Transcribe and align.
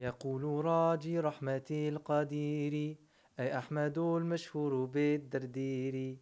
يقول 0.00 0.64
راجي 0.64 1.20
رحمة 1.20 1.70
القدير 1.70 2.96
أي 3.40 3.58
أحمد 3.58 3.98
المشهور 3.98 4.84
بالدردير. 4.84 6.16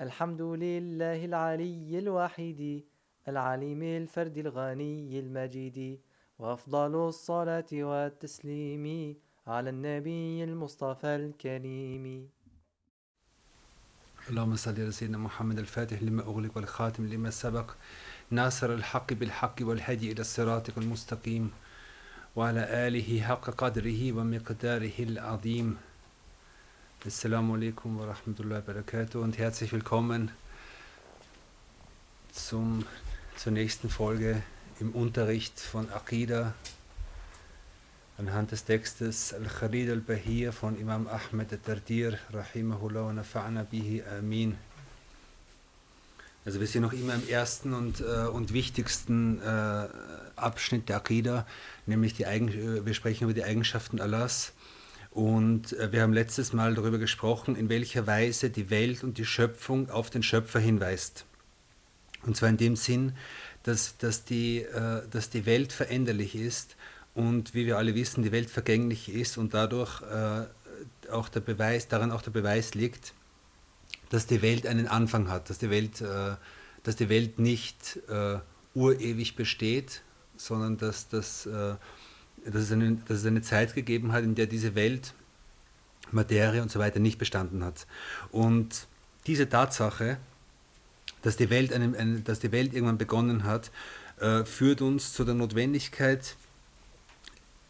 الحمد 0.00 0.42
لله 0.42 1.24
العلي 1.24 1.98
الواحد 1.98 2.82
العليم 3.28 3.82
الفرد 3.82 4.38
الغني 4.38 5.18
المجيد. 5.20 6.00
وأفضل 6.38 7.08
الصلاة 7.08 7.66
والتسليم 7.72 9.16
على 9.46 9.70
النبي 9.70 10.44
المصطفى 10.44 11.16
الكريم. 11.16 12.28
اللهم 14.30 14.56
صل 14.56 14.80
على 14.80 14.92
سيدنا 14.92 15.18
محمد 15.18 15.58
الفاتح 15.58 16.02
لما 16.02 16.22
أغلق 16.22 16.56
والخاتم 16.56 17.06
لما 17.06 17.30
سبق. 17.30 17.70
ناصر 18.30 18.74
الحق 18.74 19.12
بالحق 19.12 19.56
والهدي 19.60 20.12
إلى 20.12 20.24
صراطك 20.24 20.78
المستقيم. 20.78 21.50
وعلى 22.37 22.87
آله 22.87 23.21
حق 23.21 23.49
قدره 23.49 24.11
ومقداره 24.11 24.97
العظيم 24.99 25.77
Assalamu 27.05 27.55
alaikum 27.57 27.97
wa 27.99 28.05
rahmatullahi 28.05 28.65
wa 28.65 28.73
barakatuh 28.73 29.21
und 29.21 29.37
herzlich 29.37 29.73
willkommen 29.73 30.31
zum, 32.31 32.85
zur 33.35 33.51
nächsten 33.51 33.89
Folge 33.89 34.41
im 34.79 34.91
Unterricht 34.91 35.59
von 35.59 35.91
Aqidah 35.91 36.53
anhand 38.17 38.51
des 38.51 38.63
Textes 38.63 39.33
Al-Khalid 39.33 39.89
al-Bahir 39.89 40.53
von 40.53 40.79
Imam 40.79 41.07
Ahmed 41.07 41.51
al-Tardir 41.51 42.17
rahimahullah 42.31 43.05
wa 43.07 43.11
nafa'na 43.11 43.63
bihi 43.63 44.01
amin. 44.19 44.57
Also 46.48 46.60
wir 46.60 46.66
sind 46.66 46.80
noch 46.80 46.94
immer 46.94 47.14
im 47.14 47.28
ersten 47.28 47.74
und, 47.74 48.00
äh, 48.00 48.26
und 48.26 48.54
wichtigsten 48.54 49.38
äh, 49.42 49.88
Abschnitt 50.34 50.88
der 50.88 50.96
Aqidah, 50.96 51.46
nämlich 51.84 52.14
die 52.14 52.24
Eigen 52.24 52.48
äh, 52.48 52.86
wir 52.86 52.94
sprechen 52.94 53.24
über 53.24 53.34
die 53.34 53.44
Eigenschaften 53.44 54.00
Allahs. 54.00 54.54
Und 55.10 55.74
äh, 55.74 55.92
wir 55.92 56.00
haben 56.00 56.14
letztes 56.14 56.54
Mal 56.54 56.74
darüber 56.74 56.96
gesprochen, 56.96 57.54
in 57.54 57.68
welcher 57.68 58.06
Weise 58.06 58.48
die 58.48 58.70
Welt 58.70 59.04
und 59.04 59.18
die 59.18 59.26
Schöpfung 59.26 59.90
auf 59.90 60.08
den 60.08 60.22
Schöpfer 60.22 60.58
hinweist. 60.58 61.26
Und 62.24 62.34
zwar 62.34 62.48
in 62.48 62.56
dem 62.56 62.76
Sinn, 62.76 63.12
dass, 63.64 63.98
dass, 63.98 64.24
die, 64.24 64.62
äh, 64.62 65.02
dass 65.10 65.28
die 65.28 65.44
Welt 65.44 65.74
veränderlich 65.74 66.34
ist 66.34 66.76
und 67.12 67.52
wie 67.52 67.66
wir 67.66 67.76
alle 67.76 67.94
wissen, 67.94 68.22
die 68.22 68.32
Welt 68.32 68.48
vergänglich 68.48 69.12
ist 69.12 69.36
und 69.36 69.52
dadurch 69.52 70.00
auch 71.12 71.28
der 71.28 71.40
Beweis, 71.40 71.88
daran 71.88 72.10
auch 72.10 72.22
der 72.22 72.30
Beweis 72.30 72.74
liegt, 72.74 73.12
dass 74.10 74.26
die 74.26 74.42
Welt 74.42 74.66
einen 74.66 74.88
Anfang 74.88 75.28
hat, 75.28 75.50
dass 75.50 75.58
die 75.58 75.70
Welt, 75.70 76.00
äh, 76.00 76.36
dass 76.82 76.96
die 76.96 77.08
Welt 77.08 77.38
nicht 77.38 78.00
äh, 78.08 78.38
urewig 78.74 79.36
besteht, 79.36 80.02
sondern 80.36 80.78
dass, 80.78 81.08
dass, 81.08 81.46
äh, 81.46 81.74
dass, 82.44 82.62
es 82.62 82.72
eine, 82.72 82.96
dass 83.06 83.18
es 83.18 83.26
eine 83.26 83.42
Zeit 83.42 83.74
gegeben 83.74 84.12
hat, 84.12 84.24
in 84.24 84.34
der 84.34 84.46
diese 84.46 84.74
Welt, 84.74 85.14
Materie 86.10 86.62
und 86.62 86.70
so 86.70 86.78
weiter 86.78 87.00
nicht 87.00 87.18
bestanden 87.18 87.62
hat. 87.64 87.86
Und 88.30 88.86
diese 89.26 89.48
Tatsache, 89.48 90.18
dass 91.22 91.36
die 91.36 91.50
Welt, 91.50 91.72
einem, 91.72 91.94
eine, 91.94 92.20
dass 92.20 92.40
die 92.40 92.52
Welt 92.52 92.72
irgendwann 92.72 92.98
begonnen 92.98 93.44
hat, 93.44 93.70
äh, 94.20 94.44
führt 94.44 94.80
uns 94.80 95.12
zu 95.12 95.24
der 95.24 95.34
Notwendigkeit 95.34 96.36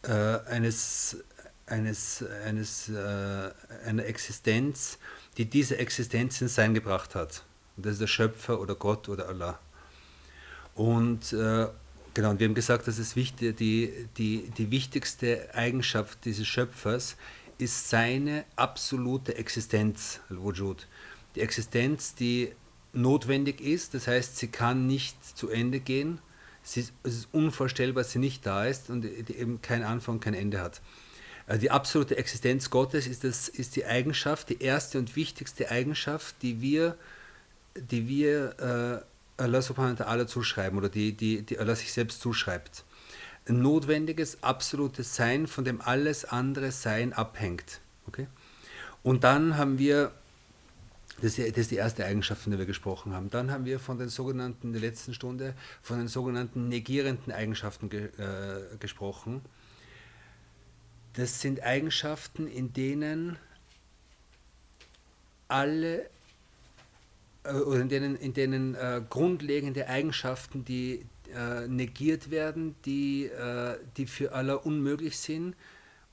äh, 0.02 0.12
eines, 0.12 1.18
eines, 1.66 2.24
eines, 2.44 2.88
äh, 2.88 3.50
einer 3.84 4.04
Existenz, 4.04 4.98
die 5.38 5.46
diese 5.46 5.78
Existenz 5.78 6.40
ins 6.40 6.56
Sein 6.56 6.74
gebracht 6.74 7.14
hat. 7.14 7.44
Und 7.76 7.86
das 7.86 7.94
ist 7.94 8.00
der 8.00 8.08
Schöpfer 8.08 8.60
oder 8.60 8.74
Gott 8.74 9.08
oder 9.08 9.28
Allah. 9.28 9.58
Und 10.74 11.32
äh, 11.32 11.68
genau, 12.12 12.30
und 12.30 12.40
wir 12.40 12.48
haben 12.48 12.54
gesagt, 12.54 12.88
dass 12.88 12.98
es 12.98 13.16
wichtig, 13.16 13.56
die, 13.56 14.08
die, 14.16 14.50
die 14.58 14.70
wichtigste 14.70 15.54
Eigenschaft 15.54 16.24
dieses 16.24 16.46
Schöpfers 16.46 17.16
ist 17.58 17.88
seine 17.88 18.44
absolute 18.56 19.36
Existenz, 19.36 20.20
Al-Wujud. 20.28 20.86
Die 21.34 21.40
Existenz, 21.40 22.14
die 22.14 22.52
notwendig 22.92 23.60
ist, 23.60 23.94
das 23.94 24.08
heißt, 24.08 24.36
sie 24.38 24.48
kann 24.48 24.86
nicht 24.86 25.36
zu 25.36 25.48
Ende 25.48 25.80
gehen. 25.80 26.20
Ist, 26.64 26.92
es 27.02 27.14
ist 27.14 27.28
unvorstellbar, 27.32 28.02
dass 28.02 28.12
sie 28.12 28.18
nicht 28.18 28.44
da 28.44 28.66
ist 28.66 28.90
und 28.90 29.04
eben 29.04 29.62
kein 29.62 29.82
Anfang, 29.82 30.20
kein 30.20 30.34
Ende 30.34 30.60
hat. 30.60 30.80
Also 31.48 31.62
die 31.62 31.70
absolute 31.70 32.18
Existenz 32.18 32.68
Gottes 32.68 33.06
ist, 33.06 33.24
das, 33.24 33.48
ist 33.48 33.74
die 33.74 33.86
Eigenschaft, 33.86 34.50
die 34.50 34.62
erste 34.62 34.98
und 34.98 35.16
wichtigste 35.16 35.70
Eigenschaft, 35.70 36.36
die 36.42 36.60
wir, 36.60 36.94
die 37.74 38.06
wir 38.06 39.02
äh, 39.38 39.42
Allah 39.42 39.62
subhanahu 39.62 39.98
wa 39.98 40.04
ta'ala 40.04 40.26
zuschreiben 40.26 40.76
oder 40.78 40.90
die, 40.90 41.14
die, 41.14 41.40
die 41.40 41.58
Allah 41.58 41.74
sich 41.74 41.90
selbst 41.90 42.20
zuschreibt. 42.20 42.84
Ein 43.48 43.62
notwendiges, 43.62 44.42
absolutes 44.42 45.16
Sein, 45.16 45.46
von 45.46 45.64
dem 45.64 45.80
alles 45.80 46.26
andere 46.26 46.70
Sein 46.70 47.14
abhängt. 47.14 47.80
Okay? 48.08 48.26
Und 49.02 49.24
dann 49.24 49.56
haben 49.56 49.78
wir, 49.78 50.12
das 51.22 51.38
ist, 51.38 51.70
die 51.70 51.76
erste 51.76 52.04
Eigenschaft, 52.04 52.42
von 52.42 52.50
der 52.50 52.58
wir 52.58 52.66
gesprochen 52.66 53.14
haben, 53.14 53.30
dann 53.30 53.50
haben 53.50 53.64
wir 53.64 53.80
von 53.80 53.98
den 53.98 54.10
sogenannten, 54.10 54.66
in 54.66 54.72
der 54.74 54.82
letzten 54.82 55.14
Stunde, 55.14 55.54
von 55.80 55.96
den 55.96 56.08
sogenannten 56.08 56.68
negierenden 56.68 57.32
Eigenschaften 57.32 57.88
ge, 57.88 58.10
äh, 58.18 58.76
gesprochen 58.78 59.40
das 61.18 61.40
sind 61.40 61.64
Eigenschaften, 61.64 62.46
in 62.46 62.72
denen 62.72 63.36
alle 65.48 66.08
äh, 67.42 67.54
oder 67.54 67.80
in 67.80 67.88
denen, 67.88 68.16
in 68.16 68.34
denen 68.34 68.76
äh, 68.76 69.02
grundlegende 69.10 69.88
Eigenschaften, 69.88 70.64
die 70.64 71.04
äh, 71.34 71.66
negiert 71.66 72.30
werden, 72.30 72.76
die, 72.84 73.26
äh, 73.26 73.78
die 73.96 74.06
für 74.06 74.30
alle 74.32 74.60
unmöglich 74.60 75.18
sind 75.18 75.56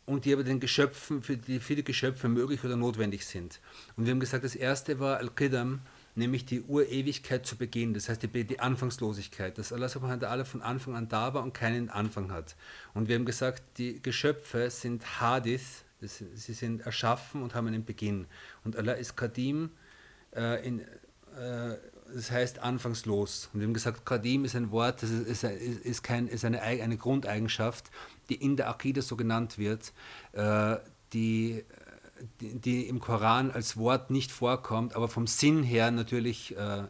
und 0.07 0.25
die 0.25 0.33
aber 0.33 0.43
den 0.43 0.59
Geschöpfen, 0.59 1.21
für 1.21 1.37
die, 1.37 1.59
die 1.59 1.83
Geschöpfe 1.83 2.27
möglich 2.27 2.63
oder 2.63 2.75
notwendig 2.75 3.27
sind. 3.27 3.59
Und 3.95 4.05
wir 4.05 4.11
haben 4.11 4.19
gesagt, 4.19 4.43
das 4.43 4.55
erste 4.55 4.99
war 4.99 5.17
Al-Qidam, 5.17 5.81
nämlich 6.15 6.45
die 6.45 6.61
Urewigkeit 6.61 7.45
zu 7.45 7.57
Beginn, 7.57 7.93
das 7.93 8.09
heißt 8.09 8.23
die, 8.23 8.43
die 8.43 8.59
Anfangslosigkeit, 8.59 9.57
dass 9.57 9.71
Allah 9.73 9.89
subhanahu 9.89 10.21
wa 10.21 10.27
ta'ala 10.27 10.45
von 10.45 10.61
Anfang 10.61 10.95
an 10.95 11.07
da 11.09 11.33
war 11.33 11.43
und 11.43 11.53
keinen 11.53 11.89
Anfang 11.89 12.31
hat. 12.31 12.55
Und 12.93 13.07
wir 13.07 13.15
haben 13.15 13.25
gesagt, 13.25 13.63
die 13.77 14.01
Geschöpfe 14.01 14.69
sind 14.69 15.19
Hadith, 15.19 15.83
das, 16.01 16.23
sie 16.33 16.53
sind 16.53 16.81
erschaffen 16.81 17.41
und 17.41 17.55
haben 17.55 17.67
einen 17.67 17.85
Beginn. 17.85 18.27
Und 18.63 18.75
Allah 18.75 18.93
ist 18.93 19.15
Kadim, 19.15 19.71
äh, 20.35 20.65
in, 20.65 20.79
äh, 20.79 21.75
das 22.13 22.31
heißt 22.31 22.59
anfangslos. 22.59 23.49
Und 23.53 23.59
wir 23.59 23.67
haben 23.67 23.73
gesagt, 23.73 24.05
Kadim 24.05 24.45
ist 24.45 24.55
ein 24.55 24.71
Wort, 24.71 25.03
das 25.03 25.09
ist, 25.09 25.43
ist, 25.43 25.79
ist, 25.83 26.03
kein, 26.03 26.27
ist 26.27 26.45
eine, 26.45 26.61
eine 26.61 26.97
Grundeigenschaft, 26.97 27.89
die 28.29 28.35
in 28.35 28.55
der 28.55 28.69
Akida 28.69 29.01
so 29.01 29.15
genannt 29.15 29.57
wird, 29.57 29.91
äh, 30.33 30.77
die 31.13 31.63
die, 32.39 32.59
die, 32.59 32.87
im 32.87 32.99
Koran 32.99 33.51
als 33.51 33.77
Wort 33.77 34.09
nicht 34.09 34.31
vorkommt, 34.31 34.95
aber 34.95 35.07
vom 35.07 35.27
Sinn 35.27 35.63
her 35.63 35.91
natürlich, 35.91 36.55
äh, 36.55 36.83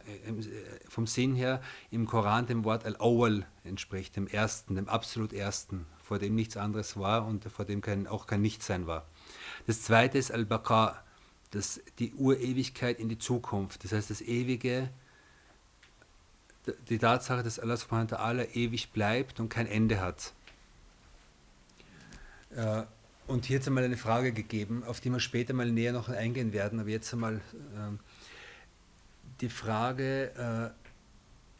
vom 0.88 1.06
Sinn 1.06 1.34
her 1.34 1.60
im 1.90 2.06
Koran 2.06 2.46
dem 2.46 2.64
Wort 2.64 2.84
Al-Awwal 2.84 3.46
entspricht, 3.64 4.16
dem 4.16 4.26
Ersten, 4.26 4.76
dem 4.76 4.88
absolut 4.88 5.32
Ersten, 5.32 5.86
vor 6.02 6.18
dem 6.18 6.34
nichts 6.34 6.56
anderes 6.56 6.96
war 6.96 7.26
und 7.26 7.44
vor 7.44 7.64
dem 7.64 7.80
kein, 7.80 8.06
auch 8.06 8.26
kein 8.26 8.42
Nichtsein 8.42 8.86
war. 8.86 9.06
Das 9.66 9.82
zweite 9.82 10.18
ist 10.18 10.30
Al-Baqa, 10.30 11.02
das, 11.50 11.80
die 11.98 12.12
Urewigkeit 12.14 13.00
in 13.00 13.08
die 13.08 13.18
Zukunft, 13.18 13.84
das 13.84 13.92
heißt 13.92 14.10
das 14.10 14.20
Ewige, 14.20 14.90
die 16.88 16.98
Tatsache, 16.98 17.42
dass 17.42 17.58
Allah 17.58 17.76
subhanahu 17.76 18.10
wa 18.10 18.16
ta'ala 18.16 18.54
ewig 18.54 18.90
bleibt 18.90 19.38
und 19.40 19.48
kein 19.48 19.66
Ende 19.66 20.00
hat. 20.00 20.32
Äh, 22.50 22.84
und 23.26 23.46
hier 23.46 23.56
jetzt 23.56 23.66
einmal 23.66 23.84
eine 23.84 23.96
Frage 23.96 24.32
gegeben, 24.32 24.84
auf 24.84 25.00
die 25.00 25.10
wir 25.10 25.20
später 25.20 25.52
mal 25.54 25.70
näher 25.70 25.92
noch 25.92 26.08
eingehen 26.08 26.52
werden, 26.52 26.80
aber 26.80 26.90
jetzt 26.90 27.12
einmal 27.12 27.36
äh, 27.36 27.40
die 29.40 29.48
Frage, 29.48 30.72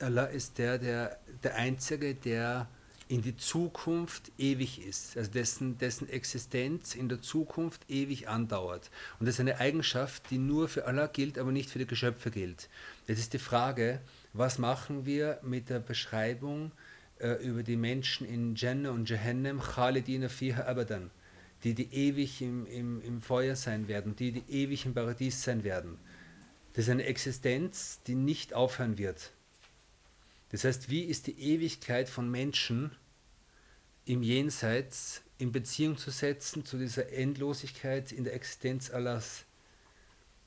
äh, 0.01 0.05
Allah 0.05 0.27
ist 0.27 0.59
der, 0.59 0.79
der, 0.79 1.19
der 1.43 1.57
Einzige, 1.57 2.15
der 2.15 2.69
in 3.09 3.23
die 3.23 3.37
Zukunft 3.37 4.33
ewig 4.37 4.85
ist, 4.85 5.17
also 5.17 5.31
dessen, 5.31 5.79
dessen 5.79 6.09
Existenz 6.09 6.95
in 6.95 7.09
der 7.09 7.23
Zukunft 7.23 7.89
ewig 7.89 8.29
andauert. 8.29 8.91
Und 9.19 9.27
das 9.27 9.37
ist 9.37 9.41
eine 9.41 9.59
Eigenschaft, 9.59 10.25
die 10.31 10.39
nur 10.39 10.69
für 10.69 10.87
Allah 10.87 11.07
gilt, 11.07 11.39
aber 11.39 11.53
nicht 11.53 11.71
für 11.71 11.79
die 11.79 11.87
Geschöpfe 11.87 12.31
gilt. 12.31 12.69
Jetzt 13.07 13.21
ist 13.21 13.33
die 13.33 13.39
Frage, 13.39 14.01
was 14.33 14.59
machen 14.59 15.07
wir 15.07 15.39
mit 15.43 15.71
der 15.71 15.79
Beschreibung 15.79 16.73
äh, 17.21 17.35
über 17.45 17.63
die 17.63 17.77
Menschen 17.77 18.27
in 18.27 18.57
Jannah 18.57 18.91
und 18.91 19.09
Jahannam, 19.09 19.61
Khalidina 19.61 20.29
fiha 20.29 20.65
abadan 20.65 21.11
die, 21.67 21.75
die 21.75 21.93
ewig 21.93 22.43
im, 22.43 22.65
im, 22.67 23.03
im 23.03 23.21
Feuer 23.21 23.57
sein 23.57 23.89
werden, 23.89 24.15
die, 24.15 24.31
die 24.31 24.45
ewig 24.49 24.87
im 24.87 24.95
Paradies 24.95 25.43
sein 25.43 25.65
werden. 25.65 25.99
Das 26.75 26.85
ist 26.85 26.91
eine 26.91 27.07
Existenz, 27.07 28.01
die 28.07 28.15
nicht 28.15 28.55
aufhören 28.55 28.99
wird. 28.99 29.33
Das 30.51 30.63
heißt, 30.63 30.91
wie 30.91 31.03
ist 31.03 31.27
die 31.27 31.41
Ewigkeit 31.41 32.09
von 32.09 32.31
Menschen 32.31 32.93
im 34.05 34.23
Jenseits 34.23 35.23
in 35.39 35.51
Beziehung 35.51 35.99
zu 35.99 36.13
setzen 36.13 36.65
zu 36.65 36.79
dieser 36.79 37.13
Endlosigkeit 37.13 38.13
in 38.13 38.23
der 38.23 38.35
Existenz 38.35 38.93
Allahs? 38.93 39.45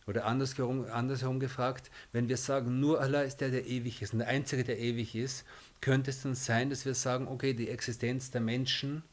Oder 0.08 0.26
andersherum, 0.26 0.86
andersherum 0.86 1.42
gefragt, 1.42 1.92
wenn 2.14 2.30
wir 2.30 2.38
sagen, 2.38 2.80
nur 2.80 3.02
Allah 3.02 3.24
ist 3.24 3.42
der, 3.42 3.50
der 3.50 3.68
ewig 3.68 4.02
ist 4.02 4.14
und 4.14 4.20
der 4.20 4.30
Einzige, 4.30 4.64
der 4.64 4.80
ewig 4.80 5.16
ist, 5.16 5.44
könnte 5.82 6.12
es 6.12 6.22
dann 6.22 6.34
sein, 6.34 6.70
dass 6.70 6.86
wir 6.86 6.96
sagen, 6.96 7.28
okay, 7.28 7.54
die 7.54 7.68
Existenz 7.68 8.32
der 8.32 8.42
Menschen 8.42 9.04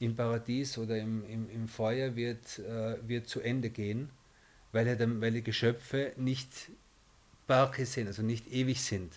im 0.00 0.16
Paradies 0.16 0.78
oder 0.78 0.98
im, 0.98 1.24
im, 1.26 1.48
im 1.50 1.68
Feuer 1.68 2.16
wird, 2.16 2.58
äh, 2.58 2.96
wird 3.06 3.28
zu 3.28 3.40
Ende 3.40 3.70
gehen, 3.70 4.10
weil, 4.72 4.86
er 4.86 4.96
dann, 4.96 5.20
weil 5.20 5.32
die 5.32 5.42
Geschöpfe 5.42 6.12
nicht 6.16 6.70
Barke 7.46 7.86
sind, 7.86 8.06
also 8.06 8.22
nicht 8.22 8.50
ewig 8.50 8.82
sind. 8.82 9.12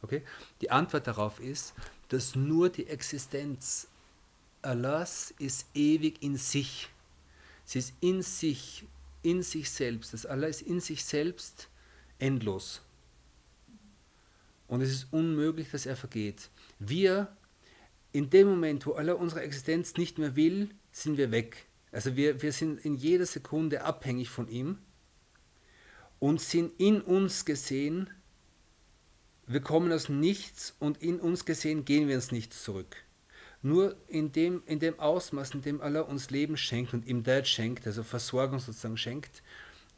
Okay? 0.00 0.22
Die 0.60 0.70
Antwort 0.70 1.06
darauf 1.06 1.40
ist, 1.40 1.74
dass 2.08 2.36
nur 2.36 2.70
die 2.70 2.86
Existenz 2.86 3.88
Allahs 4.62 5.34
ist 5.38 5.66
ewig 5.74 6.22
in 6.22 6.36
sich. 6.36 6.88
Sie 7.64 7.80
ist 7.80 7.94
in 8.00 8.22
sich, 8.22 8.84
in 9.22 9.42
sich 9.42 9.70
selbst. 9.70 10.14
Das 10.14 10.24
Allah 10.24 10.46
ist 10.46 10.62
in 10.62 10.80
sich 10.80 11.04
selbst 11.04 11.68
endlos. 12.18 12.82
Und 14.68 14.82
es 14.82 14.90
ist 14.90 15.06
unmöglich, 15.12 15.70
dass 15.70 15.86
er 15.86 15.96
vergeht. 15.96 16.50
Wir, 16.78 17.34
in 18.18 18.30
dem 18.30 18.48
Moment, 18.48 18.84
wo 18.84 18.94
Allah 18.94 19.12
unsere 19.12 19.42
Existenz 19.42 19.94
nicht 19.94 20.18
mehr 20.18 20.34
will, 20.34 20.70
sind 20.90 21.18
wir 21.18 21.30
weg. 21.30 21.66
Also 21.92 22.16
wir, 22.16 22.42
wir 22.42 22.52
sind 22.52 22.84
in 22.84 22.96
jeder 22.96 23.26
Sekunde 23.26 23.84
abhängig 23.84 24.28
von 24.28 24.48
ihm 24.48 24.78
und 26.18 26.40
sind 26.40 26.72
in 26.80 27.00
uns 27.00 27.44
gesehen, 27.44 28.10
wir 29.46 29.60
kommen 29.60 29.92
aus 29.92 30.08
nichts 30.08 30.74
und 30.80 31.00
in 31.00 31.20
uns 31.20 31.44
gesehen 31.44 31.84
gehen 31.84 32.08
wir 32.08 32.16
ins 32.16 32.32
Nichts 32.32 32.64
zurück. 32.64 32.96
Nur 33.62 33.94
in 34.08 34.32
dem, 34.32 34.64
in 34.66 34.80
dem 34.80 34.98
Ausmaß, 34.98 35.54
in 35.54 35.62
dem 35.62 35.80
Allah 35.80 36.00
uns 36.00 36.30
Leben 36.30 36.56
schenkt 36.56 36.94
und 36.94 37.06
ihm 37.06 37.22
Dad 37.22 37.46
schenkt, 37.46 37.86
also 37.86 38.02
Versorgung 38.02 38.58
sozusagen 38.58 38.96
schenkt, 38.96 39.44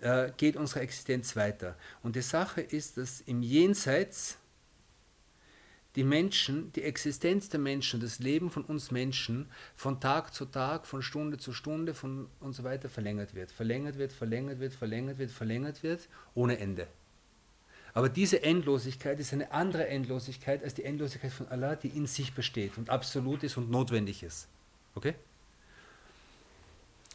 äh, 0.00 0.30
geht 0.36 0.56
unsere 0.56 0.80
Existenz 0.80 1.36
weiter. 1.36 1.74
Und 2.02 2.16
die 2.16 2.22
Sache 2.22 2.60
ist, 2.60 2.98
dass 2.98 3.22
im 3.22 3.42
Jenseits 3.42 4.36
die 5.96 6.04
Menschen, 6.04 6.72
die 6.72 6.82
Existenz 6.82 7.48
der 7.48 7.60
Menschen, 7.60 8.00
das 8.00 8.20
Leben 8.20 8.50
von 8.50 8.62
uns 8.64 8.90
Menschen 8.90 9.46
von 9.74 10.00
Tag 10.00 10.32
zu 10.32 10.44
Tag, 10.44 10.86
von 10.86 11.02
Stunde 11.02 11.38
zu 11.38 11.52
Stunde 11.52 11.94
von 11.94 12.28
und 12.40 12.52
so 12.52 12.62
weiter 12.62 12.88
verlängert 12.88 13.34
wird. 13.34 13.50
Verlängert 13.50 13.98
wird, 13.98 14.12
verlängert 14.12 14.60
wird, 14.60 14.72
verlängert 14.72 15.18
wird, 15.18 15.30
verlängert 15.30 15.82
wird, 15.82 16.08
ohne 16.34 16.58
Ende. 16.58 16.86
Aber 17.92 18.08
diese 18.08 18.42
Endlosigkeit 18.42 19.18
ist 19.18 19.32
eine 19.32 19.50
andere 19.50 19.88
Endlosigkeit 19.88 20.62
als 20.62 20.74
die 20.74 20.84
Endlosigkeit 20.84 21.32
von 21.32 21.48
Allah, 21.48 21.74
die 21.74 21.88
in 21.88 22.06
sich 22.06 22.34
besteht 22.34 22.78
und 22.78 22.88
absolut 22.88 23.42
ist 23.42 23.56
und 23.56 23.68
notwendig 23.68 24.22
ist. 24.22 24.46
Okay? 24.94 25.14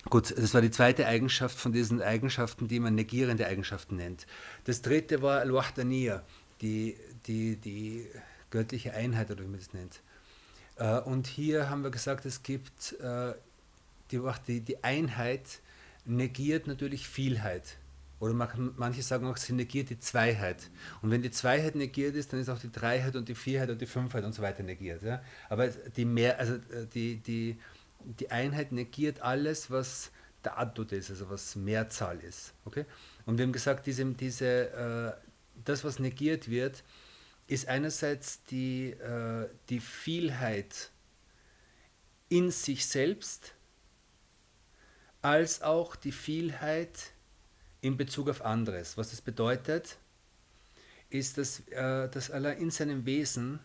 Gut, 0.10 0.38
das 0.38 0.54
war 0.54 0.62
die 0.62 0.70
zweite 0.70 1.08
Eigenschaft 1.08 1.58
von 1.58 1.72
diesen 1.72 2.02
Eigenschaften, 2.02 2.68
die 2.68 2.80
man 2.80 2.94
negierende 2.94 3.48
Eigenschaften 3.48 3.96
nennt. 3.96 4.28
Das 4.66 4.82
dritte 4.82 5.22
war 5.22 5.40
Al-Wahdaniya, 5.40 6.24
die, 6.62 6.96
die, 7.26 7.56
die 7.56 8.08
göttliche 8.56 8.94
Einheit 8.94 9.30
oder 9.32 9.44
wie 9.44 9.48
man 9.48 9.60
das 9.60 9.74
nennt. 9.74 10.02
Äh, 10.78 11.00
und 11.02 11.28
hier 11.28 11.70
haben 11.70 11.84
wir 11.84 11.92
gesagt, 11.92 12.26
es 12.26 12.42
gibt 12.42 12.94
äh, 13.02 13.34
die, 14.12 14.62
die 14.62 14.82
Einheit 14.82 15.60
negiert 16.06 16.68
natürlich 16.68 17.08
Vielheit. 17.08 17.78
Oder 18.20 18.34
manche 18.34 19.02
sagen 19.02 19.28
auch, 19.28 19.36
sie 19.36 19.54
negiert 19.54 19.90
die 19.90 20.00
Zweiheit. 20.00 20.70
Und 21.02 21.12
wenn 21.12 21.22
die 21.22 21.32
Zweiheit 21.32 21.76
negiert 21.76 22.16
ist, 22.16 22.32
dann 22.32 22.40
ist 22.40 22.50
auch 22.50 22.60
die 22.60 22.72
Dreiheit 22.72 23.16
und 23.18 23.28
die 23.28 23.36
Vierheit 23.36 23.70
und 23.70 23.82
die 23.82 23.86
Fünfheit 23.86 24.24
und 24.24 24.34
so 24.34 24.42
weiter 24.42 24.64
negiert. 24.64 25.04
Ja? 25.04 25.22
Aber 25.50 25.68
die, 25.68 26.06
mehr, 26.06 26.40
also 26.40 26.54
äh, 26.56 26.88
die, 26.94 27.18
die, 27.18 27.60
die 28.00 28.32
Einheit 28.32 28.72
negiert 28.72 29.22
alles, 29.22 29.70
was 29.70 30.12
der 30.46 30.58
Addut 30.58 30.94
ist, 30.94 31.10
also 31.10 31.30
was 31.30 31.56
Mehrzahl 31.58 32.20
ist. 32.22 32.54
Okay? 32.64 32.86
Und 33.26 33.38
wir 33.38 33.44
haben 33.44 33.54
gesagt, 33.54 33.86
diese, 33.86 34.06
diese, 34.06 34.70
äh, 34.70 35.62
das, 35.66 35.84
was 35.84 36.00
negiert 36.00 36.50
wird, 36.50 36.84
ist 37.48 37.68
einerseits 37.68 38.44
die, 38.44 38.92
äh, 38.92 39.50
die 39.70 39.80
Vielheit 39.80 40.92
in 42.30 42.52
sich 42.52 42.86
selbst, 42.86 43.54
als 45.22 45.62
auch 45.62 45.96
die 45.96 46.12
Vielheit 46.12 47.12
in 47.82 47.98
Bezug 47.98 48.30
auf 48.30 48.44
anderes. 48.44 48.98
Was 48.98 49.12
das 49.12 49.22
bedeutet, 49.22 49.98
ist, 51.10 51.38
dass, 51.38 51.60
äh, 51.70 52.10
dass 52.10 52.32
Allah 52.32 52.52
in 52.52 52.72
seinem 52.72 53.06
Wesen 53.06 53.60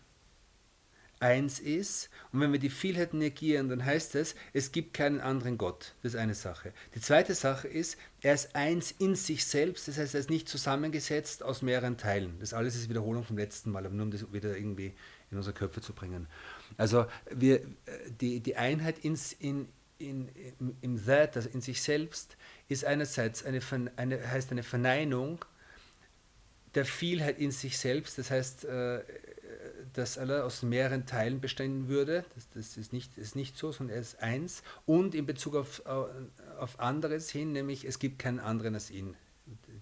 eins 1.21 1.59
ist. 1.59 2.09
Und 2.31 2.41
wenn 2.41 2.51
wir 2.51 2.59
die 2.59 2.69
Vielheit 2.69 3.13
negieren, 3.13 3.69
dann 3.69 3.85
heißt 3.85 4.15
es, 4.15 4.35
es 4.53 4.71
gibt 4.71 4.93
keinen 4.93 5.21
anderen 5.21 5.57
Gott. 5.57 5.93
Das 6.01 6.13
ist 6.13 6.19
eine 6.19 6.35
Sache. 6.35 6.73
Die 6.95 7.01
zweite 7.01 7.35
Sache 7.35 7.67
ist, 7.67 7.97
er 8.21 8.33
ist 8.33 8.55
eins 8.55 8.91
in 8.91 9.15
sich 9.15 9.45
selbst. 9.45 9.87
Das 9.87 9.97
heißt, 9.97 10.13
er 10.13 10.19
ist 10.19 10.29
nicht 10.29 10.49
zusammengesetzt 10.49 11.43
aus 11.43 11.61
mehreren 11.61 11.97
Teilen. 11.97 12.37
Das 12.39 12.53
alles 12.53 12.75
ist 12.75 12.89
Wiederholung 12.89 13.23
vom 13.23 13.37
letzten 13.37 13.71
Mal, 13.71 13.85
aber 13.85 13.93
nur 13.93 14.05
um 14.05 14.11
das 14.11 14.31
wieder 14.33 14.55
irgendwie 14.57 14.93
in 15.29 15.37
unsere 15.37 15.55
Köpfe 15.55 15.81
zu 15.81 15.93
bringen. 15.93 16.27
Also 16.77 17.05
wir, 17.29 17.61
die, 18.19 18.39
die 18.39 18.55
Einheit 18.55 18.99
ins, 18.99 19.33
in, 19.33 19.69
in, 19.97 20.29
im 20.81 21.05
That, 21.05 21.37
also 21.37 21.49
in 21.49 21.61
sich 21.61 21.81
selbst, 21.81 22.35
ist 22.67 22.85
einerseits 22.85 23.45
eine, 23.45 23.59
eine, 23.95 24.29
heißt 24.29 24.51
eine 24.51 24.63
Verneinung 24.63 25.43
der 26.75 26.85
Vielheit 26.85 27.39
in 27.39 27.51
sich 27.51 27.77
selbst. 27.77 28.17
Das 28.17 28.31
heißt, 28.31 28.65
äh, 28.65 29.03
dass 29.93 30.17
Allah 30.17 30.43
aus 30.43 30.63
mehreren 30.63 31.05
Teilen 31.05 31.41
bestehen 31.41 31.87
würde. 31.87 32.25
Das, 32.35 32.49
das 32.53 32.77
ist, 32.77 32.93
nicht, 32.93 33.17
ist 33.17 33.35
nicht 33.35 33.57
so, 33.57 33.71
sondern 33.71 33.95
er 33.95 34.01
ist 34.01 34.21
eins. 34.21 34.63
Und 34.85 35.15
in 35.15 35.25
Bezug 35.25 35.55
auf, 35.55 35.85
auf 35.85 36.79
anderes 36.79 37.29
hin, 37.29 37.51
nämlich 37.51 37.85
es 37.85 37.99
gibt 37.99 38.19
keinen 38.19 38.39
anderen 38.39 38.75
als 38.75 38.89
ihn, 38.89 39.15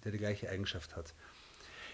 der 0.04 0.12
die 0.12 0.18
gleiche 0.18 0.48
Eigenschaft 0.50 0.96
hat. 0.96 1.14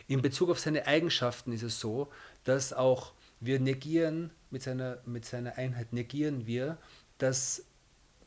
In 0.09 0.23
Bezug 0.23 0.51
auf 0.51 0.59
seine 0.59 0.87
Eigenschaften 0.87 1.53
ist 1.53 1.63
es 1.63 1.81
so, 1.81 2.13
dass 2.45 2.73
auch 2.73 3.13
wir 3.41 3.61
negieren, 3.61 4.31
mit 4.51 4.63
seiner, 4.63 4.99
mit 5.05 5.25
seiner 5.25 5.59
Einheit 5.59 5.93
negieren 5.93 6.47
wir, 6.47 6.79
dass, 7.19 7.65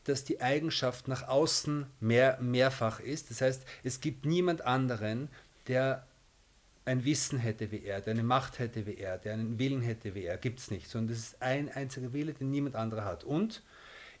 dass 0.04 0.24
die 0.24 0.40
Eigenschaft 0.40 1.08
nach 1.08 1.26
außen 1.26 1.86
mehr, 2.00 2.38
mehrfach 2.40 3.00
ist. 3.00 3.30
Das 3.30 3.40
heißt, 3.40 3.64
es 3.82 4.00
gibt 4.00 4.26
niemand 4.26 4.62
anderen, 4.62 5.28
der 5.68 6.06
ein 6.84 7.04
Wissen 7.04 7.38
hätte 7.38 7.70
wie 7.70 7.82
er, 7.82 8.00
der 8.00 8.12
eine 8.12 8.22
Macht 8.22 8.58
hätte 8.58 8.86
wie 8.86 8.96
er, 8.96 9.18
der 9.18 9.34
einen 9.34 9.58
Willen 9.58 9.82
hätte 9.82 10.14
wie 10.14 10.24
er, 10.24 10.38
gibt 10.38 10.60
es 10.60 10.70
nicht, 10.70 10.88
sondern 10.88 11.14
das 11.14 11.18
ist 11.18 11.42
ein 11.42 11.68
einziger 11.70 12.12
Wille, 12.12 12.32
den 12.32 12.50
niemand 12.50 12.76
anderer 12.76 13.04
hat. 13.04 13.24
Und 13.24 13.62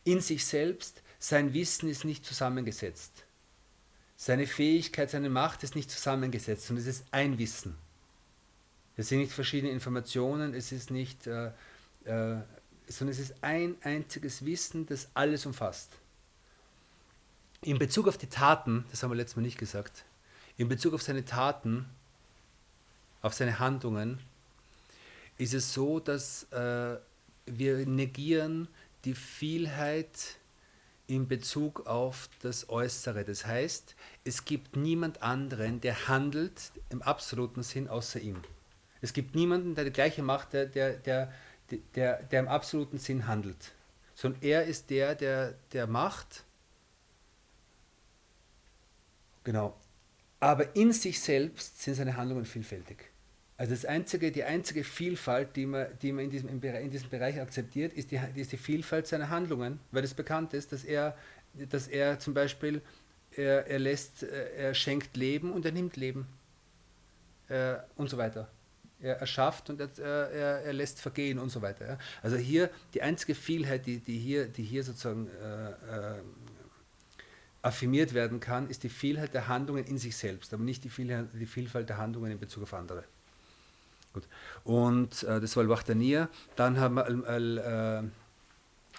in 0.04 0.20
sich 0.20 0.44
selbst, 0.46 1.02
sein 1.18 1.52
Wissen 1.52 1.88
ist 1.88 2.04
nicht 2.04 2.24
zusammengesetzt. 2.24 3.24
Seine 4.16 4.46
Fähigkeit, 4.46 5.10
seine 5.10 5.30
Macht 5.30 5.62
ist 5.62 5.74
nicht 5.74 5.90
zusammengesetzt, 5.90 6.66
sondern 6.66 6.86
es 6.86 6.96
ist 6.98 7.06
ein 7.10 7.38
Wissen. 7.38 7.76
Es 8.96 9.08
sind 9.08 9.20
nicht 9.20 9.32
verschiedene 9.32 9.72
Informationen, 9.72 10.52
es 10.52 10.72
ist 10.72 10.90
nicht, 10.90 11.26
äh, 11.26 11.46
äh, 12.04 12.42
sondern 12.86 13.12
es 13.12 13.18
ist 13.18 13.34
ein 13.42 13.76
einziges 13.82 14.44
Wissen, 14.44 14.84
das 14.86 15.08
alles 15.14 15.46
umfasst. 15.46 15.92
In 17.62 17.78
Bezug 17.78 18.08
auf 18.08 18.18
die 18.18 18.26
Taten, 18.26 18.84
das 18.90 19.02
haben 19.02 19.10
wir 19.10 19.16
letztes 19.16 19.36
Mal 19.36 19.42
nicht 19.42 19.58
gesagt, 19.58 20.04
in 20.56 20.68
Bezug 20.68 20.92
auf 20.92 21.02
seine 21.02 21.24
Taten 21.24 21.86
auf 23.22 23.34
seine 23.34 23.58
Handlungen, 23.58 24.18
ist 25.38 25.54
es 25.54 25.72
so, 25.72 26.00
dass 26.00 26.44
äh, 26.52 26.98
wir 27.46 27.86
negieren 27.86 28.68
die 29.04 29.14
Vielheit 29.14 30.36
in 31.06 31.26
Bezug 31.26 31.86
auf 31.86 32.28
das 32.40 32.68
Äußere. 32.68 33.24
Das 33.24 33.44
heißt, 33.44 33.96
es 34.24 34.44
gibt 34.44 34.76
niemand 34.76 35.22
anderen, 35.22 35.80
der 35.80 36.08
handelt 36.08 36.70
im 36.90 37.02
absoluten 37.02 37.62
Sinn 37.62 37.88
außer 37.88 38.20
ihm. 38.20 38.42
Es 39.00 39.12
gibt 39.12 39.34
niemanden, 39.34 39.74
der 39.74 39.84
die 39.84 39.92
gleiche 39.92 40.22
Macht, 40.22 40.52
der, 40.52 40.66
der, 40.66 40.92
der, 40.98 41.32
der, 41.94 42.22
der 42.22 42.40
im 42.40 42.48
absoluten 42.48 42.98
Sinn 42.98 43.26
handelt. 43.26 43.72
Sondern 44.14 44.42
er 44.42 44.64
ist 44.64 44.90
der, 44.90 45.14
der, 45.14 45.54
der 45.72 45.86
macht. 45.86 46.44
Genau. 49.42 49.76
Aber 50.38 50.76
in 50.76 50.92
sich 50.92 51.20
selbst 51.20 51.82
sind 51.82 51.94
seine 51.94 52.16
Handlungen 52.16 52.44
vielfältig. 52.44 53.09
Also 53.60 53.74
das 53.74 53.84
einzige, 53.84 54.32
die 54.32 54.42
einzige 54.42 54.84
Vielfalt, 54.84 55.54
die 55.54 55.66
man, 55.66 55.86
die 56.00 56.12
man 56.12 56.24
in, 56.24 56.30
diesem, 56.30 56.48
in 56.48 56.90
diesem 56.90 57.10
Bereich 57.10 57.38
akzeptiert, 57.38 57.92
ist 57.92 58.10
die, 58.10 58.18
ist 58.36 58.52
die 58.52 58.56
Vielfalt 58.56 59.06
seiner 59.06 59.28
Handlungen, 59.28 59.78
weil 59.90 60.02
es 60.02 60.14
bekannt 60.14 60.54
ist, 60.54 60.72
dass 60.72 60.82
er, 60.82 61.14
dass 61.68 61.86
er 61.86 62.18
zum 62.18 62.32
Beispiel, 62.32 62.80
er, 63.36 63.66
er, 63.66 63.78
lässt, 63.78 64.22
er 64.22 64.72
schenkt 64.72 65.14
Leben 65.14 65.52
und 65.52 65.66
er 65.66 65.72
nimmt 65.72 65.98
Leben 65.98 66.26
äh, 67.50 67.74
und 67.96 68.08
so 68.08 68.16
weiter. 68.16 68.48
Er 68.98 69.16
erschafft 69.16 69.68
und 69.68 69.78
er, 69.78 69.90
er, 69.98 70.62
er 70.62 70.72
lässt 70.72 70.98
vergehen 70.98 71.38
und 71.38 71.50
so 71.50 71.60
weiter. 71.60 71.86
Ja. 71.86 71.98
Also 72.22 72.38
hier 72.38 72.70
die 72.94 73.02
einzige 73.02 73.34
Vielheit, 73.34 73.84
die, 73.84 73.98
die, 73.98 74.16
hier, 74.16 74.46
die 74.48 74.62
hier 74.62 74.84
sozusagen 74.84 75.28
äh, 75.28 75.68
äh, 75.68 76.22
affirmiert 77.60 78.14
werden 78.14 78.40
kann, 78.40 78.70
ist 78.70 78.84
die 78.84 78.88
Vielheit 78.88 79.34
der 79.34 79.48
Handlungen 79.48 79.84
in 79.84 79.98
sich 79.98 80.16
selbst, 80.16 80.54
aber 80.54 80.64
nicht 80.64 80.82
die 80.82 80.88
Vielfalt, 80.88 81.28
die 81.34 81.44
Vielfalt 81.44 81.90
der 81.90 81.98
Handlungen 81.98 82.32
in 82.32 82.38
Bezug 82.38 82.62
auf 82.62 82.72
andere. 82.72 83.04
Gut. 84.12 84.26
Und 84.64 85.22
äh, 85.22 85.40
das 85.40 85.56
war 85.56 85.62
Al-Wahdaniya. 85.62 86.28
Dann 86.56 86.78
haben 86.80 86.96
wir 86.96 87.06
Al-Qiyam 87.06 88.12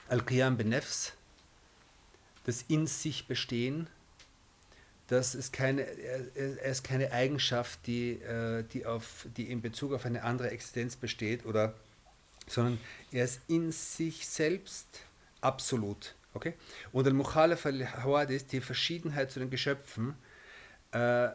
Al, 0.07 0.19
Al 0.19 0.55
Benefs, 0.55 1.13
das 2.45 2.63
in 2.67 2.87
sich 2.87 3.27
bestehen. 3.27 3.87
Das 5.07 5.35
ist 5.35 5.51
keine, 5.51 5.81
er 5.81 6.71
ist 6.71 6.83
keine 6.83 7.11
Eigenschaft, 7.11 7.85
die, 7.85 8.13
äh, 8.21 8.63
die, 8.63 8.85
auf, 8.85 9.27
die 9.35 9.51
in 9.51 9.61
Bezug 9.61 9.91
auf 9.91 10.05
eine 10.05 10.23
andere 10.23 10.49
Existenz 10.51 10.95
besteht, 10.95 11.45
oder, 11.45 11.73
sondern 12.47 12.79
er 13.11 13.25
ist 13.25 13.41
in 13.49 13.73
sich 13.73 14.25
selbst 14.25 14.87
absolut. 15.41 16.15
Okay? 16.33 16.53
Und 16.93 17.05
Al-Mukhalaf 17.05 17.65
al-Hawadis, 17.65 18.45
die 18.47 18.61
Verschiedenheit 18.61 19.31
zu 19.31 19.39
den 19.39 19.49
Geschöpfen, 19.49 20.15
äh, 20.91 21.27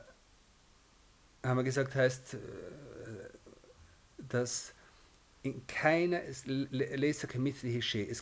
haben 1.42 1.59
wir 1.59 1.64
gesagt, 1.64 1.95
heißt, 1.95 2.35
äh, 2.35 2.38
dass 4.28 4.75
in 5.47 5.66
keiner, 5.66 6.23
es 6.25 6.45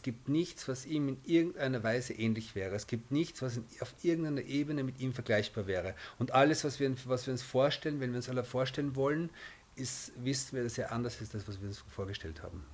gibt 0.02 0.28
nichts, 0.28 0.68
was 0.68 0.87
ihm 0.87 1.08
in 1.08 1.18
irgendeiner 1.25 1.82
Weise 1.82 2.12
ähnlich 2.12 2.54
wäre. 2.54 2.75
Es 2.75 2.87
gibt 2.87 3.11
nichts, 3.11 3.40
was 3.40 3.61
auf 3.80 3.94
irgendeiner 4.02 4.42
Ebene 4.42 4.84
mit 4.84 5.00
ihm 5.00 5.12
vergleichbar 5.12 5.66
wäre. 5.66 5.94
Und 6.18 6.32
alles, 6.32 6.64
was 6.64 6.80
wir, 6.80 6.94
was 7.06 7.26
wir 7.26 7.32
uns 7.32 7.42
vorstellen, 7.42 8.00
wenn 8.00 8.11
wir 8.11 8.16
uns 8.16 8.28
alle 8.28 8.44
vorstellen 8.44 8.94
wollen, 8.94 9.30
ist, 9.75 10.12
wissen 10.23 10.56
wir, 10.56 10.64
dass 10.64 10.78
er 10.78 10.92
anders 10.92 11.20
ist, 11.20 11.34
als 11.34 11.49
was 11.49 11.61
wir 11.61 11.68
uns 11.68 11.78
vorgestellt 11.88 12.42
haben. 12.42 12.64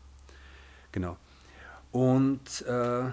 Genau. 0.93 1.17
Und, 1.93 2.63
äh, 2.63 3.11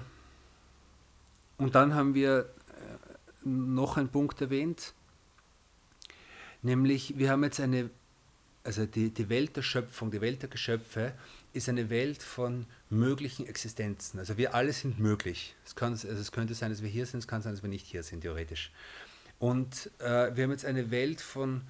und 1.57 1.75
dann 1.75 1.93
haben 1.93 2.13
wir 2.13 2.39
äh, 2.39 3.47
noch 3.47 3.97
einen 3.97 4.09
Punkt 4.09 4.41
erwähnt, 4.41 4.93
nämlich 6.61 7.17
wir 7.17 7.29
haben 7.31 7.43
jetzt 7.43 7.59
eine 7.59 7.89
also 8.67 8.85
die, 8.85 9.09
die 9.09 9.29
Welt 9.29 9.55
der 9.55 9.61
Schöpfung, 9.61 10.11
die 10.11 10.19
Welt 10.19 10.41
der 10.41 10.49
Geschöpfe 10.49 11.13
ist 11.53 11.69
eine 11.69 11.89
Welt 11.89 12.21
von 12.21 12.65
möglichen 12.89 13.47
Existenzen. 13.47 14.19
Also 14.19 14.37
wir 14.37 14.53
alle 14.53 14.73
sind 14.73 14.99
möglich. 14.99 15.55
Es, 15.65 15.75
kann, 15.75 15.93
also 15.93 16.07
es 16.07 16.31
könnte 16.33 16.53
sein, 16.53 16.69
dass 16.69 16.83
wir 16.83 16.89
hier 16.89 17.05
sind, 17.05 17.19
es 17.19 17.27
kann 17.27 17.41
sein, 17.41 17.53
dass 17.53 17.63
wir 17.63 17.69
nicht 17.69 17.87
hier 17.87 18.03
sind, 18.03 18.21
theoretisch. 18.21 18.71
Und 19.39 19.89
äh, 19.99 20.35
wir 20.35 20.43
haben 20.43 20.51
jetzt 20.51 20.65
eine 20.65 20.91
Welt 20.91 21.21
von 21.21 21.61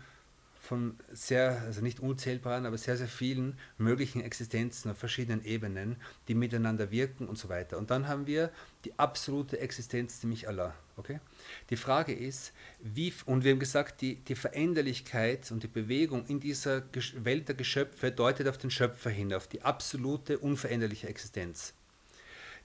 von 0.59 0.97
sehr, 1.13 1.61
also 1.61 1.79
nicht 1.79 2.01
unzählbaren, 2.01 2.65
aber 2.65 2.77
sehr, 2.77 2.97
sehr 2.97 3.07
vielen 3.07 3.57
möglichen 3.77 4.19
Existenzen 4.19 4.91
auf 4.91 4.97
verschiedenen 4.97 5.45
Ebenen, 5.45 5.95
die 6.27 6.35
miteinander 6.35 6.91
wirken 6.91 7.29
und 7.29 7.37
so 7.37 7.47
weiter. 7.47 7.77
Und 7.77 7.89
dann 7.89 8.09
haben 8.09 8.27
wir 8.27 8.51
die 8.83 8.99
absolute 8.99 9.61
Existenz, 9.61 10.21
nämlich 10.23 10.49
Allah. 10.49 10.73
Okay? 10.97 11.19
Die 11.69 11.77
Frage 11.77 12.13
ist, 12.13 12.53
wie, 12.79 13.13
und 13.25 13.43
wir 13.43 13.51
haben 13.51 13.59
gesagt, 13.59 14.01
die, 14.01 14.15
die 14.15 14.35
Veränderlichkeit 14.35 15.51
und 15.51 15.63
die 15.63 15.67
Bewegung 15.67 16.25
in 16.25 16.39
dieser 16.39 16.83
Welt 17.15 17.47
der 17.47 17.55
Geschöpfe 17.55 18.11
deutet 18.11 18.47
auf 18.47 18.57
den 18.57 18.71
Schöpfer 18.71 19.09
hin, 19.09 19.33
auf 19.33 19.47
die 19.47 19.61
absolute, 19.61 20.39
unveränderliche 20.39 21.07
Existenz. 21.07 21.73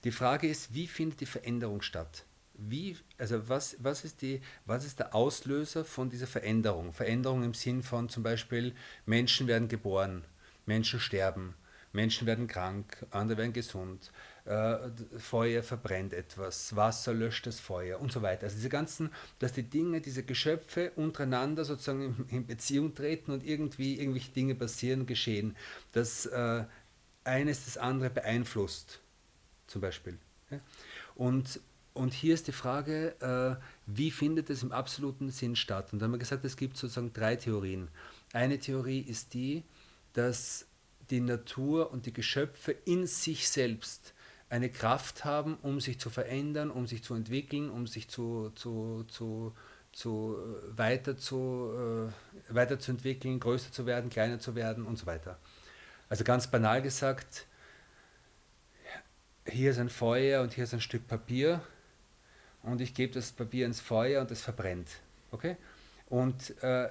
Die 0.05 0.13
Frage 0.13 0.49
ist, 0.49 0.75
wie 0.75 0.89
findet 0.89 1.21
die 1.21 1.27
Veränderung 1.27 1.83
statt? 1.83 2.25
wie, 2.55 2.97
also 3.19 3.49
was, 3.49 3.77
was, 3.81 4.05
ist 4.05 4.23
die, 4.23 4.41
was 4.67 4.85
ist 4.85 4.99
der 4.99 5.15
Auslöser 5.15 5.85
von 5.85 6.11
dieser 6.11 6.27
Veränderung? 6.27 6.93
Veränderung 6.93 7.43
im 7.43 7.55
Sinn 7.55 7.83
von 7.83 8.09
zum 8.09 8.23
Beispiel 8.23 8.75
Menschen 9.07 9.47
werden 9.47 9.69
geboren, 9.69 10.25
Menschen 10.67 11.01
sterben, 11.01 11.55
Menschen 11.93 12.27
werden 12.27 12.47
krank, 12.47 13.05
andere 13.11 13.39
werden 13.39 13.53
gesund, 13.53 14.13
Feuer 14.45 15.63
verbrennt 15.63 16.13
etwas, 16.13 16.75
Wasser 16.75 17.15
löscht 17.15 17.47
das 17.47 17.61
Feuer 17.61 18.01
und 18.01 18.11
so 18.11 18.23
weiter. 18.23 18.45
Also 18.45 18.57
diese 18.57 18.69
ganzen, 18.69 19.11
dass 19.39 19.53
die 19.53 19.63
Dinge, 19.63 20.01
diese 20.01 20.25
Geschöpfe 20.25 20.91
untereinander 20.97 21.65
sozusagen 21.65 22.27
in, 22.29 22.47
Beziehung 22.47 22.95
treten 22.95 23.31
und 23.31 23.45
irgendwie 23.45 24.01
irgendwelche 24.01 24.33
Dinge 24.33 24.57
passieren, 24.57 25.07
geschehen, 25.07 25.57
dass 25.93 26.27
äh, 26.27 26.65
eines 27.23 27.67
das 27.67 27.79
andere 27.79 28.11
beeinflusst, 28.11 29.01
zum 29.69 29.81
Beispiel. 29.81 30.19
Und 31.15 31.61
und 31.95 32.15
hier 32.15 32.33
ist 32.33 32.47
die 32.49 32.53
Frage, 32.53 33.15
äh, 33.21 33.63
wie 33.87 34.11
findet 34.11 34.49
es 34.49 34.63
im 34.63 34.73
absoluten 34.73 35.31
Sinn 35.31 35.57
statt? 35.57 35.93
Und 35.93 35.99
da 35.99 36.05
haben 36.05 36.13
wir 36.13 36.19
gesagt, 36.19 36.43
es 36.43 36.57
gibt 36.57 36.79
sozusagen 36.79 37.13
drei 37.13 37.37
Theorien. 37.37 37.89
Eine 38.33 38.59
Theorie 38.59 39.01
ist 39.01 39.35
die, 39.35 39.63
dass 40.15 40.65
die 41.11 41.21
Natur 41.21 41.93
und 41.93 42.07
die 42.07 42.13
Geschöpfe 42.15 42.73
in 42.87 43.07
sich 43.07 43.47
selbst 43.47 44.15
eine 44.53 44.69
Kraft 44.69 45.25
haben, 45.25 45.57
um 45.63 45.81
sich 45.81 45.99
zu 45.99 46.11
verändern, 46.11 46.71
um 46.71 46.87
sich 46.87 47.03
zu 47.03 47.15
entwickeln, 47.15 47.71
um 47.71 47.87
sich 47.87 48.09
zu, 48.09 48.53
zu, 48.55 49.05
zu, 49.09 49.55
zu 49.93 50.37
äh, 50.37 50.79
weiter 50.79 51.17
zu, 51.17 52.11
äh, 52.51 52.55
weiterzuentwickeln, 52.55 53.41
größer 53.41 53.73
zu 53.73 53.87
werden, 53.87 54.11
kleiner 54.11 54.41
zu 54.41 54.55
werden 54.55 54.85
und 54.85 54.99
so 54.99 55.07
weiter. 55.07 55.39
Also 56.11 56.23
ganz 56.23 56.49
banal 56.49 56.83
gesagt, 56.83 57.47
hier 59.47 59.71
ist 59.71 59.79
ein 59.79 59.89
Feuer 59.89 60.43
und 60.43 60.53
hier 60.53 60.65
ist 60.65 60.75
ein 60.75 60.83
Stück 60.83 61.09
Papier 61.09 61.63
und 62.63 62.83
ich 62.83 62.93
gebe 62.93 63.15
das 63.15 63.33
Papier 63.33 63.65
ins 63.65 63.81
Feuer 63.81 64.21
und 64.21 64.31
es 64.31 64.43
verbrennt. 64.43 64.91
Okay? 65.31 65.57
Und 66.11 66.63
äh, 66.63 66.91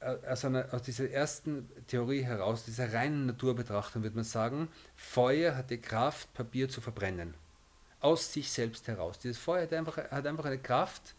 aus, 0.00 0.44
einer, 0.44 0.72
aus, 0.72 0.82
dieser 0.82 1.10
ersten 1.10 1.68
Theorie 1.86 2.22
heraus, 2.22 2.64
dieser 2.64 2.92
reinen 2.92 3.26
Naturbetrachtung, 3.26 4.02
würde 4.02 4.16
man 4.16 4.24
sagen, 4.24 4.68
Feuer 4.96 5.56
hat 5.56 5.70
die 5.70 5.80
Kraft, 5.80 6.32
Papier 6.34 6.68
zu 6.68 6.80
verbrennen. 6.80 7.34
Aus 8.00 8.32
sich 8.32 8.50
selbst 8.50 8.88
heraus. 8.88 9.18
Dieses 9.18 9.38
Feuer 9.38 9.62
hat 9.62 9.72
einfach, 9.74 9.98
hat 9.98 10.26
einfach 10.26 10.46
eine 10.46 10.58
Kraft, 10.58 11.14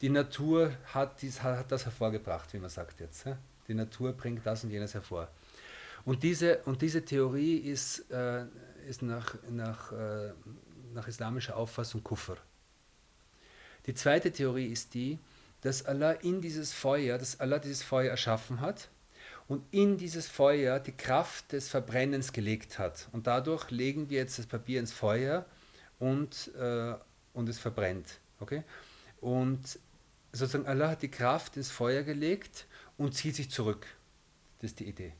die 0.00 0.08
Natur 0.08 0.72
hat, 0.92 1.20
dies, 1.20 1.42
hat 1.42 1.70
das 1.70 1.84
hervorgebracht, 1.84 2.52
wie 2.54 2.58
man 2.58 2.70
sagt 2.70 3.00
jetzt. 3.00 3.26
Die 3.68 3.74
Natur 3.74 4.12
bringt 4.12 4.44
das 4.44 4.64
und 4.64 4.70
jenes 4.70 4.94
hervor. 4.94 5.28
Und 6.04 6.22
diese, 6.22 6.58
und 6.64 6.82
diese 6.82 7.04
Theorie 7.04 7.56
ist, 7.58 8.10
äh, 8.10 8.44
ist 8.88 9.02
nach, 9.02 9.36
nach, 9.48 9.92
äh, 9.92 10.32
nach 10.94 11.06
islamischer 11.06 11.56
Auffassung 11.56 12.02
Kuffer. 12.02 12.36
Die 13.86 13.94
zweite 13.94 14.32
Theorie 14.32 14.66
ist 14.66 14.94
die, 14.94 15.18
dass 15.62 15.86
Allah 15.86 16.12
in 16.12 16.40
dieses 16.40 16.72
Feuer, 16.72 17.18
dass 17.18 17.40
Allah 17.40 17.58
dieses 17.58 17.82
Feuer 17.82 18.10
erschaffen 18.10 18.60
hat 18.60 18.88
und 19.48 19.64
in 19.70 19.96
dieses 19.96 20.28
Feuer 20.28 20.80
die 20.80 20.92
Kraft 20.92 21.52
des 21.52 21.68
Verbrennens 21.68 22.32
gelegt 22.32 22.78
hat. 22.78 23.08
Und 23.12 23.26
dadurch 23.26 23.70
legen 23.70 24.10
wir 24.10 24.18
jetzt 24.18 24.38
das 24.38 24.46
Papier 24.46 24.80
ins 24.80 24.92
Feuer 24.92 25.46
und, 25.98 26.50
äh, 26.56 26.94
und 27.32 27.48
es 27.48 27.58
verbrennt. 27.58 28.18
Okay? 28.40 28.64
Und 29.20 29.78
sozusagen 30.32 30.66
Allah 30.66 30.90
hat 30.90 31.02
die 31.02 31.10
Kraft 31.10 31.56
ins 31.56 31.70
Feuer 31.70 32.02
gelegt 32.02 32.66
und 32.96 33.14
zieht 33.14 33.36
sich 33.36 33.50
zurück. 33.50 33.86
Das 34.60 34.70
ist 34.70 34.80
die 34.80 34.88
Idee. 34.88 35.12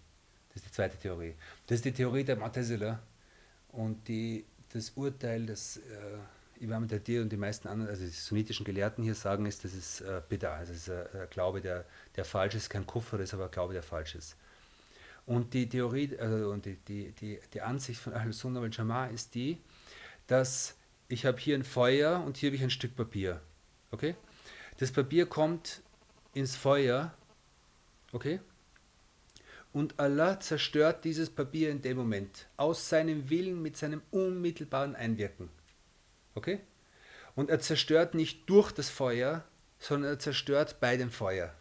Das 0.49 0.57
ist 0.57 0.67
die 0.67 0.73
zweite 0.73 0.99
Theorie. 0.99 1.35
Das 1.67 1.77
ist 1.77 1.85
die 1.85 1.93
Theorie 1.93 2.25
der 2.25 2.39
Mu'tazila 2.39 2.99
und 3.69 4.07
die, 4.09 4.45
das 4.73 4.91
Urteil, 4.91 5.47
das 5.47 5.79
äh, 5.79 5.81
Imam 6.63 6.89
Tadir 6.89 7.23
und 7.23 7.31
die 7.31 7.37
meisten 7.37 7.69
anderen, 7.69 7.91
also 7.91 8.05
die 8.05 8.11
sunnitischen 8.11 8.65
Gelehrten 8.65 9.03
hier 9.03 9.15
sagen, 9.15 9.47
ist, 9.47 9.65
das 9.65 9.75
ist 9.75 10.01
äh, 10.01 10.23
Bida, 10.29 10.55
also 10.55 10.73
das 10.73 10.83
ist 10.83 10.91
ein 10.91 11.29
Glaube, 11.31 11.61
der, 11.61 11.85
der 12.17 12.25
falsch 12.25 12.55
ist, 12.55 12.71
kein 12.71 12.87
Kuffer 12.87 13.19
ist, 13.21 13.35
aber 13.35 13.47
ein 13.47 13.51
Glaube, 13.51 13.73
der 13.73 13.83
falsch 13.83 14.15
ist. 14.15 14.37
Und 15.27 15.55
die 15.55 15.69
Theorie 15.69 16.17
also, 16.19 16.51
und 16.51 16.65
die, 16.65 16.77
die, 16.77 17.13
die, 17.13 17.41
die 17.53 17.61
Ansicht 17.61 18.01
von 18.01 18.15
Ahl-Sunnah 18.15 18.61
wal 18.61 18.71
Jama'ah 18.71 19.11
ist 19.11 19.35
die, 19.35 19.59
dass 20.27 20.77
ich 21.09 21.27
habe 21.27 21.39
hier 21.39 21.57
ein 21.57 21.65
Feuer 21.65 22.23
und 22.25 22.37
hier 22.37 22.49
habe 22.49 22.57
ich 22.57 22.63
ein 22.63 22.71
Stück 22.71 22.97
Papier. 22.97 23.41
Okay? 23.91 24.15
Das 24.79 24.91
Papier 24.91 25.27
kommt 25.27 25.83
ins 26.35 26.57
Feuer, 26.57 27.13
okay? 28.13 28.41
Und 29.73 29.99
Allah 29.99 30.39
zerstört 30.41 31.05
dieses 31.05 31.31
Papier 31.31 31.71
in 31.71 31.83
dem 31.83 31.97
Moment, 31.97 32.47
aus 32.57 32.89
seinem 32.89 33.31
Willen, 33.31 33.63
mit 33.63 33.77
seinem 33.77 34.03
unmittelbaren 34.11 34.95
Einwirken. 34.95 35.49
Okay? 36.35 36.61
Und 37.35 37.51
er 37.51 37.61
zerstört 37.61 38.15
nicht 38.15 38.49
durch 38.49 38.73
das 38.73 38.91
Feuer, 38.91 39.45
sondern 39.79 40.13
er 40.13 40.19
zerstört 40.19 40.77
bei 40.81 40.97
dem 40.97 41.11
Feuer. 41.11 41.55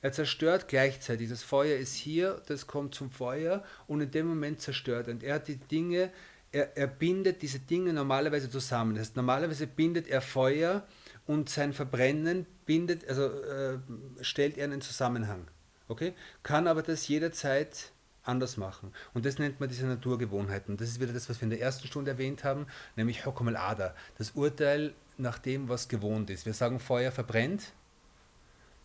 Er 0.00 0.12
zerstört 0.12 0.68
gleichzeitig. 0.68 1.28
Das 1.28 1.42
Feuer 1.42 1.76
ist 1.76 1.94
hier, 1.94 2.40
das 2.46 2.66
kommt 2.66 2.94
zum 2.94 3.10
Feuer 3.10 3.64
und 3.86 4.00
in 4.00 4.10
dem 4.10 4.26
Moment 4.26 4.60
zerstört. 4.60 5.08
Und 5.08 5.22
er 5.22 5.36
hat 5.36 5.48
die 5.48 5.56
Dinge, 5.56 6.12
er, 6.52 6.76
er 6.76 6.86
bindet 6.86 7.42
diese 7.42 7.58
Dinge 7.58 7.92
normalerweise 7.92 8.48
zusammen. 8.48 8.94
Das 8.94 9.08
heißt, 9.08 9.16
normalerweise 9.16 9.66
bindet 9.66 10.06
er 10.06 10.20
Feuer 10.20 10.86
und 11.26 11.48
sein 11.48 11.72
Verbrennen 11.72 12.46
bindet, 12.64 13.08
also 13.08 13.26
äh, 13.42 13.78
stellt 14.20 14.56
er 14.56 14.64
einen 14.64 14.80
Zusammenhang. 14.80 15.48
Okay? 15.88 16.14
Kann 16.42 16.68
aber 16.68 16.82
das 16.82 17.08
jederzeit 17.08 17.92
anders 18.28 18.56
machen. 18.56 18.92
Und 19.14 19.26
das 19.26 19.38
nennt 19.38 19.60
man 19.60 19.68
diese 19.68 19.86
Naturgewohnheiten. 19.86 20.76
Das 20.76 20.88
ist 20.88 21.00
wieder 21.00 21.12
das, 21.12 21.28
was 21.28 21.40
wir 21.40 21.44
in 21.44 21.50
der 21.50 21.60
ersten 21.60 21.86
Stunde 21.86 22.12
erwähnt 22.12 22.44
haben, 22.44 22.66
nämlich 22.96 23.26
Hokum 23.26 23.48
al-Ada, 23.48 23.94
das 24.18 24.32
Urteil 24.32 24.94
nach 25.16 25.38
dem, 25.38 25.68
was 25.68 25.88
gewohnt 25.88 26.30
ist. 26.30 26.46
Wir 26.46 26.54
sagen, 26.54 26.78
Feuer 26.78 27.10
verbrennt. 27.10 27.72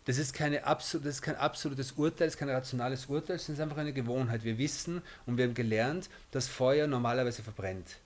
Das 0.06 0.18
ist, 0.18 0.34
keine 0.34 0.60
das 0.60 0.94
ist 0.94 1.22
kein 1.22 1.36
absolutes 1.36 1.92
Urteil, 1.92 2.26
das 2.26 2.34
ist 2.34 2.38
kein 2.38 2.50
rationales 2.50 3.06
Urteil, 3.06 3.36
es 3.36 3.48
ist 3.48 3.60
einfach 3.60 3.78
eine 3.78 3.94
Gewohnheit. 3.94 4.44
Wir 4.44 4.58
wissen 4.58 5.00
und 5.24 5.38
wir 5.38 5.44
haben 5.46 5.54
gelernt, 5.54 6.10
dass 6.30 6.46
Feuer 6.46 6.86
normalerweise 6.86 7.42
verbrennt. 7.42 7.96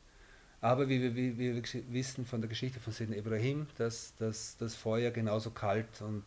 Aber 0.60 0.88
wie 0.88 1.00
wir, 1.00 1.14
wie 1.14 1.38
wir 1.38 1.62
wissen 1.90 2.24
von 2.24 2.40
der 2.40 2.48
Geschichte 2.48 2.78
von 2.78 2.92
Sidney 2.92 3.18
Ibrahim, 3.18 3.66
dass, 3.78 4.14
dass 4.16 4.56
das 4.58 4.74
Feuer 4.74 5.10
genauso 5.10 5.50
kalt 5.50 6.00
und, 6.00 6.24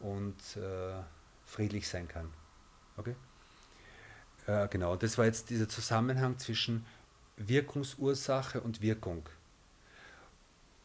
und 0.00 0.36
äh, 0.56 1.02
friedlich 1.46 1.88
sein 1.88 2.06
kann. 2.06 2.32
Okay? 2.96 3.14
Äh, 4.46 4.68
genau, 4.68 4.96
das 4.96 5.18
war 5.18 5.24
jetzt 5.24 5.50
dieser 5.50 5.68
Zusammenhang 5.68 6.38
zwischen 6.38 6.84
Wirkungsursache 7.36 8.60
und 8.60 8.80
Wirkung. 8.80 9.28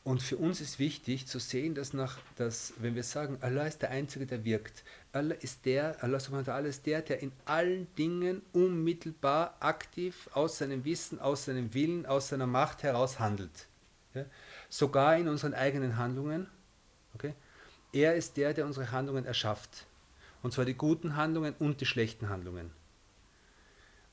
Und 0.03 0.24
für 0.24 0.38
uns 0.38 0.62
ist 0.62 0.80
wichtig 0.80 1.27
zu 1.27 1.38
sehen, 1.38 1.75
dass, 1.75 1.94
nach, 1.94 2.18
dass 2.36 2.74
wenn 2.77 2.96
wir 2.96 3.03
sagen, 3.03 3.38
Allah 3.41 3.68
ist 3.68 3.84
der 3.84 3.91
Einzige, 3.91 4.25
der 4.25 4.44
wirkt, 4.44 4.84
Allah 5.13 5.36
ist 5.36 5.63
der, 5.65 6.03
Allah 6.03 6.20
subhanahu 6.20 6.65
ist 6.65 6.88
der, 6.88 7.03
der 7.03 7.22
in 7.22 7.32
allen 7.46 7.88
Dingen 7.96 8.41
unmittelbar 8.51 9.56
aktiv 9.60 10.27
aus 10.34 10.58
seinem 10.58 10.86
Wissen, 10.86 11.20
aus 11.20 11.46
seinem 11.46 11.75
Willen, 11.75 12.08
aus 12.08 12.30
seiner 12.30 12.48
Macht 12.48 12.82
heraus 12.82 13.20
handelt. 13.20 13.68
Ja? 14.15 14.25
Sogar 14.70 15.18
in 15.18 15.27
unseren 15.27 15.53
eigenen 15.53 15.98
Handlungen. 15.98 16.48
Okay? 17.13 17.36
Er 17.94 18.15
ist 18.15 18.38
der, 18.38 18.56
der 18.56 18.65
unsere 18.65 18.91
Handlungen 18.91 19.25
erschafft. 19.25 19.86
Und 20.41 20.51
zwar 20.51 20.65
die 20.65 20.74
guten 20.74 21.15
Handlungen 21.15 21.53
und 21.60 21.80
die 21.80 21.86
schlechten 21.86 22.30
Handlungen. 22.30 22.72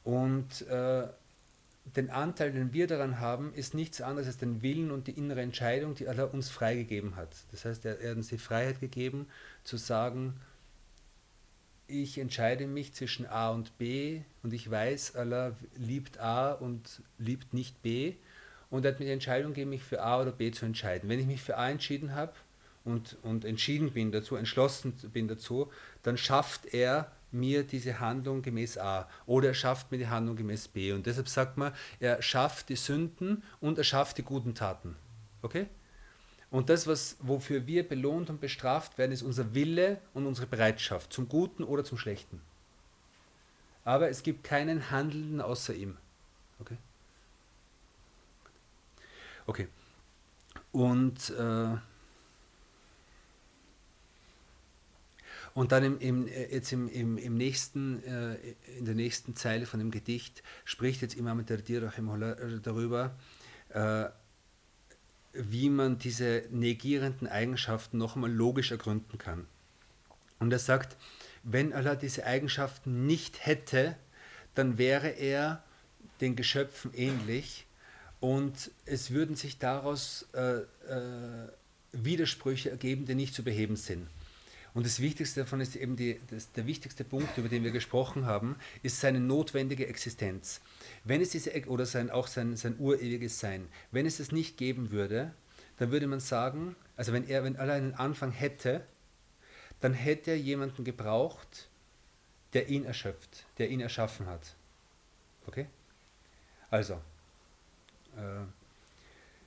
Und 0.08 0.66
äh, 0.68 1.06
den 1.94 2.08
Anteil, 2.08 2.50
den 2.52 2.72
wir 2.72 2.86
daran 2.86 3.20
haben, 3.20 3.52
ist 3.52 3.74
nichts 3.74 4.00
anderes 4.00 4.26
als 4.26 4.38
den 4.38 4.62
Willen 4.62 4.90
und 4.90 5.06
die 5.06 5.12
innere 5.12 5.42
Entscheidung, 5.42 5.94
die 5.96 6.08
Allah 6.08 6.24
uns 6.24 6.48
freigegeben 6.48 7.14
hat. 7.16 7.28
Das 7.50 7.66
heißt, 7.66 7.84
er, 7.84 8.00
er 8.00 8.12
hat 8.12 8.16
uns 8.16 8.28
die 8.28 8.38
Freiheit 8.38 8.80
gegeben, 8.80 9.26
zu 9.64 9.76
sagen, 9.76 10.40
ich 11.88 12.16
entscheide 12.16 12.66
mich 12.66 12.94
zwischen 12.94 13.26
A 13.26 13.50
und 13.50 13.76
B 13.76 14.22
und 14.42 14.54
ich 14.54 14.70
weiß, 14.70 15.14
Allah 15.14 15.54
liebt 15.76 16.18
A 16.18 16.52
und 16.52 17.02
liebt 17.18 17.52
nicht 17.52 17.82
B. 17.82 18.14
Und 18.70 18.86
er 18.86 18.92
hat 18.92 19.00
mir 19.00 19.06
die 19.06 19.12
Entscheidung 19.12 19.52
gegeben, 19.52 19.70
mich 19.70 19.84
für 19.84 20.00
A 20.00 20.22
oder 20.22 20.32
B 20.32 20.52
zu 20.52 20.64
entscheiden. 20.64 21.10
Wenn 21.10 21.20
ich 21.20 21.26
mich 21.26 21.42
für 21.42 21.58
A 21.58 21.68
entschieden 21.68 22.14
habe 22.14 22.32
und, 22.82 23.18
und 23.22 23.44
entschieden 23.44 23.92
bin 23.92 24.10
dazu, 24.10 24.36
entschlossen 24.36 24.94
bin 25.12 25.28
dazu, 25.28 25.70
dann 26.02 26.16
schafft 26.16 26.72
er 26.72 27.12
mir 27.30 27.64
diese 27.64 28.00
Handlung 28.00 28.42
gemäß 28.42 28.78
A 28.78 29.08
oder 29.26 29.48
er 29.48 29.54
schafft 29.54 29.90
mir 29.90 29.98
die 29.98 30.08
Handlung 30.08 30.36
gemäß 30.36 30.68
B. 30.68 30.92
Und 30.92 31.06
deshalb 31.06 31.28
sagt 31.28 31.56
man, 31.56 31.72
er 32.00 32.22
schafft 32.22 32.68
die 32.68 32.76
Sünden 32.76 33.42
und 33.60 33.78
er 33.78 33.84
schafft 33.84 34.18
die 34.18 34.22
guten 34.22 34.54
Taten. 34.54 34.96
Okay? 35.42 35.66
Und 36.50 36.70
das, 36.70 36.86
was, 36.86 37.16
wofür 37.20 37.66
wir 37.66 37.86
belohnt 37.86 38.30
und 38.30 38.40
bestraft 38.40 38.96
werden, 38.96 39.12
ist 39.12 39.22
unser 39.22 39.54
Wille 39.54 40.00
und 40.14 40.26
unsere 40.26 40.46
Bereitschaft, 40.46 41.12
zum 41.12 41.28
Guten 41.28 41.62
oder 41.62 41.84
zum 41.84 41.98
Schlechten. 41.98 42.40
Aber 43.84 44.08
es 44.08 44.22
gibt 44.22 44.44
keinen 44.44 44.90
Handelnden 44.90 45.40
außer 45.40 45.74
ihm. 45.74 45.96
Okay? 46.60 46.76
Okay. 49.46 49.68
Und 50.72 51.30
äh, 51.30 51.76
Und 55.58 55.72
dann 55.72 55.82
im, 55.82 55.98
im, 55.98 56.28
äh, 56.28 56.54
jetzt 56.54 56.70
im, 56.70 56.88
im, 56.88 57.18
im 57.18 57.36
nächsten, 57.36 58.00
äh, 58.04 58.36
in 58.78 58.84
der 58.84 58.94
nächsten 58.94 59.34
Zeile 59.34 59.66
von 59.66 59.80
dem 59.80 59.90
Gedicht 59.90 60.44
spricht 60.64 61.02
jetzt 61.02 61.16
Imam 61.16 61.44
Dardir 61.44 61.82
äh, 61.82 62.60
darüber, 62.62 63.16
äh, 63.70 64.04
wie 65.32 65.68
man 65.68 65.98
diese 65.98 66.44
negierenden 66.52 67.26
Eigenschaften 67.26 67.98
noch 67.98 68.14
einmal 68.14 68.30
logisch 68.30 68.70
ergründen 68.70 69.18
kann. 69.18 69.48
Und 70.38 70.52
er 70.52 70.60
sagt, 70.60 70.96
wenn 71.42 71.72
Allah 71.72 71.96
diese 71.96 72.24
Eigenschaften 72.24 73.08
nicht 73.08 73.44
hätte, 73.44 73.96
dann 74.54 74.78
wäre 74.78 75.08
er 75.08 75.64
den 76.20 76.36
Geschöpfen 76.36 76.92
ähnlich 76.94 77.66
und 78.20 78.70
es 78.84 79.10
würden 79.10 79.34
sich 79.34 79.58
daraus 79.58 80.28
äh, 80.34 80.58
äh, 80.58 81.48
Widersprüche 81.90 82.70
ergeben, 82.70 83.06
die 83.06 83.16
nicht 83.16 83.34
zu 83.34 83.42
beheben 83.42 83.74
sind. 83.74 84.06
Und 84.78 84.86
das 84.86 85.00
Wichtigste 85.00 85.40
davon 85.40 85.60
ist 85.60 85.74
eben 85.74 85.96
die, 85.96 86.20
das, 86.30 86.52
der 86.52 86.64
wichtigste 86.64 87.02
Punkt, 87.02 87.36
über 87.36 87.48
den 87.48 87.64
wir 87.64 87.72
gesprochen 87.72 88.26
haben, 88.26 88.54
ist 88.84 89.00
seine 89.00 89.18
notwendige 89.18 89.88
Existenz. 89.88 90.60
Wenn 91.02 91.20
es 91.20 91.30
diese, 91.30 91.50
oder 91.66 91.84
sein, 91.84 92.10
auch 92.10 92.28
sein, 92.28 92.54
sein 92.54 92.76
urewiges 92.78 93.40
Sein, 93.40 93.66
wenn 93.90 94.06
es 94.06 94.20
es 94.20 94.30
nicht 94.30 94.56
geben 94.56 94.92
würde, 94.92 95.34
dann 95.78 95.90
würde 95.90 96.06
man 96.06 96.20
sagen, 96.20 96.76
also 96.94 97.12
wenn 97.12 97.26
er, 97.26 97.42
wenn 97.42 97.56
Allah 97.56 97.74
einen 97.74 97.94
Anfang 97.94 98.30
hätte, 98.30 98.86
dann 99.80 99.94
hätte 99.94 100.30
er 100.30 100.38
jemanden 100.38 100.84
gebraucht, 100.84 101.68
der 102.52 102.68
ihn 102.68 102.84
erschöpft, 102.84 103.46
der 103.58 103.70
ihn 103.70 103.80
erschaffen 103.80 104.26
hat. 104.26 104.54
Okay? 105.48 105.66
Also, 106.70 106.94
äh, 108.16 108.44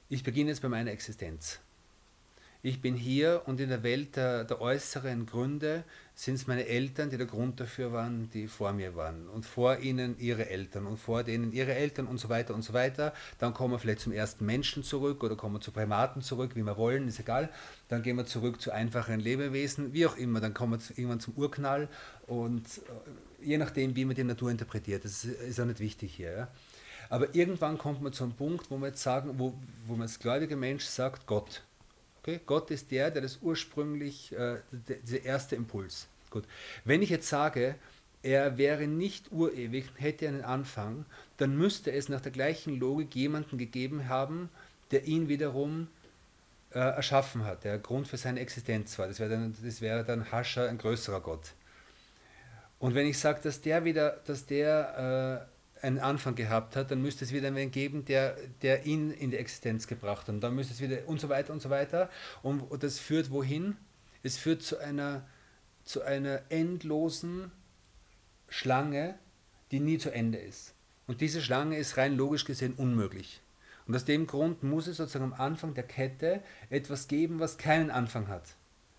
ich 0.10 0.26
beginne 0.26 0.50
jetzt 0.50 0.62
bei 0.62 0.68
meiner 0.68 0.92
Existenz 0.92 1.62
ich 2.64 2.82
bin 2.82 2.96
hier 2.96 3.42
und 3.46 3.60
in 3.60 3.70
der 3.70 3.82
Welt 3.82 4.16
der, 4.16 4.44
der 4.44 4.62
äußeren 4.62 5.26
Gründe 5.26 5.84
sind 6.14 6.36
es 6.36 6.46
meine 6.46 6.68
Eltern, 6.68 7.10
die 7.10 7.18
der 7.18 7.26
Grund 7.26 7.60
dafür 7.60 7.92
waren, 7.92 8.30
die 8.30 8.48
vor 8.48 8.72
mir 8.74 8.96
waren. 8.96 9.28
Und 9.28 9.46
vor 9.46 9.80
ihnen 9.80 10.20
ihre 10.20 10.50
Eltern 10.50 10.86
und 10.86 10.98
vor 10.98 11.24
denen 11.24 11.52
ihre 11.52 11.74
Eltern 11.74 12.06
und 12.06 12.20
so 12.20 12.30
weiter 12.30 12.54
und 12.54 12.62
so 12.62 12.74
weiter. 12.74 13.14
Dann 13.40 13.56
kommen 13.56 13.74
wir 13.74 13.80
vielleicht 13.80 14.02
zum 14.02 14.14
ersten 14.14 14.46
Menschen 14.46 14.84
zurück 14.84 15.24
oder 15.24 15.36
kommen 15.36 15.56
wir 15.56 15.62
zu 15.62 15.72
Primaten 15.72 16.22
zurück, 16.22 16.52
wie 16.56 16.62
wir 16.62 16.78
wollen, 16.78 17.08
ist 17.08 17.20
egal. 17.20 17.50
Dann 17.88 18.04
gehen 18.04 18.18
wir 18.18 18.26
zurück 18.28 18.62
zu 18.62 18.72
einfacheren 18.72 19.20
Lebewesen, 19.20 19.94
wie 19.94 20.06
auch 20.06 20.18
immer. 20.18 20.40
Dann 20.40 20.54
kommen 20.54 20.80
wir 20.80 20.98
irgendwann 20.98 21.20
zum 21.20 21.34
Urknall 21.34 21.90
und 22.28 22.66
äh, 22.66 23.46
je 23.46 23.58
nachdem, 23.58 23.96
wie 23.96 24.06
man 24.06 24.16
die 24.16 24.24
Natur 24.24 24.52
interpretiert. 24.52 25.04
Das 25.04 25.26
ist 25.26 25.60
auch 25.60 25.66
nicht 25.66 25.80
wichtig 25.80 26.14
hier. 26.14 26.32
Ja. 26.32 26.48
Aber 27.10 27.34
irgendwann 27.36 27.78
kommt 27.78 28.02
man 28.02 28.14
zu 28.14 28.24
einem 28.24 28.34
Punkt, 28.34 28.70
wo 28.70 28.78
wir 28.78 28.88
jetzt 28.88 29.02
sagen, 29.02 29.34
wo, 29.38 29.54
wo 29.88 29.94
man 29.94 30.04
als 30.04 30.20
gläubiger 30.20 30.56
Mensch 30.56 30.86
sagt, 30.86 31.26
Gott. 31.26 31.64
Okay? 32.22 32.40
Gott 32.46 32.72
ist 32.72 32.92
der, 32.92 33.12
der 33.12 33.22
das 33.22 33.40
ursprünglich, 33.42 34.32
äh, 34.34 34.58
der, 34.72 34.98
dieser 34.98 35.24
erste 35.24 35.56
Impuls. 35.56 36.08
Gut. 36.30 36.46
Wenn 36.86 37.02
ich 37.02 37.10
jetzt 37.10 37.28
sage, 37.28 37.76
er 38.24 38.58
wäre 38.58 38.88
nicht 38.88 39.32
urewig, 39.32 39.86
hätte 39.96 40.28
einen 40.28 40.44
Anfang, 40.44 41.06
dann 41.38 41.58
müsste 41.58 41.92
es 41.92 42.08
nach 42.08 42.22
der 42.22 42.32
gleichen 42.32 42.80
Logik 42.80 43.16
jemanden 43.16 43.58
gegeben 43.58 44.08
haben, 44.08 44.50
der 44.92 45.06
ihn 45.06 45.28
wiederum 45.28 45.88
äh, 46.74 46.80
erschaffen 46.80 47.44
hat, 47.46 47.64
der 47.64 47.80
Grund 47.80 48.08
für 48.08 48.18
seine 48.18 48.40
Existenz 48.40 48.98
war. 49.00 49.08
Das 49.08 49.20
wäre 49.20 49.30
dann, 49.30 49.56
das 49.64 49.80
dann 49.80 50.32
Hascha, 50.32 50.66
ein 50.66 50.78
größerer 50.78 51.22
Gott. 51.22 51.54
Und 52.80 52.96
wenn 52.96 53.08
ich 53.08 53.20
sage, 53.20 53.42
dass 53.44 53.62
der 53.62 53.84
wieder, 53.84 54.22
dass 54.26 54.46
der 54.46 55.48
äh, 55.48 55.52
einen 55.82 56.00
Anfang 56.00 56.36
gehabt 56.36 56.76
hat, 56.76 56.92
dann 56.92 57.02
müsste 57.02 57.26
es 57.26 57.34
wieder 57.34 57.48
einen 57.48 57.72
geben, 57.72 58.06
der, 58.06 58.38
der 58.62 58.86
ihn 58.86 59.12
in 59.12 59.32
die 59.32 59.38
Existenz 59.38 59.88
gebracht 59.88 60.28
hat. 60.28 60.36
Und 60.36 60.42
dann 60.42 60.56
müsste 60.56 60.74
es 60.74 60.82
wieder 60.82 61.08
und 61.08 61.20
so 61.20 61.30
weiter 61.30 61.54
und 61.54 61.62
so 61.62 61.70
weiter. 61.70 62.10
Und 62.44 62.64
das 62.84 63.00
führt 63.00 63.32
wohin? 63.32 63.78
Es 64.24 64.38
führt 64.38 64.62
zu 64.62 64.78
einer, 64.78 65.28
zu 65.84 66.04
einer 66.04 66.42
endlosen 66.50 67.52
Schlange, 68.48 69.16
die 69.72 69.80
nie 69.80 69.98
zu 69.98 70.12
Ende 70.12 70.38
ist. 70.38 70.76
Und 71.08 71.22
diese 71.22 71.42
Schlange 71.42 71.78
ist 71.78 71.98
rein 71.98 72.16
logisch 72.16 72.46
gesehen 72.46 72.74
unmöglich. 72.76 73.42
Und 73.88 73.96
aus 73.96 74.06
dem 74.06 74.28
Grund 74.28 74.64
muss 74.64 74.88
es 74.88 74.98
sozusagen 74.98 75.26
am 75.26 75.34
Anfang 75.34 75.74
der 75.74 75.84
Kette 75.84 76.42
etwas 76.70 77.08
geben, 77.08 77.40
was 77.40 77.58
keinen 77.58 77.90
Anfang 77.90 78.28
hat. 78.28 78.56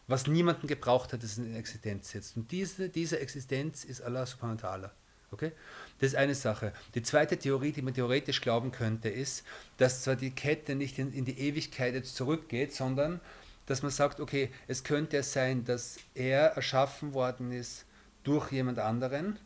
Was 0.09 0.27
niemanden 0.27 0.67
gebraucht 0.67 1.13
hat, 1.13 1.23
das 1.23 1.39
in 1.39 1.55
Existenz 1.55 2.13
jetzt. 2.13 2.37
Und 2.37 2.51
diese, 2.51 2.89
diese 2.89 3.21
Existenz 3.21 3.85
ist 3.85 4.03
Allah 4.03 4.27
subhanahu 4.27 4.61
wa 4.61 4.69
ta'ala. 4.69 4.91
Okay? 5.33 5.53
Das 5.99 6.11
ist 6.11 6.15
eine 6.15 6.35
Sache. 6.35 6.73
Die 6.95 7.03
zweite 7.03 7.37
Theorie, 7.37 7.73
die 7.73 7.83
man 7.83 7.95
theoretisch 7.95 8.41
glauben 8.41 8.71
könnte, 8.71 9.09
ist, 9.09 9.45
dass 9.79 10.03
zwar 10.03 10.17
die 10.17 10.31
Kette 10.31 10.75
nicht 10.75 10.99
in, 10.99 11.13
in 11.13 11.25
die 11.25 11.39
Ewigkeit 11.39 11.95
jetzt 11.95 12.15
zurückgeht, 12.15 12.75
sondern 12.75 13.21
dass 13.67 13.83
man 13.83 13.91
sagt, 13.91 14.21
okay, 14.21 14.51
es 14.69 14.85
könnte 14.85 15.23
sein, 15.23 15.65
dass 15.65 15.99
er 16.15 16.57
erschaffen 16.57 17.15
worden 17.15 17.53
ist 17.53 17.85
durch 18.25 18.53
jemand 18.53 18.79
anderen 18.79 19.39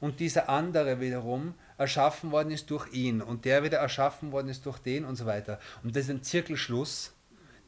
und 0.00 0.20
dieser 0.20 0.48
andere 0.48 1.00
wiederum 1.00 1.54
erschaffen 1.78 2.30
worden 2.30 2.50
ist 2.50 2.70
durch 2.70 2.92
ihn 2.92 3.20
und 3.20 3.44
der 3.44 3.62
wieder 3.62 3.78
erschaffen 3.78 4.32
worden 4.32 4.48
ist 4.48 4.64
durch 4.66 4.78
den 4.78 5.04
und 5.04 5.16
so 5.16 5.26
weiter. 5.26 5.60
Und 5.82 5.94
das 5.94 6.04
ist 6.04 6.10
ein 6.10 6.22
Zirkelschluss, 6.22 7.12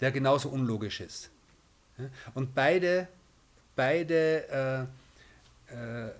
der 0.00 0.10
genauso 0.12 0.48
unlogisch 0.48 1.00
ist. 1.00 1.30
Und 2.34 2.54
beide, 2.54 3.08
beide 3.76 4.88
äh, 5.70 5.74
äh, 5.74 6.10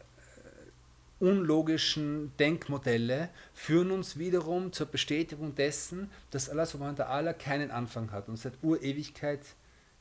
unlogischen 1.20 2.33
Denkmodelle 2.38 3.31
führen 3.54 3.90
uns 3.90 4.18
wiederum 4.18 4.72
zur 4.72 4.87
Bestätigung 4.87 5.54
dessen, 5.54 6.11
dass 6.31 6.48
Allah 6.48 6.66
subhanahu 6.66 6.98
wa 6.98 7.04
ta'ala 7.04 7.33
keinen 7.33 7.70
Anfang 7.70 8.12
hat 8.12 8.28
und 8.28 8.37
seit 8.37 8.54
Urewigkeit 8.62 9.40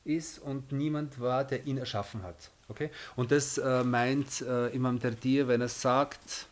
ist 0.04 0.38
und 0.38 0.72
niemand 0.72 1.20
war, 1.20 1.44
der 1.44 1.66
ihn 1.66 1.78
erschaffen 1.78 2.22
hat. 2.22 2.50
Okay? 2.68 2.90
Und 3.16 3.30
das 3.32 3.58
äh, 3.58 3.84
meint 3.84 4.40
äh, 4.42 4.68
Imam 4.68 4.98
Dardir, 4.98 5.48
wenn 5.48 5.60
er 5.60 5.68
sagt, 5.68 6.46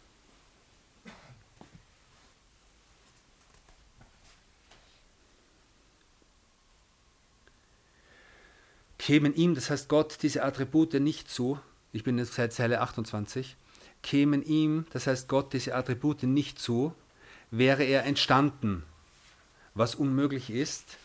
kämen 8.99 9.35
ihm, 9.35 9.55
das 9.55 9.71
heißt 9.71 9.89
Gott, 9.89 10.19
diese 10.23 10.43
Attribute 10.43 10.95
nicht 10.95 11.31
zu, 11.31 11.61
ich 11.93 12.03
bin 12.03 12.19
jetzt 12.19 12.35
seit 12.35 12.53
Zeile 12.53 12.81
28, 12.81 13.57
kämen 14.07 14.45
ihm, 14.45 14.87
das 14.93 15.09
heißt 15.09 15.29
Gott, 15.29 15.53
diese 15.53 15.75
Attribute 15.75 16.23
nicht 16.23 16.61
zu, 16.61 16.95
wäre 17.51 17.83
er 17.83 18.05
entstanden. 18.05 18.85
Was 19.75 19.97
unmöglich 19.97 20.49
ist, 20.49 20.97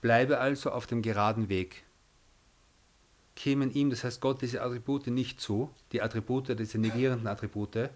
bleibe 0.00 0.40
also 0.40 0.72
auf 0.72 0.88
dem 0.88 1.00
geraden 1.00 1.48
Weg. 1.48 1.84
Kämen 3.36 3.72
ihm, 3.72 3.88
das 3.88 4.02
heißt 4.02 4.20
Gott, 4.20 4.42
diese 4.42 4.62
Attribute 4.62 5.06
nicht 5.06 5.40
zu, 5.40 5.70
die 5.92 6.02
Attribute, 6.02 6.58
diese 6.58 6.78
negierenden 6.78 7.28
Attribute, 7.28 7.88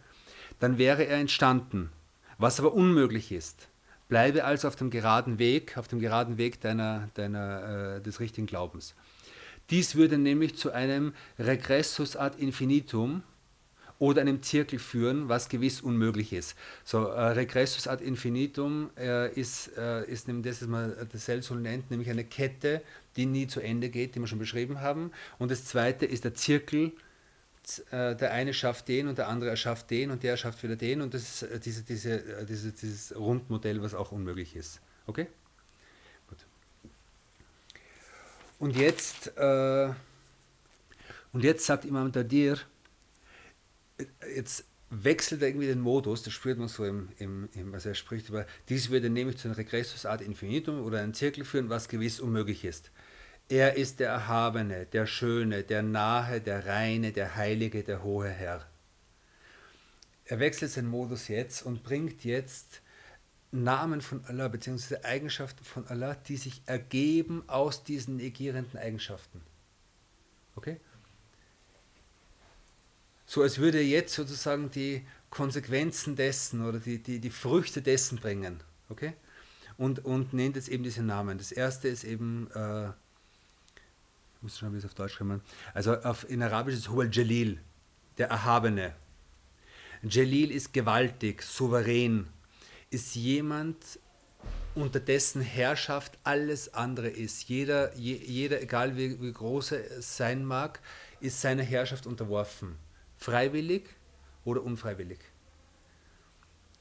dann 0.60 0.78
wäre 0.78 1.02
er 1.02 1.18
entstanden. 1.18 1.90
Was 2.38 2.60
aber 2.60 2.74
unmöglich 2.74 3.32
ist, 3.32 3.66
bleibe 4.08 4.44
also 4.44 4.68
auf 4.68 4.76
dem 4.76 4.90
geraden 4.90 5.40
Weg, 5.40 5.76
auf 5.76 5.88
dem 5.88 5.98
geraden 5.98 6.38
Weg 6.38 6.60
deiner, 6.60 7.08
deiner, 7.14 7.96
äh, 7.96 8.00
des 8.00 8.20
richtigen 8.20 8.46
Glaubens. 8.46 8.94
Dies 9.70 9.96
würde 9.96 10.16
nämlich 10.16 10.56
zu 10.56 10.70
einem 10.70 11.12
Regressus 11.40 12.16
ad 12.16 12.40
infinitum, 12.40 13.24
oder 13.98 14.20
einem 14.20 14.42
Zirkel 14.42 14.78
führen, 14.78 15.28
was 15.28 15.48
gewiss 15.48 15.80
unmöglich 15.80 16.32
ist. 16.32 16.56
So, 16.84 17.06
äh, 17.06 17.28
Regressus 17.28 17.86
ad 17.86 18.04
infinitum 18.04 18.90
äh, 18.98 19.32
ist, 19.32 19.76
äh, 19.76 20.04
ist 20.04 20.26
nämlich, 20.26 20.46
das 20.46 20.62
ist 20.62 20.68
mal 20.68 21.06
das 21.10 21.24
Celsol 21.24 21.60
nennt, 21.60 21.90
nämlich 21.90 22.10
eine 22.10 22.24
Kette, 22.24 22.82
die 23.16 23.26
nie 23.26 23.46
zu 23.46 23.60
Ende 23.60 23.90
geht, 23.90 24.14
die 24.14 24.20
wir 24.20 24.26
schon 24.26 24.38
beschrieben 24.38 24.80
haben. 24.80 25.12
Und 25.38 25.50
das 25.50 25.64
zweite 25.64 26.06
ist 26.06 26.24
der 26.24 26.34
Zirkel, 26.34 26.92
äh, 27.90 28.14
der 28.16 28.32
eine 28.32 28.52
schafft 28.52 28.88
den 28.88 29.08
und 29.08 29.16
der 29.16 29.28
andere 29.28 29.50
erschafft 29.50 29.90
den 29.90 30.10
und 30.10 30.22
der 30.22 30.32
erschafft 30.32 30.62
wieder 30.62 30.76
den 30.76 31.00
und 31.00 31.14
das 31.14 31.22
ist 31.22 31.42
äh, 31.42 31.60
diese, 31.60 31.82
diese, 31.82 32.40
äh, 32.40 32.44
diese, 32.44 32.72
dieses 32.72 33.16
Rundmodell, 33.16 33.80
was 33.80 33.94
auch 33.94 34.12
unmöglich 34.12 34.54
ist. 34.56 34.80
Okay? 35.06 35.26
Gut. 36.28 36.38
Und 38.58 38.76
jetzt, 38.76 39.36
äh, 39.38 39.88
und 41.32 41.42
jetzt 41.42 41.64
sagt 41.64 41.84
Imam 41.84 42.12
Dadir, 42.12 42.58
jetzt 44.34 44.64
wechselt 44.90 45.42
er 45.42 45.48
irgendwie 45.48 45.66
den 45.66 45.80
Modus, 45.80 46.22
das 46.22 46.32
spürt 46.32 46.58
man 46.58 46.68
so 46.68 46.84
im, 46.84 47.08
im, 47.18 47.48
im 47.54 47.74
also 47.74 47.88
er 47.88 47.94
spricht 47.94 48.28
über, 48.28 48.46
dies 48.68 48.90
würde 48.90 49.10
nämlich 49.10 49.38
zu 49.38 49.48
einer 49.48 49.56
Regressus 49.56 50.06
ad 50.06 50.24
infinitum 50.24 50.82
oder 50.82 51.00
einen 51.00 51.14
Zirkel 51.14 51.44
führen, 51.44 51.68
was 51.68 51.88
gewiss 51.88 52.20
unmöglich 52.20 52.64
ist. 52.64 52.90
Er 53.48 53.76
ist 53.76 54.00
der 54.00 54.08
Erhabene, 54.08 54.86
der 54.86 55.06
Schöne, 55.06 55.64
der 55.64 55.82
Nahe, 55.82 56.40
der 56.40 56.66
Reine, 56.66 57.12
der 57.12 57.36
Heilige, 57.36 57.82
der 57.82 58.02
hohe 58.02 58.28
Herr. 58.28 58.66
Er 60.24 60.38
wechselt 60.38 60.70
seinen 60.70 60.88
Modus 60.88 61.28
jetzt 61.28 61.62
und 61.66 61.82
bringt 61.82 62.24
jetzt 62.24 62.80
Namen 63.50 64.00
von 64.00 64.24
Allah 64.24 64.48
bzw. 64.48 64.96
Eigenschaften 65.02 65.62
von 65.64 65.86
Allah, 65.86 66.14
die 66.14 66.36
sich 66.36 66.62
ergeben 66.66 67.44
aus 67.46 67.84
diesen 67.84 68.16
negierenden 68.16 68.78
Eigenschaften. 68.80 69.42
Okay? 70.56 70.80
So 73.26 73.42
als 73.42 73.58
würde 73.58 73.78
er 73.78 73.86
jetzt 73.86 74.14
sozusagen 74.14 74.70
die 74.70 75.06
Konsequenzen 75.30 76.16
dessen 76.16 76.64
oder 76.66 76.78
die, 76.78 77.02
die, 77.02 77.18
die 77.18 77.30
Früchte 77.30 77.82
dessen 77.82 78.18
bringen. 78.18 78.60
Okay? 78.88 79.14
Und, 79.76 80.04
und 80.04 80.32
nennt 80.32 80.56
jetzt 80.56 80.68
eben 80.68 80.84
diese 80.84 81.02
Namen. 81.02 81.38
Das 81.38 81.50
erste 81.50 81.88
ist 81.88 82.04
eben 82.04 82.48
äh, 82.54 82.90
muss 84.44 84.58
schauen, 84.58 84.74
wie 84.74 84.78
es 84.78 84.84
auf 84.84 84.94
Deutsch 84.94 85.16
kommen. 85.16 85.40
Also 85.72 85.96
auf, 85.96 86.28
in 86.30 86.42
Arabisch 86.42 86.74
ist 86.74 86.80
es 86.80 86.88
Hual 86.90 87.08
Jalil, 87.10 87.58
der 88.18 88.28
Erhabene. 88.28 88.94
Jalil 90.02 90.52
ist 90.52 90.72
gewaltig, 90.72 91.42
souverän, 91.42 92.28
ist 92.90 93.14
jemand, 93.14 93.98
unter 94.74 95.00
dessen 95.00 95.40
Herrschaft 95.40 96.18
alles 96.24 96.74
andere 96.74 97.08
ist. 97.08 97.48
Jeder, 97.48 97.96
je, 97.96 98.16
jeder 98.16 98.60
egal 98.60 98.96
wie, 98.96 99.20
wie 99.20 99.32
groß 99.32 99.72
er 99.72 100.02
sein 100.02 100.44
mag, 100.44 100.80
ist 101.20 101.40
seiner 101.40 101.62
Herrschaft 101.62 102.06
unterworfen. 102.06 102.76
Freiwillig 103.24 103.84
oder 104.44 104.62
unfreiwillig. 104.62 105.20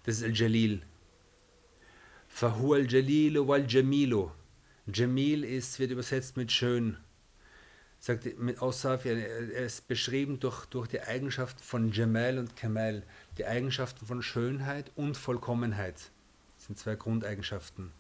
Das 0.04 0.18
ist 0.18 0.24
Al-Jalil. 0.24 0.82
Fahu 2.28 2.74
al-Jalilu 2.74 3.48
wal-Jamilu. 3.48 4.32
Jamil 4.94 5.46
ist, 5.46 5.80
wird 5.80 5.92
übersetzt 5.92 6.36
mit 6.36 6.52
schön 6.52 6.98
sagt 8.04 8.38
mit 8.38 8.62
Aussaf, 8.62 9.06
er 9.06 9.16
ist 9.66 9.88
beschrieben 9.88 10.38
durch, 10.38 10.66
durch 10.66 10.90
die 10.90 11.00
Eigenschaft 11.00 11.62
von 11.62 11.90
Jamal 11.94 12.38
und 12.38 12.58
Kamal, 12.58 13.04
die 13.38 13.46
Eigenschaften 13.46 14.06
von 14.06 14.22
Schönheit 14.22 14.92
und 14.98 15.16
Vollkommenheit. 15.16 15.96
Das 16.58 16.66
sind 16.66 16.78
zwei 16.78 16.96
Grundeigenschaften. 16.96 17.94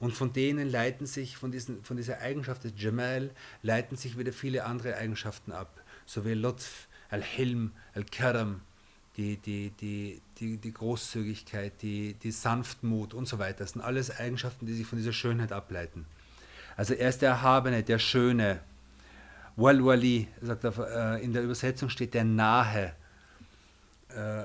Und 0.00 0.14
von 0.14 0.32
denen 0.32 0.68
leiten 0.68 1.06
sich, 1.06 1.36
von, 1.36 1.52
diesen, 1.52 1.84
von 1.84 1.96
dieser 1.96 2.18
Eigenschaft 2.18 2.64
des 2.64 2.72
Jamal, 2.76 3.30
leiten 3.62 3.96
sich 3.96 4.18
wieder 4.18 4.32
viele 4.32 4.64
andere 4.64 4.96
Eigenschaften 4.96 5.52
ab, 5.52 5.80
so 6.06 6.24
wie 6.24 6.34
Lutf, 6.34 6.88
Al-Hilm, 7.10 7.72
Al-Karam, 7.94 8.60
die, 9.16 9.36
die, 9.36 9.70
die, 9.80 10.20
die, 10.38 10.56
die 10.58 10.72
Großzügigkeit, 10.72 11.72
die, 11.82 12.14
die 12.14 12.30
Sanftmut 12.30 13.14
und 13.14 13.26
so 13.26 13.38
weiter. 13.38 13.60
Das 13.60 13.72
sind 13.72 13.82
alles 13.82 14.10
Eigenschaften, 14.10 14.66
die 14.66 14.74
sich 14.74 14.86
von 14.86 14.98
dieser 14.98 15.12
Schönheit 15.12 15.52
ableiten. 15.52 16.06
Also 16.76 16.94
er 16.94 17.08
ist 17.08 17.22
der 17.22 17.30
Erhabene, 17.30 17.82
der 17.82 17.98
Schöne, 17.98 18.60
Wal-Wali, 19.56 20.28
sagt 20.42 20.64
er, 20.64 21.16
äh, 21.16 21.24
in 21.24 21.32
der 21.32 21.42
Übersetzung 21.42 21.88
steht 21.88 22.12
der 22.12 22.24
Nahe. 22.24 22.94
Äh, 24.10 24.44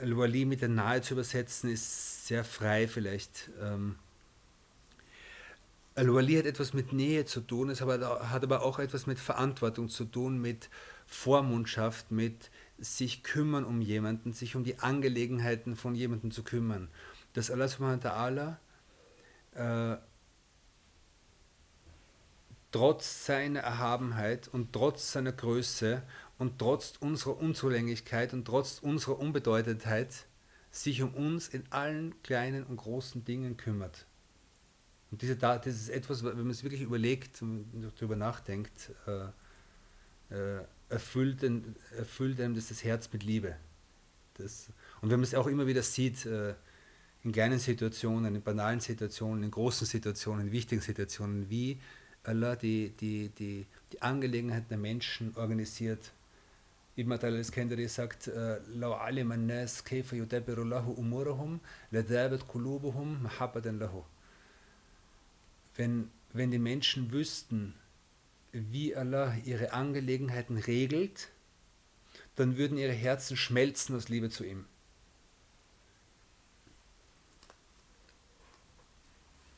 Al-Wali 0.00 0.46
mit 0.46 0.62
der 0.62 0.70
Nahe 0.70 1.02
zu 1.02 1.14
übersetzen 1.14 1.70
ist 1.70 2.26
sehr 2.26 2.44
frei 2.44 2.88
vielleicht. 2.88 3.50
Ähm, 3.60 3.96
Al-Wali 5.96 6.34
hat 6.34 6.44
etwas 6.44 6.74
mit 6.74 6.92
Nähe 6.92 7.24
zu 7.24 7.40
tun, 7.40 7.70
es 7.70 7.80
hat 7.80 8.42
aber 8.42 8.62
auch 8.62 8.78
etwas 8.78 9.06
mit 9.06 9.18
Verantwortung 9.18 9.88
zu 9.88 10.04
tun, 10.04 10.38
mit 10.38 10.68
Vormundschaft, 11.06 12.10
mit 12.10 12.50
sich 12.78 13.22
kümmern 13.22 13.64
um 13.64 13.80
jemanden, 13.80 14.34
sich 14.34 14.56
um 14.56 14.64
die 14.64 14.78
Angelegenheiten 14.78 15.74
von 15.74 15.94
jemandem 15.94 16.32
zu 16.32 16.42
kümmern. 16.42 16.88
Dass 17.32 17.50
Allah 17.50 17.68
subhanahu 17.68 18.04
wa 18.04 18.56
ta'ala 19.54 19.94
äh, 19.94 19.98
trotz 22.72 23.24
seiner 23.24 23.60
Erhabenheit 23.60 24.48
und 24.48 24.74
trotz 24.74 25.12
seiner 25.12 25.32
Größe 25.32 26.02
und 26.36 26.58
trotz 26.58 26.94
unserer 27.00 27.38
Unzulänglichkeit 27.38 28.34
und 28.34 28.44
trotz 28.44 28.80
unserer 28.80 29.18
Unbedeutendheit 29.18 30.26
sich 30.70 31.00
um 31.00 31.14
uns 31.14 31.48
in 31.48 31.64
allen 31.70 32.22
kleinen 32.22 32.64
und 32.64 32.76
großen 32.76 33.24
Dingen 33.24 33.56
kümmert. 33.56 34.04
Und 35.15 35.21
diese, 35.21 35.35
das 35.35 35.65
ist 35.65 35.89
etwas, 35.89 36.23
wenn 36.23 36.37
man 36.37 36.51
es 36.51 36.63
wirklich 36.63 36.81
überlegt 36.81 37.41
und 37.41 37.65
darüber 37.95 38.15
nachdenkt, 38.15 38.91
äh, 39.07 39.25
äh, 40.33 40.63
erfüllt, 40.89 41.43
erfüllt 41.97 42.39
einem 42.39 42.55
das, 42.55 42.69
das 42.69 42.83
Herz 42.83 43.09
mit 43.11 43.23
Liebe. 43.23 43.55
Das, 44.35 44.69
und 45.01 45.09
wenn 45.09 45.19
man 45.19 45.25
es 45.25 45.35
auch 45.35 45.47
immer 45.47 45.67
wieder 45.67 45.83
sieht, 45.83 46.25
äh, 46.25 46.53
in 47.23 47.33
kleinen 47.33 47.59
Situationen, 47.59 48.35
in 48.35 48.41
banalen 48.41 48.79
Situationen, 48.79 49.43
in 49.43 49.51
großen 49.51 49.85
Situationen, 49.85 50.47
in 50.47 50.51
wichtigen 50.51 50.81
Situationen, 50.81 51.49
wie 51.49 51.79
Allah 52.23 52.55
die, 52.55 52.89
die, 52.89 53.29
die, 53.29 53.65
die 53.91 54.01
Angelegenheiten 54.01 54.69
der 54.69 54.77
Menschen 54.77 55.35
organisiert. 55.35 56.11
Ibn 56.97 57.11
Atal 57.13 57.33
al-Iskandari 57.33 57.87
sagt, 57.87 58.31
لو 58.75 58.93
علم 58.93 59.31
الناس 59.31 59.83
كيف 59.83 60.13
يدبر 60.13 60.61
الله 60.61 60.95
أمورهم 60.97 61.59
لذابت 61.91 62.43
قلوبهم 62.49 63.23
محبة 63.23 63.71
له. 63.71 64.03
Wenn, 65.76 66.10
wenn 66.32 66.50
die 66.50 66.58
Menschen 66.58 67.12
wüssten, 67.12 67.74
wie 68.52 68.96
Allah 68.96 69.36
ihre 69.44 69.72
Angelegenheiten 69.72 70.56
regelt, 70.56 71.28
dann 72.36 72.56
würden 72.56 72.78
ihre 72.78 72.92
Herzen 72.92 73.36
schmelzen 73.36 73.96
aus 73.96 74.08
Liebe 74.08 74.30
zu 74.30 74.44
ihm. 74.44 74.66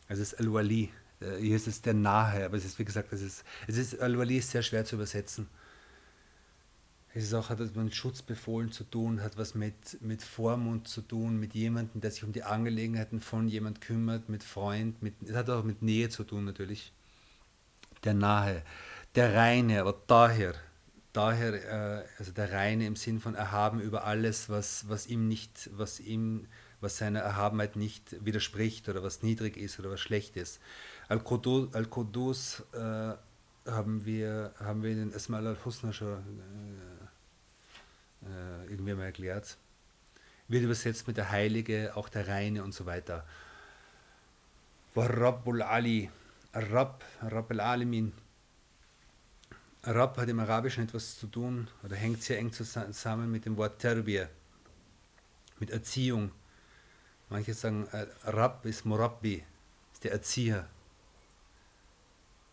Also 0.08 0.22
es 0.22 0.32
ist 0.32 0.40
Al-Wali, 0.40 0.90
äh, 1.20 1.36
hier 1.36 1.56
ist 1.56 1.66
es 1.66 1.82
der 1.82 1.94
Nahe, 1.94 2.44
aber 2.44 2.56
es 2.56 2.64
ist, 2.64 2.78
wie 2.78 2.84
gesagt, 2.84 3.12
es 3.12 3.20
ist, 3.20 3.44
es 3.66 3.76
ist 3.76 4.00
Al-Wali 4.00 4.38
ist 4.38 4.50
sehr 4.50 4.62
schwer 4.62 4.84
zu 4.84 4.96
übersetzen. 4.96 5.48
Es 7.14 7.24
ist 7.24 7.34
auch, 7.34 7.50
etwas 7.50 7.74
mit 7.74 7.94
Schutzbefohlen 7.94 8.70
zu 8.70 8.84
tun, 8.84 9.22
hat 9.22 9.38
was 9.38 9.54
mit, 9.54 10.00
mit 10.02 10.22
Vormund 10.22 10.88
zu 10.88 11.00
tun, 11.00 11.40
mit 11.40 11.54
jemandem, 11.54 12.00
der 12.00 12.10
sich 12.10 12.22
um 12.22 12.32
die 12.32 12.42
Angelegenheiten 12.42 13.20
von 13.20 13.48
jemand 13.48 13.80
kümmert, 13.80 14.28
mit 14.28 14.44
Freund, 14.44 15.02
mit, 15.02 15.14
es 15.24 15.34
hat 15.34 15.48
auch 15.48 15.64
mit 15.64 15.82
Nähe 15.82 16.10
zu 16.10 16.24
tun 16.24 16.44
natürlich. 16.44 16.92
Der 18.04 18.14
Nahe, 18.14 18.62
der 19.14 19.34
Reine, 19.34 19.80
aber 19.80 19.96
daher, 20.06 20.54
daher, 21.12 22.02
äh, 22.02 22.04
also 22.18 22.30
der 22.32 22.52
Reine 22.52 22.86
im 22.86 22.94
Sinn 22.94 23.20
von 23.20 23.34
erhaben 23.34 23.80
über 23.80 24.04
alles, 24.04 24.48
was, 24.50 24.88
was 24.88 25.06
ihm 25.06 25.26
nicht, 25.28 25.70
was 25.72 26.00
ihm, 26.00 26.46
was 26.80 26.98
seiner 26.98 27.20
Erhabenheit 27.20 27.74
nicht 27.74 28.24
widerspricht 28.24 28.88
oder 28.88 29.02
was 29.02 29.22
niedrig 29.22 29.56
ist 29.56 29.80
oder 29.80 29.90
was 29.90 30.00
schlecht 30.00 30.36
ist. 30.36 30.60
Al-Qudus 31.08 32.62
äh, 32.72 33.14
haben, 33.66 34.04
wir, 34.04 34.52
haben 34.60 34.82
wir 34.82 34.94
den 34.94 35.14
Asmal 35.14 35.46
al-Husna 35.46 35.92
schon 35.92 36.18
äh, 36.18 36.97
äh, 38.22 38.70
irgendwie 38.70 38.94
mal 38.94 39.04
erklärt. 39.04 39.56
Wird 40.48 40.64
übersetzt 40.64 41.06
mit 41.06 41.16
der 41.16 41.30
Heilige, 41.30 41.92
auch 41.94 42.08
der 42.08 42.28
Reine 42.28 42.62
und 42.62 42.72
so 42.72 42.86
weiter. 42.86 43.26
Rabbul 44.96 45.62
Ali, 45.62 46.10
Rabb, 46.52 47.04
Rabb 47.22 47.50
al-Alimin. 47.52 48.12
Rabb 49.84 50.16
hat 50.16 50.28
im 50.28 50.40
Arabischen 50.40 50.84
etwas 50.84 51.18
zu 51.18 51.28
tun 51.28 51.68
oder 51.84 51.94
hängt 51.94 52.22
sehr 52.22 52.38
eng 52.38 52.52
zusammen 52.52 53.30
mit 53.30 53.44
dem 53.44 53.56
Wort 53.56 53.78
Terbiyah, 53.78 54.28
mit 55.60 55.70
Erziehung. 55.70 56.32
Manche 57.28 57.54
sagen, 57.54 57.86
äh, 57.92 58.06
Rabb 58.24 58.64
ist 58.66 58.84
Murabbi, 58.84 59.44
ist 59.92 60.02
der 60.02 60.12
Erzieher 60.12 60.68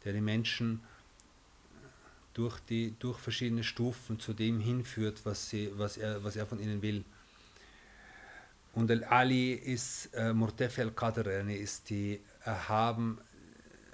der 0.05 0.13
die 0.13 0.21
Menschen 0.21 0.81
durch, 2.35 2.59
die, 2.59 2.93
durch 2.99 3.17
verschiedene 3.17 3.63
Stufen 3.63 4.19
zu 4.19 4.33
dem 4.33 4.59
hinführt, 4.59 5.21
was, 5.23 5.49
sie, 5.49 5.71
was, 5.75 5.97
er, 5.97 6.23
was 6.23 6.35
er 6.35 6.45
von 6.45 6.59
ihnen 6.59 6.81
will. 6.83 7.03
Und 8.73 8.91
Al-Ali 8.91 9.53
ist 9.53 10.13
äh, 10.13 10.33
Murtefi 10.33 10.81
al-Qadr, 10.81 11.49
ist, 11.49 11.91
erhaben, 12.43 13.19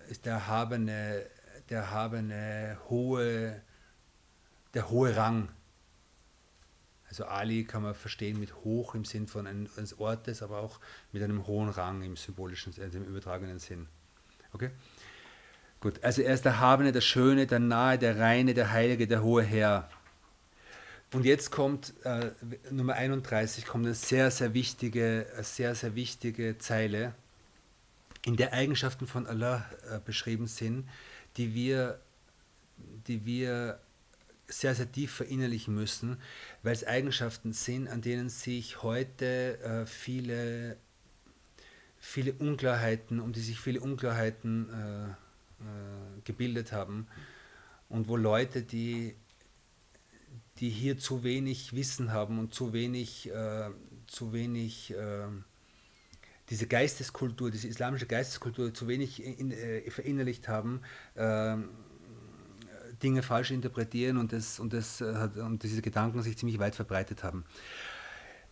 ist 0.09 0.25
der 0.25 0.33
erhabene, 0.33 1.25
der 1.69 1.81
erhabene 1.81 2.77
hohe 2.89 3.61
der 4.73 4.89
hohe 4.89 5.15
Rang. 5.15 5.49
Also 7.07 7.25
Ali 7.25 7.65
kann 7.65 7.83
man 7.83 7.93
verstehen 7.93 8.39
mit 8.39 8.55
hoch 8.63 8.95
im 8.95 9.03
Sinn 9.03 9.27
von 9.27 9.45
eines 9.45 9.99
Ortes, 9.99 10.41
aber 10.41 10.59
auch 10.59 10.79
mit 11.11 11.21
einem 11.21 11.45
hohen 11.45 11.69
Rang 11.69 12.01
im 12.03 12.15
symbolischen, 12.15 12.73
also 12.81 12.97
im 12.97 13.05
übertragenen 13.05 13.59
Sinn. 13.59 13.87
Okay? 14.53 14.71
Gut, 15.81 16.03
also 16.03 16.21
er 16.21 16.35
ist 16.35 16.45
der 16.45 16.59
Habene, 16.59 16.91
der 16.91 17.01
Schöne, 17.01 17.47
der 17.47 17.57
Nahe, 17.57 17.97
der 17.97 18.19
Reine, 18.19 18.53
der 18.53 18.71
Heilige, 18.71 19.07
der 19.07 19.23
hohe 19.23 19.41
Herr. 19.41 19.89
Und 21.11 21.25
jetzt 21.25 21.49
kommt 21.49 21.95
äh, 22.03 22.29
Nummer 22.69 22.93
31, 22.93 23.65
kommt 23.65 23.87
eine 23.87 23.95
sehr, 23.95 24.29
sehr 24.29 24.53
wichtige, 24.53 25.25
sehr, 25.41 25.73
sehr 25.73 25.95
wichtige 25.95 26.59
Zeile, 26.59 27.15
in 28.23 28.37
der 28.37 28.53
Eigenschaften 28.53 29.07
von 29.07 29.25
Allah 29.25 29.65
äh, 29.89 29.97
beschrieben 30.05 30.45
sind, 30.45 30.87
die 31.37 31.55
wir, 31.55 31.99
die 33.07 33.25
wir 33.25 33.79
sehr, 34.47 34.75
sehr 34.75 34.91
tief 34.91 35.11
verinnerlichen 35.11 35.73
müssen, 35.73 36.17
weil 36.61 36.73
es 36.73 36.85
Eigenschaften 36.85 37.53
sind, 37.53 37.87
an 37.87 38.03
denen 38.03 38.29
sich 38.29 38.83
heute 38.83 39.59
äh, 39.63 39.85
viele, 39.87 40.77
viele 41.97 42.33
Unklarheiten, 42.33 43.19
um 43.19 43.33
die 43.33 43.41
sich 43.41 43.59
viele 43.59 43.79
Unklarheiten 43.79 44.69
äh, 44.69 45.30
äh, 45.61 46.21
gebildet 46.23 46.71
haben 46.71 47.07
und 47.89 48.07
wo 48.07 48.15
Leute, 48.15 48.61
die 48.61 49.15
die 50.57 50.69
hier 50.69 50.97
zu 50.97 51.23
wenig 51.23 51.73
Wissen 51.75 52.11
haben 52.11 52.37
und 52.37 52.53
zu 52.53 52.71
wenig, 52.71 53.29
äh, 53.29 53.69
zu 54.05 54.31
wenig 54.31 54.93
äh, 54.93 55.27
diese 56.49 56.67
Geisteskultur, 56.67 57.49
diese 57.49 57.67
islamische 57.67 58.05
Geisteskultur 58.05 58.73
zu 58.73 58.87
wenig 58.87 59.23
in, 59.23 59.51
äh, 59.51 59.89
verinnerlicht 59.89 60.47
haben, 60.47 60.81
ähm, 61.15 61.69
Dinge 63.01 63.23
falsch 63.23 63.49
interpretieren 63.49 64.17
und, 64.17 64.33
das, 64.33 64.59
und, 64.59 64.73
das, 64.73 65.01
äh, 65.01 65.29
und 65.37 65.63
diese 65.63 65.81
Gedanken 65.81 66.21
sich 66.21 66.37
ziemlich 66.37 66.59
weit 66.59 66.75
verbreitet 66.75 67.23
haben. 67.23 67.45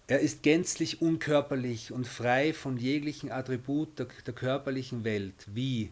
Er 0.08 0.22
ist 0.22 0.42
gänzlich 0.42 1.04
unkörperlich 1.04 1.92
und 1.92 2.08
frei 2.08 2.54
von 2.54 2.78
jeglichen 2.78 3.32
Attribut 3.32 4.00
der, 4.00 4.08
der 4.26 4.34
körperlichen 4.34 5.04
Welt, 5.04 5.46
wie 5.54 5.92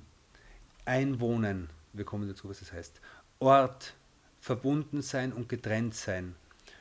Einwohnen, 0.87 1.69
wir 1.93 2.05
kommen 2.05 2.27
dazu, 2.27 2.49
was 2.49 2.59
das 2.59 2.71
heißt, 2.71 3.01
Ort, 3.39 3.93
verbunden 4.39 5.01
sein 5.01 5.33
und 5.33 5.49
getrennt 5.49 5.93
sein, 5.93 6.35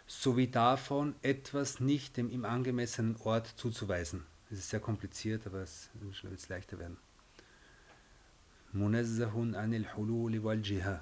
sowie 0.06 0.46
davon 0.46 1.16
etwas 1.22 1.80
nicht 1.80 2.16
dem 2.16 2.30
ihm 2.30 2.44
angemessenen 2.44 3.16
Ort 3.24 3.48
zuzuweisen. 3.56 4.24
Das 4.48 4.60
ist 4.60 4.70
sehr 4.70 4.80
kompliziert, 4.80 5.46
aber 5.46 5.58
es 5.58 5.90
wird 5.94 6.38
es 6.38 6.48
leichter 6.48 6.78
werden. 6.78 6.96
Munazzahun 8.72 9.54
anil 9.56 9.86
hululi 9.96 10.42
wal 10.44 10.60
jiha. 10.62 11.00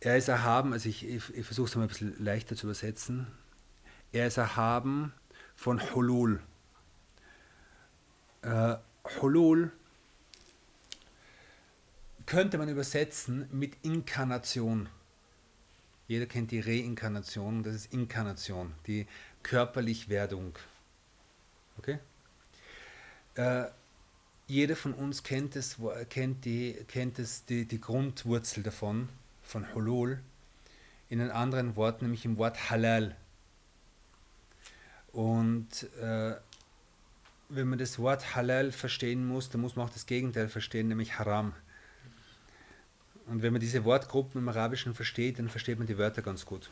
Er 0.00 0.16
ist 0.16 0.28
erhaben, 0.28 0.72
also 0.72 0.88
ich, 0.88 1.06
ich, 1.06 1.34
ich 1.34 1.44
versuche 1.44 1.68
es 1.68 1.76
mal 1.76 1.82
ein 1.82 1.88
bisschen 1.88 2.22
leichter 2.22 2.56
zu 2.56 2.66
übersetzen. 2.66 3.26
Er 4.12 4.26
ist 4.26 4.36
erhaben 4.38 5.12
von 5.54 5.80
Hulul. 5.94 6.40
Äh, 8.42 8.76
Hulul 9.20 9.72
könnte 12.26 12.58
man 12.58 12.68
übersetzen 12.68 13.48
mit 13.52 13.76
Inkarnation. 13.82 14.88
Jeder 16.08 16.26
kennt 16.26 16.50
die 16.50 16.60
Reinkarnation, 16.60 17.62
das 17.62 17.74
ist 17.74 17.92
Inkarnation, 17.92 18.72
die 18.86 19.06
Körperlichwerdung. 19.42 20.56
Okay? 21.78 21.98
Äh, 23.34 23.66
jeder 24.46 24.76
von 24.76 24.94
uns 24.94 25.22
kennt, 25.22 25.56
es, 25.56 25.76
kennt, 26.08 26.44
die, 26.44 26.74
kennt 26.86 27.18
es, 27.18 27.44
die, 27.44 27.64
die 27.64 27.80
Grundwurzel 27.80 28.62
davon, 28.62 29.08
von 29.42 29.74
Hulul, 29.74 30.20
in 31.08 31.20
einem 31.20 31.32
anderen 31.32 31.76
Wort, 31.76 32.02
nämlich 32.02 32.24
im 32.24 32.38
Wort 32.38 32.70
Halal. 32.70 33.16
Und 35.12 35.84
äh, 36.00 36.34
wenn 37.48 37.68
man 37.68 37.78
das 37.78 37.98
Wort 37.98 38.36
Halal 38.36 38.70
verstehen 38.70 39.26
muss, 39.26 39.48
dann 39.48 39.60
muss 39.60 39.76
man 39.76 39.86
auch 39.86 39.92
das 39.92 40.06
Gegenteil 40.06 40.48
verstehen, 40.48 40.88
nämlich 40.88 41.18
Haram. 41.18 41.52
Und 43.26 43.42
wenn 43.42 43.52
man 43.52 43.60
diese 43.60 43.84
Wortgruppen 43.84 44.40
im 44.40 44.48
Arabischen 44.48 44.94
versteht, 44.94 45.38
dann 45.38 45.48
versteht 45.48 45.78
man 45.78 45.86
die 45.86 45.98
Wörter 45.98 46.22
ganz 46.22 46.46
gut. 46.46 46.70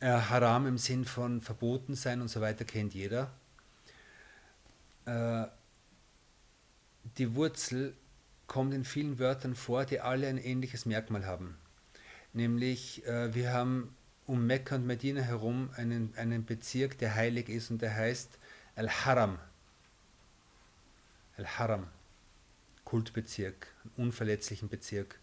Äh, 0.00 0.08
Haram 0.08 0.66
im 0.66 0.78
Sinn 0.78 1.04
von 1.04 1.40
verboten 1.40 1.94
sein 1.94 2.20
und 2.20 2.28
so 2.28 2.40
weiter 2.40 2.64
kennt 2.64 2.92
jeder. 2.92 3.30
Äh, 5.06 5.46
die 7.18 7.34
Wurzel 7.34 7.94
kommt 8.46 8.74
in 8.74 8.84
vielen 8.84 9.18
Wörtern 9.18 9.54
vor, 9.54 9.84
die 9.84 10.00
alle 10.00 10.28
ein 10.28 10.38
ähnliches 10.38 10.84
Merkmal 10.84 11.24
haben. 11.24 11.56
Nämlich, 12.32 13.06
äh, 13.06 13.32
wir 13.34 13.52
haben 13.52 13.94
um 14.26 14.46
Mekka 14.46 14.74
und 14.74 14.86
Medina 14.86 15.20
herum 15.20 15.70
einen, 15.76 16.12
einen 16.16 16.44
Bezirk, 16.44 16.98
der 16.98 17.14
heilig 17.14 17.48
ist 17.48 17.70
und 17.70 17.80
der 17.80 17.94
heißt 17.94 18.38
Al-Haram. 18.74 19.38
Al-Haram. 21.36 21.86
Kultbezirk, 22.94 23.66
unverletzlichen 23.96 24.68
Bezirk. 24.68 25.18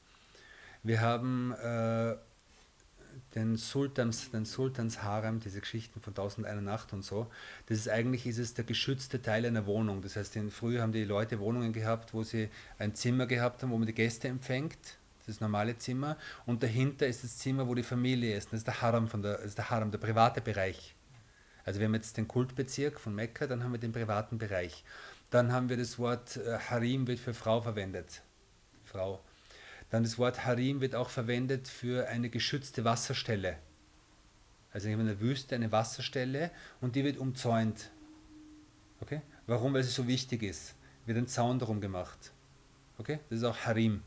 Wir 0.83 0.99
haben 0.99 1.53
äh, 1.53 2.17
den 3.33 3.55
Sultans, 3.55 4.29
den 4.29 4.43
Sultans 4.43 5.03
Harem, 5.03 5.39
diese 5.39 5.61
Geschichten 5.61 6.01
von 6.01 6.11
1001 6.11 6.61
Nacht 6.63 6.91
und 6.91 7.05
so. 7.05 7.31
Das 7.67 7.77
ist 7.77 7.87
eigentlich 7.87 8.27
ist 8.27 8.39
es 8.39 8.55
der 8.55 8.65
geschützte 8.65 9.21
Teil 9.21 9.45
einer 9.45 9.67
Wohnung. 9.67 10.01
Das 10.01 10.17
heißt, 10.17 10.35
in, 10.35 10.51
früher 10.51 10.81
haben 10.81 10.91
die 10.91 11.05
Leute 11.05 11.39
Wohnungen 11.39 11.71
gehabt, 11.71 12.13
wo 12.13 12.23
sie 12.23 12.49
ein 12.77 12.93
Zimmer 12.93 13.25
gehabt 13.25 13.63
haben, 13.63 13.71
wo 13.71 13.77
man 13.77 13.87
die 13.87 13.95
Gäste 13.95 14.27
empfängt. 14.27 14.97
Das 15.25 15.39
normale 15.39 15.77
Zimmer. 15.77 16.17
Und 16.45 16.63
dahinter 16.63 17.07
ist 17.07 17.23
das 17.23 17.37
Zimmer, 17.37 17.69
wo 17.69 17.73
die 17.73 17.83
Familie 17.83 18.35
ist. 18.35 18.47
Das 18.47 18.59
ist 18.59 18.67
der 18.67 18.81
Haram, 18.81 19.07
von 19.07 19.21
der, 19.21 19.37
das 19.37 19.45
ist 19.45 19.57
der, 19.57 19.69
Haram, 19.69 19.91
der 19.91 19.99
private 19.99 20.41
Bereich. 20.41 20.93
Also 21.63 21.79
wir 21.79 21.87
haben 21.87 21.95
jetzt 21.95 22.17
den 22.17 22.27
Kultbezirk 22.27 22.99
von 22.99 23.15
Mekka, 23.15 23.47
dann 23.47 23.63
haben 23.63 23.71
wir 23.71 23.79
den 23.79 23.93
privaten 23.93 24.37
Bereich. 24.37 24.83
Dann 25.31 25.51
haben 25.51 25.69
wir 25.69 25.77
das 25.77 25.97
Wort 25.97 26.37
äh, 26.37 26.59
Harim 26.59 27.07
wird 27.07 27.19
für 27.19 27.33
Frau 27.33 27.61
verwendet. 27.61 28.21
Frau. 28.83 29.23
Dann 29.89 30.03
das 30.03 30.17
Wort 30.17 30.45
Harim 30.45 30.81
wird 30.81 30.93
auch 30.93 31.09
verwendet 31.09 31.67
für 31.67 32.07
eine 32.07 32.29
geschützte 32.29 32.83
Wasserstelle. 32.83 33.57
Also 34.73 34.89
in 34.89 35.05
der 35.05 35.19
Wüste 35.19 35.55
eine 35.55 35.71
Wasserstelle 35.71 36.51
und 36.79 36.95
die 36.95 37.03
wird 37.03 37.17
umzäunt. 37.17 37.91
Okay? 38.99 39.21
Warum? 39.47 39.73
Weil 39.73 39.83
sie 39.83 39.89
so 39.89 40.07
wichtig 40.07 40.43
ist. 40.43 40.75
Wird 41.05 41.17
ein 41.17 41.27
Zaun 41.27 41.59
darum 41.59 41.81
gemacht. 41.81 42.31
Okay? 42.97 43.19
Das 43.29 43.39
ist 43.39 43.45
auch 43.45 43.57
Harim. 43.57 44.03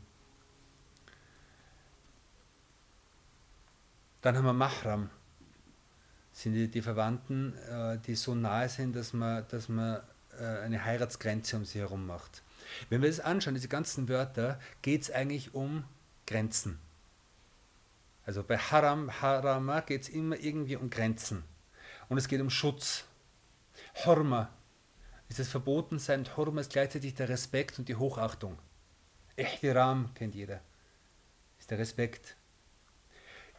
Dann 4.21 4.37
haben 4.37 4.45
wir 4.45 4.53
Mahram. 4.53 5.09
Das 6.31 6.43
sind 6.43 6.53
die, 6.53 6.67
die 6.67 6.81
Verwandten, 6.81 7.55
äh, 7.69 7.97
die 7.99 8.15
so 8.15 8.35
nahe 8.35 8.69
sind, 8.69 8.95
dass 8.95 9.13
man, 9.13 9.45
dass 9.49 9.69
man 9.69 10.01
eine 10.39 10.83
Heiratsgrenze 10.83 11.57
um 11.57 11.65
sie 11.65 11.79
herum 11.79 12.05
macht. 12.05 12.41
Wenn 12.89 13.01
wir 13.01 13.09
das 13.09 13.19
anschauen, 13.19 13.55
diese 13.55 13.67
ganzen 13.67 14.09
Wörter, 14.09 14.59
geht 14.81 15.03
es 15.03 15.11
eigentlich 15.11 15.53
um 15.53 15.83
Grenzen. 16.27 16.79
Also 18.25 18.43
bei 18.43 18.57
Haram, 18.57 19.21
Harama 19.21 19.81
geht 19.81 20.03
es 20.03 20.09
immer 20.09 20.37
irgendwie 20.37 20.75
um 20.75 20.89
Grenzen. 20.89 21.43
Und 22.09 22.17
es 22.17 22.27
geht 22.27 22.41
um 22.41 22.49
Schutz. 22.49 23.05
Horma 24.05 24.49
ist 25.29 25.39
das 25.39 25.47
Verbotensein 25.47 26.19
und 26.19 26.37
Horma 26.37 26.61
ist 26.61 26.71
gleichzeitig 26.71 27.13
der 27.15 27.29
Respekt 27.29 27.79
und 27.79 27.87
die 27.87 27.95
Hochachtung. 27.95 28.57
Ehtiram 29.35 30.13
kennt 30.13 30.35
jeder. 30.35 30.61
Ist 31.59 31.71
der 31.71 31.79
Respekt. 31.79 32.35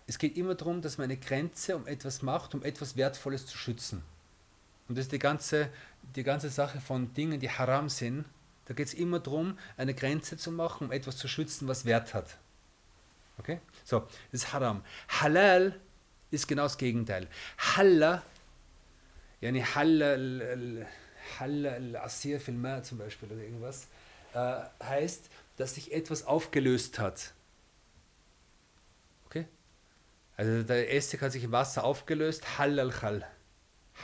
Es 0.06 0.18
geht 0.18 0.36
immer 0.36 0.54
darum, 0.54 0.82
dass 0.82 0.98
man 0.98 1.04
eine 1.04 1.16
Grenze 1.16 1.76
um 1.76 1.86
etwas 1.86 2.22
macht, 2.22 2.54
um 2.54 2.62
etwas 2.62 2.96
Wertvolles 2.96 3.46
zu 3.46 3.58
schützen. 3.58 4.02
Und 4.88 4.96
das 4.96 5.06
ist 5.06 5.12
die 5.12 5.18
ganze, 5.18 5.68
die 6.14 6.22
ganze 6.22 6.48
Sache 6.48 6.80
von 6.80 7.12
Dingen, 7.14 7.40
die 7.40 7.50
haram 7.50 7.88
sind. 7.88 8.24
Da 8.66 8.74
geht 8.74 8.88
es 8.88 8.94
immer 8.94 9.20
darum, 9.20 9.58
eine 9.76 9.94
Grenze 9.94 10.36
zu 10.36 10.50
machen, 10.50 10.88
um 10.88 10.92
etwas 10.92 11.16
zu 11.16 11.28
schützen, 11.28 11.68
was 11.68 11.84
Wert 11.84 12.14
hat. 12.14 12.36
Okay? 13.38 13.60
So, 13.84 14.00
das 14.32 14.42
ist 14.42 14.52
haram. 14.52 14.82
Halal 15.08 15.78
ist 16.30 16.48
genau 16.48 16.64
das 16.64 16.78
Gegenteil. 16.78 17.28
Halla, 17.58 18.22
yani 19.40 19.60
Halla, 19.60 20.16
Halla 21.38 21.72
al-Asir 21.72 22.40
fil 22.40 22.82
zum 22.82 22.98
Beispiel 22.98 23.30
oder 23.30 23.42
irgendwas, 23.42 23.86
äh, 24.34 24.62
heißt, 24.82 25.30
dass 25.56 25.74
sich 25.74 25.92
etwas 25.92 26.24
aufgelöst 26.24 26.98
hat. 26.98 27.32
Okay? 29.26 29.46
Also 30.36 30.62
der 30.62 30.92
Essig 30.94 31.20
hat 31.20 31.32
sich 31.32 31.44
im 31.44 31.52
Wasser 31.52 31.84
aufgelöst, 31.84 32.58
Hallal 32.58 32.90
Khal. 32.90 33.26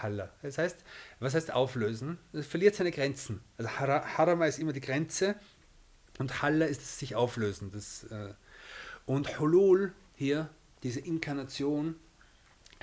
Halla. 0.00 0.31
Das 0.42 0.59
heißt, 0.59 0.78
was 1.20 1.35
heißt 1.35 1.52
auflösen? 1.52 2.18
Es 2.33 2.46
verliert 2.46 2.74
seine 2.74 2.90
Grenzen. 2.90 3.40
Also 3.59 3.70
Harama 3.70 4.46
ist 4.46 4.59
immer 4.59 4.72
die 4.72 4.81
Grenze 4.81 5.37
und 6.18 6.42
Halla 6.42 6.66
ist 6.66 6.98
sich 6.98 7.14
auflösen. 7.14 7.70
Das, 7.72 8.05
äh, 8.05 8.35
und 9.07 9.38
Hulul 9.38 9.92
hier, 10.16 10.48
diese 10.83 11.00
Inkarnation, 11.00 11.96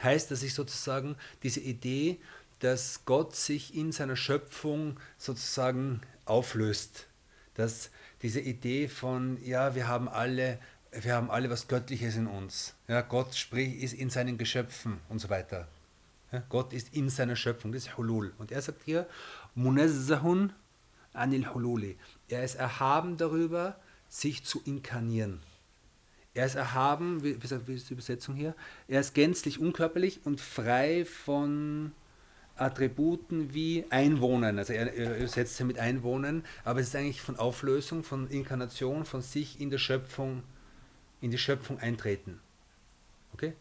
heißt, 0.01 0.31
dass 0.31 0.43
ich 0.43 0.53
sozusagen 0.53 1.15
diese 1.43 1.59
Idee, 1.59 2.19
dass 2.59 3.05
Gott 3.05 3.35
sich 3.35 3.75
in 3.75 3.91
seiner 3.91 4.15
Schöpfung 4.15 4.99
sozusagen 5.17 6.01
auflöst. 6.25 7.07
Dass 7.55 7.89
diese 8.21 8.39
Idee 8.39 8.87
von, 8.87 9.43
ja, 9.43 9.75
wir 9.75 9.87
haben 9.87 10.07
alle 10.07 10.59
wir 10.91 11.13
haben 11.13 11.29
alle 11.29 11.49
was 11.49 11.67
Göttliches 11.67 12.15
in 12.15 12.27
uns. 12.27 12.73
Ja, 12.87 13.01
Gott 13.01 13.35
spricht, 13.35 13.81
ist 13.81 13.93
in 13.93 14.09
seinen 14.09 14.37
Geschöpfen 14.37 14.99
und 15.09 15.19
so 15.19 15.29
weiter. 15.29 15.67
Gott 16.49 16.73
ist 16.73 16.93
in 16.93 17.09
seiner 17.09 17.35
Schöpfung, 17.35 17.71
das 17.71 17.87
ist 17.87 17.97
Hulul. 17.97 18.33
Und 18.37 18.51
er 18.51 18.61
sagt 18.61 18.83
hier, 18.83 19.07
Munazzahun 19.55 20.53
anil 21.13 21.53
Hululi. 21.53 21.97
Er 22.27 22.43
ist 22.43 22.55
erhaben 22.55 23.17
darüber, 23.17 23.79
sich 24.07 24.43
zu 24.43 24.61
inkarnieren. 24.63 25.39
Er 26.33 26.45
ist 26.45 26.55
erhaben, 26.55 27.23
wie, 27.23 27.37
wie 27.41 27.73
ist 27.73 27.89
die 27.89 27.93
Übersetzung 27.93 28.35
hier? 28.35 28.55
Er 28.87 28.99
ist 28.99 29.13
gänzlich 29.13 29.59
unkörperlich 29.59 30.21
und 30.23 30.39
frei 30.39 31.05
von 31.05 31.91
Attributen 32.55 33.53
wie 33.53 33.85
Einwohnen. 33.89 34.59
Also 34.59 34.73
er, 34.73 34.93
er 34.93 35.17
übersetzt 35.17 35.57
sie 35.57 35.63
mit 35.63 35.79
Einwohnen, 35.79 36.43
aber 36.63 36.79
es 36.79 36.89
ist 36.89 36.95
eigentlich 36.95 37.21
von 37.21 37.37
Auflösung, 37.37 38.03
von 38.03 38.29
Inkarnation, 38.29 39.05
von 39.05 39.21
sich 39.21 39.59
in 39.59 39.69
der 39.69 39.79
Schöpfung, 39.79 40.43
in 41.21 41.31
die 41.31 41.37
Schöpfung 41.37 41.79
eintreten. 41.79 42.39
Okay? 43.33 43.53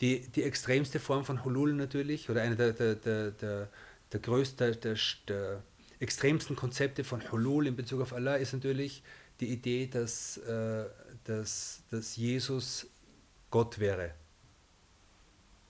Die, 0.00 0.20
die 0.28 0.42
extremste 0.42 0.98
Form 0.98 1.24
von 1.24 1.44
Hulul 1.44 1.74
natürlich, 1.74 2.30
oder 2.30 2.42
eine 2.42 2.56
der, 2.56 2.72
der, 2.72 2.94
der, 2.94 3.30
der, 3.32 3.68
der 4.12 4.20
größten, 4.20 4.80
der, 4.80 4.96
der 5.28 5.62
extremsten 5.98 6.56
Konzepte 6.56 7.04
von 7.04 7.30
Hulul 7.30 7.66
in 7.66 7.76
Bezug 7.76 8.00
auf 8.00 8.12
Allah 8.12 8.36
ist 8.36 8.52
natürlich 8.54 9.02
die 9.40 9.52
Idee, 9.52 9.86
dass, 9.86 10.38
äh, 10.38 10.84
dass, 11.24 11.82
dass 11.90 12.16
Jesus 12.16 12.86
Gott 13.50 13.78
wäre. 13.78 14.14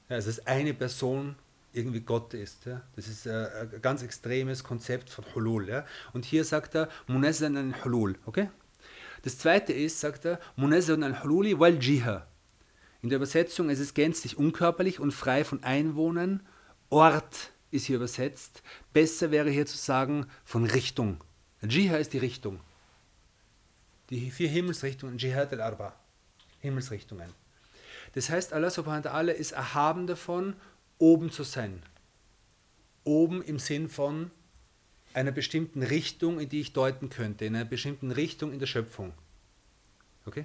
Ja, 0.08 0.16
also 0.16 0.30
dass 0.30 0.46
eine 0.46 0.74
Person 0.74 1.36
irgendwie 1.72 2.00
Gott 2.00 2.34
ist. 2.34 2.66
Ja? 2.66 2.82
Das 2.96 3.08
ist 3.08 3.26
äh, 3.26 3.48
ein 3.72 3.82
ganz 3.82 4.02
extremes 4.02 4.62
Konzept 4.64 5.10
von 5.10 5.24
Hulul. 5.34 5.68
Ja? 5.68 5.86
Und 6.12 6.24
hier 6.24 6.44
sagt 6.44 6.74
er 6.74 6.88
Munazzan 7.06 7.56
al-Hulul. 7.56 8.16
Okay? 8.26 8.50
Das 9.22 9.38
zweite 9.38 9.72
ist, 9.72 10.00
sagt 10.00 10.24
er, 10.24 10.40
Munazzan 10.56 11.02
al-Hululi 11.02 11.58
wal 11.58 11.78
Jiha. 11.78 12.26
In 13.02 13.08
der 13.08 13.16
Übersetzung 13.16 13.70
es 13.70 13.78
ist 13.78 13.94
gänzlich 13.94 14.36
unkörperlich 14.36 15.00
und 15.00 15.12
frei 15.12 15.44
von 15.44 15.62
Einwohnern. 15.64 16.42
Ort 16.90 17.52
ist 17.70 17.86
hier 17.86 17.96
übersetzt. 17.96 18.62
Besser 18.92 19.30
wäre 19.30 19.50
hier 19.50 19.66
zu 19.66 19.76
sagen 19.76 20.26
von 20.44 20.64
Richtung. 20.64 21.22
Jiha 21.62 21.96
ist 21.96 22.12
die 22.12 22.18
Richtung. 22.18 22.60
Die 24.10 24.30
vier 24.30 24.48
Himmelsrichtungen, 24.48 25.18
Jihad 25.18 25.52
al-Arba. 25.52 25.94
Himmelsrichtungen. 26.60 27.30
Das 28.14 28.28
heißt, 28.28 28.52
Allah 28.52 28.70
subhanahu 28.70 29.04
wa 29.04 29.10
ta'ala 29.10 29.30
ist 29.30 29.52
erhaben 29.52 30.06
davon, 30.06 30.56
oben 30.98 31.30
zu 31.30 31.44
sein. 31.44 31.82
Oben 33.04 33.40
im 33.42 33.58
Sinn 33.58 33.88
von 33.88 34.30
einer 35.14 35.32
bestimmten 35.32 35.82
Richtung, 35.82 36.40
in 36.40 36.48
die 36.48 36.60
ich 36.60 36.72
deuten 36.72 37.08
könnte, 37.08 37.44
in 37.44 37.54
einer 37.54 37.64
bestimmten 37.64 38.10
Richtung 38.10 38.52
in 38.52 38.58
der 38.58 38.66
Schöpfung. 38.66 39.12
Okay? 40.26 40.44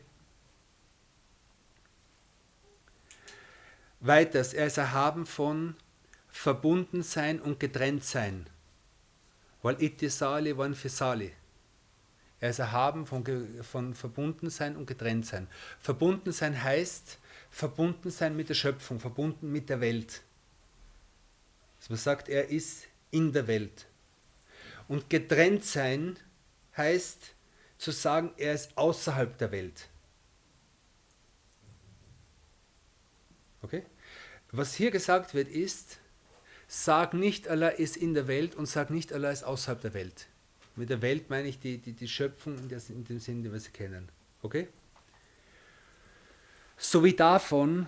Weiters, 4.06 4.54
er 4.54 4.68
ist 4.68 4.78
erhaben 4.78 5.26
von 5.26 5.76
Verbundensein 6.30 7.42
und 7.42 7.60
Getrenntsein. 7.60 8.48
Wal 9.64 9.82
ittisali 9.82 10.56
wan 10.56 10.76
fisali. 10.76 11.34
Er 12.40 12.52
ist 12.52 12.60
erhaben 12.60 13.08
von, 13.08 13.24
von 13.64 13.96
Verbundensein 13.96 14.76
und 14.76 14.86
Getrenntsein. 14.86 15.48
Verbundensein 15.80 16.62
heißt 16.62 17.18
Verbundensein 17.50 18.36
mit 18.36 18.50
der 18.50 18.54
Schöpfung, 18.54 19.00
verbunden 19.00 19.52
mit 19.52 19.70
der 19.70 19.82
Welt. 19.82 20.22
Also 21.80 21.94
man 21.94 21.98
sagt, 21.98 22.30
er 22.30 22.50
ist 22.50 22.88
in 23.10 23.34
der 23.34 23.48
Welt. 23.48 23.88
Und 24.88 25.10
getrennt 25.10 25.66
sein 25.66 26.20
heißt 26.78 27.34
zu 27.80 27.90
sagen, 27.90 28.34
er 28.38 28.54
ist 28.54 28.78
außerhalb 28.78 29.36
der 29.40 29.52
Welt. 29.52 29.90
Okay? 33.64 33.84
Was 34.58 34.74
hier 34.74 34.90
gesagt 34.90 35.34
wird 35.34 35.50
ist, 35.50 35.98
sag 36.68 37.14
nicht, 37.14 37.50
Allah 37.50 37.68
ist 37.68 37.98
in 37.98 38.14
der 38.14 38.28
Welt 38.28 38.56
und 38.56 38.68
sag 38.68 38.90
nicht, 38.90 39.12
Allah 39.12 39.32
ist 39.32 39.44
außerhalb 39.44 39.82
der 39.82 39.94
Welt. 39.94 40.28
Mit 40.78 40.90
der 40.90 41.02
Welt 41.02 41.30
meine 41.30 41.50
ich 41.50 41.60
die, 41.60 41.78
die, 41.78 41.92
die 41.92 42.08
Schöpfung 42.08 42.58
in, 42.58 42.70
das, 42.70 42.90
in 42.90 43.04
dem 43.04 43.20
Sinn, 43.20 43.44
den 43.44 43.52
wir 43.52 43.60
sie 43.60 43.72
kennen. 43.72 44.08
Okay? 44.42 44.70
Sowie 46.78 47.14
davon, 47.14 47.88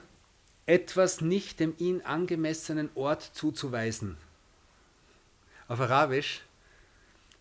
etwas 0.65 1.21
nicht 1.21 1.61
dem 1.61 1.73
ihm 1.77 2.01
angemessenen 2.03 2.89
Ort 2.95 3.21
zuzuweisen. 3.21 4.17
Auf 5.69 5.79
Arabisch 5.79 6.41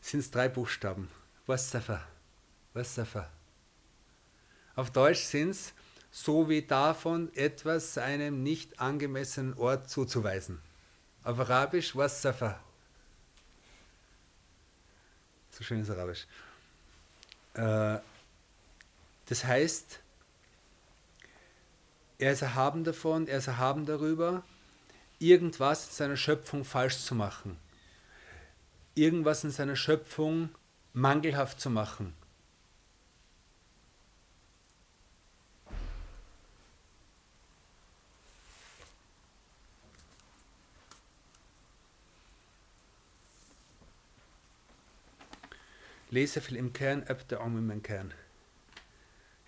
sind 0.01 0.21
es 0.21 0.31
drei 0.31 0.49
Buchstaben. 0.49 1.09
Wasafa. 1.47 2.07
Wasafa. 2.75 3.29
Auf 4.77 4.91
Deutsch 4.91 5.23
sind 5.23 5.51
es 5.51 5.73
so 6.17 6.49
wie 6.49 6.63
davon 6.63 7.31
etwas 7.35 7.93
seinem 7.93 8.43
nicht 8.43 8.81
angemessenen 8.81 9.53
Ort 9.59 9.91
zuzuweisen. 9.91 10.63
Auf 11.23 11.39
Arabisch 11.39 11.95
Wasafa. 11.95 12.59
So 15.51 15.63
schön 15.63 15.81
ist 15.81 15.91
Arabisch. 15.91 16.27
Äh, 17.53 17.99
das 19.27 19.45
heißt, 19.45 20.01
er 22.19 22.33
ist 22.33 22.41
erhaben 22.41 22.83
davon, 22.83 23.29
er 23.29 23.37
ist 23.37 23.49
erhaben 23.49 23.85
darüber, 23.85 24.43
irgendwas 25.19 25.89
in 25.89 25.93
seiner 25.93 26.17
Schöpfung 26.17 26.65
falsch 26.65 26.97
zu 26.97 27.15
machen, 27.15 27.59
irgendwas 28.95 29.45
in 29.45 29.51
seiner 29.51 29.77
Schöpfung 29.77 30.49
mangelhaft 30.95 31.61
zu 31.61 31.69
machen. 31.69 32.15
Lese 46.17 46.41
viel 46.41 46.57
im 46.57 46.73
Kern, 46.73 47.05
öbte 47.11 47.37
im 47.37 47.83
Kern. 47.83 48.15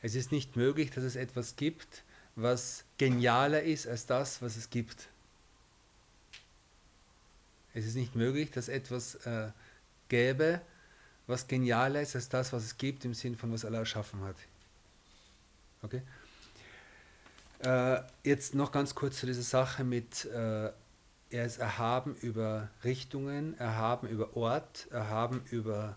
Es 0.02 0.14
ist 0.14 0.32
nicht 0.32 0.54
möglich, 0.54 0.90
dass 0.90 1.02
es 1.02 1.16
etwas 1.16 1.56
gibt, 1.56 2.04
was 2.36 2.84
genialer 2.98 3.62
ist 3.62 3.86
als 3.86 4.04
das, 4.04 4.42
was 4.42 4.56
es 4.58 4.68
gibt. 4.68 5.08
Es 7.72 7.86
ist 7.86 7.94
nicht 7.94 8.16
möglich, 8.16 8.50
dass 8.50 8.68
etwas 8.68 9.14
äh, 9.24 9.48
gäbe, 10.10 10.60
was 11.26 11.48
genialer 11.48 12.02
ist 12.02 12.14
als 12.14 12.28
das, 12.28 12.52
was 12.52 12.64
es 12.64 12.76
gibt, 12.76 13.02
im 13.06 13.14
Sinn 13.14 13.34
von 13.34 13.50
was 13.50 13.64
Allah 13.64 13.78
erschaffen 13.78 14.20
hat. 14.20 14.36
Okay? 15.80 16.02
Äh, 17.60 18.02
jetzt 18.24 18.54
noch 18.54 18.72
ganz 18.72 18.94
kurz 18.94 19.20
zu 19.20 19.26
dieser 19.26 19.40
Sache 19.40 19.84
mit, 19.84 20.26
äh, 20.26 20.70
er 21.30 21.46
ist 21.46 21.56
erhaben 21.56 22.14
über 22.16 22.68
Richtungen, 22.84 23.58
erhaben 23.58 24.06
über 24.06 24.36
Ort, 24.36 24.86
erhaben 24.90 25.42
über, 25.50 25.96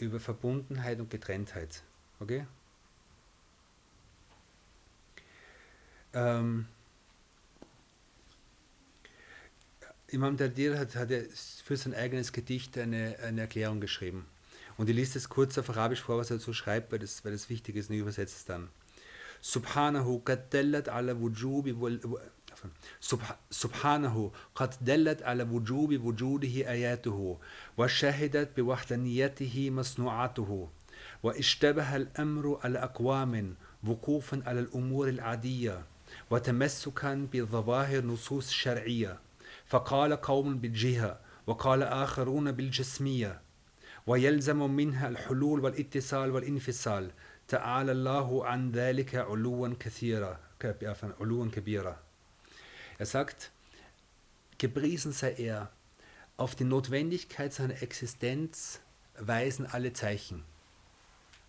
über 0.00 0.20
Verbundenheit 0.20 1.00
und 1.00 1.10
Getrenntheit. 1.10 1.82
Okay? 2.20 2.46
Ähm, 6.14 6.66
Imam 10.08 10.36
Dardir 10.36 10.78
hat, 10.78 10.96
hat 10.96 11.10
für 11.64 11.76
sein 11.76 11.94
eigenes 11.94 12.32
Gedicht 12.32 12.78
eine, 12.78 13.18
eine 13.22 13.42
Erklärung 13.42 13.80
geschrieben. 13.80 14.26
Und 14.78 14.88
ich 14.88 14.96
lese 14.96 15.18
es 15.18 15.28
kurz 15.28 15.58
auf 15.58 15.68
Arabisch 15.70 16.00
vor, 16.00 16.18
was 16.18 16.30
er 16.30 16.38
dazu 16.38 16.52
schreibt, 16.52 16.92
weil 16.92 17.00
das, 17.00 17.24
weil 17.24 17.32
das 17.32 17.50
wichtig 17.50 17.76
ist 17.76 17.90
und 17.90 17.96
ich 17.96 18.00
übersetze 18.00 18.36
es 18.36 18.44
dann. 18.44 18.68
Subhanahu 19.40 20.20
qad 20.20 20.52
dallat 20.54 20.88
ala 20.88 21.20
wujubi 21.20 21.74
سبحانه 23.50 24.32
قد 24.54 24.74
دلت 24.80 25.22
على 25.22 25.42
وجوب 25.42 26.04
وجوده 26.04 26.70
آياته 26.70 27.38
وشهدت 27.78 28.60
بوحدانيته 28.60 29.70
مصنوعاته 29.70 30.68
واشتبه 31.22 31.96
الأمر 31.96 32.60
على 32.64 32.78
أقوام 32.78 33.54
وقوفا 33.84 34.42
على 34.46 34.60
الأمور 34.60 35.08
العادية 35.08 35.84
وتمسكا 36.30 37.28
بظواهر 37.32 38.04
نصوص 38.04 38.50
شرعية 38.50 39.20
فقال 39.66 40.16
قوم 40.16 40.58
بالجهة 40.58 41.20
وقال 41.46 41.82
آخرون 41.82 42.52
بالجسمية 42.52 43.40
ويلزم 44.06 44.70
منها 44.70 45.08
الحلول 45.08 45.60
والاتصال 45.60 46.30
والانفصال. 46.30 47.10
تعالى 47.48 47.92
الله 47.92 48.46
عن 48.46 48.70
ذلك 48.72 49.14
علوا 49.14 49.74
كثيرا 49.80 50.40
علوا 51.20 51.46
كبيرا 51.46 52.07
Er 52.98 53.06
sagt, 53.06 53.52
gepriesen 54.58 55.12
sei 55.12 55.32
er, 55.34 55.70
auf 56.36 56.56
die 56.56 56.64
Notwendigkeit 56.64 57.52
seiner 57.52 57.80
Existenz 57.80 58.80
weisen 59.16 59.66
alle 59.66 59.92
Zeichen. 59.92 60.44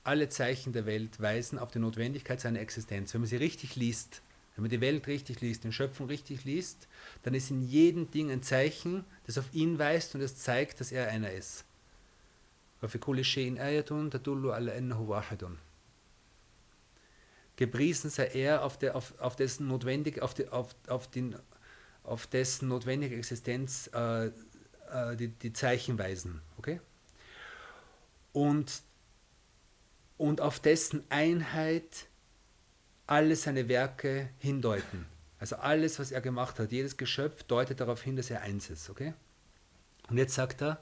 Alle 0.04 0.30
Zeichen 0.30 0.74
der 0.74 0.86
Welt 0.86 1.20
weisen 1.20 1.60
auf 1.60 1.72
die 1.72 1.80
Notwendigkeit 1.80 2.39
seiner 2.39 2.60
Existenz. 2.60 3.14
Wenn 3.14 3.22
man 3.22 3.28
sie 3.28 3.36
richtig 3.36 3.76
liest, 3.76 4.22
wenn 4.56 4.64
man 4.64 4.70
die 4.70 4.82
Welt 4.82 5.08
richtig 5.08 5.41
liest, 5.41 5.64
den 5.64 5.72
Schöpfung 5.72 6.08
richtig 6.08 6.45
liest, 6.45 6.88
dann 7.24 7.34
ist 7.34 7.50
in 7.50 7.64
jedem 7.64 8.12
Ding 8.12 8.32
ein 8.32 8.43
Zeichen, 8.43 9.04
das 9.26 9.38
auf 9.38 9.54
ihn 9.54 9.80
weist 9.80 10.14
und 10.14 10.22
es 10.22 10.38
zeigt, 10.38 10.80
dass 10.80 10.91
er 10.91 11.10
einer 11.10 11.32
ist. 11.32 11.66
Gepriesen 17.60 18.10
sei 18.10 18.28
er, 18.28 18.64
auf, 18.64 18.78
der, 18.78 18.95
auf, 18.95 19.20
auf 19.20 19.36
dessen 19.36 19.68
notwendig, 19.68 20.22
auf, 20.22 20.34
die, 20.34 20.47
auf, 20.47 20.74
auf, 20.88 21.07
den, 21.07 21.36
auf 22.03 22.26
dessen 22.26 22.70
notwendige 22.70 23.18
Existenz 23.18 23.89
äh, 23.93 24.28
äh, 24.28 24.32
die, 25.18 25.28
die 25.28 25.51
Zeichen 25.51 25.99
weisen. 25.99 26.41
Okay? 26.57 26.80
Und, 28.32 28.82
und 30.16 30.39
auf 30.39 30.62
dessen 30.62 31.03
Einheit 31.10 32.07
alle 33.07 33.36
seine 33.36 33.68
Werke 33.68 34.30
hindeuten. 34.38 35.05
Also 35.38 35.57
alles, 35.57 35.99
was 35.99 36.12
er 36.14 36.22
gemacht 36.22 36.60
hat, 36.60 36.72
jedes 36.72 36.95
Geschöpf 36.95 37.43
deutet 37.43 37.82
darauf 37.82 38.01
hin, 38.01 38.16
dass 38.16 38.30
er 38.30 38.39
eins 38.39 38.70
ist. 38.70 38.89
Okay? 38.89 39.14
Und 40.07 40.18
jetzt 40.18 40.34
sagt 40.34 40.62
er, 40.62 40.82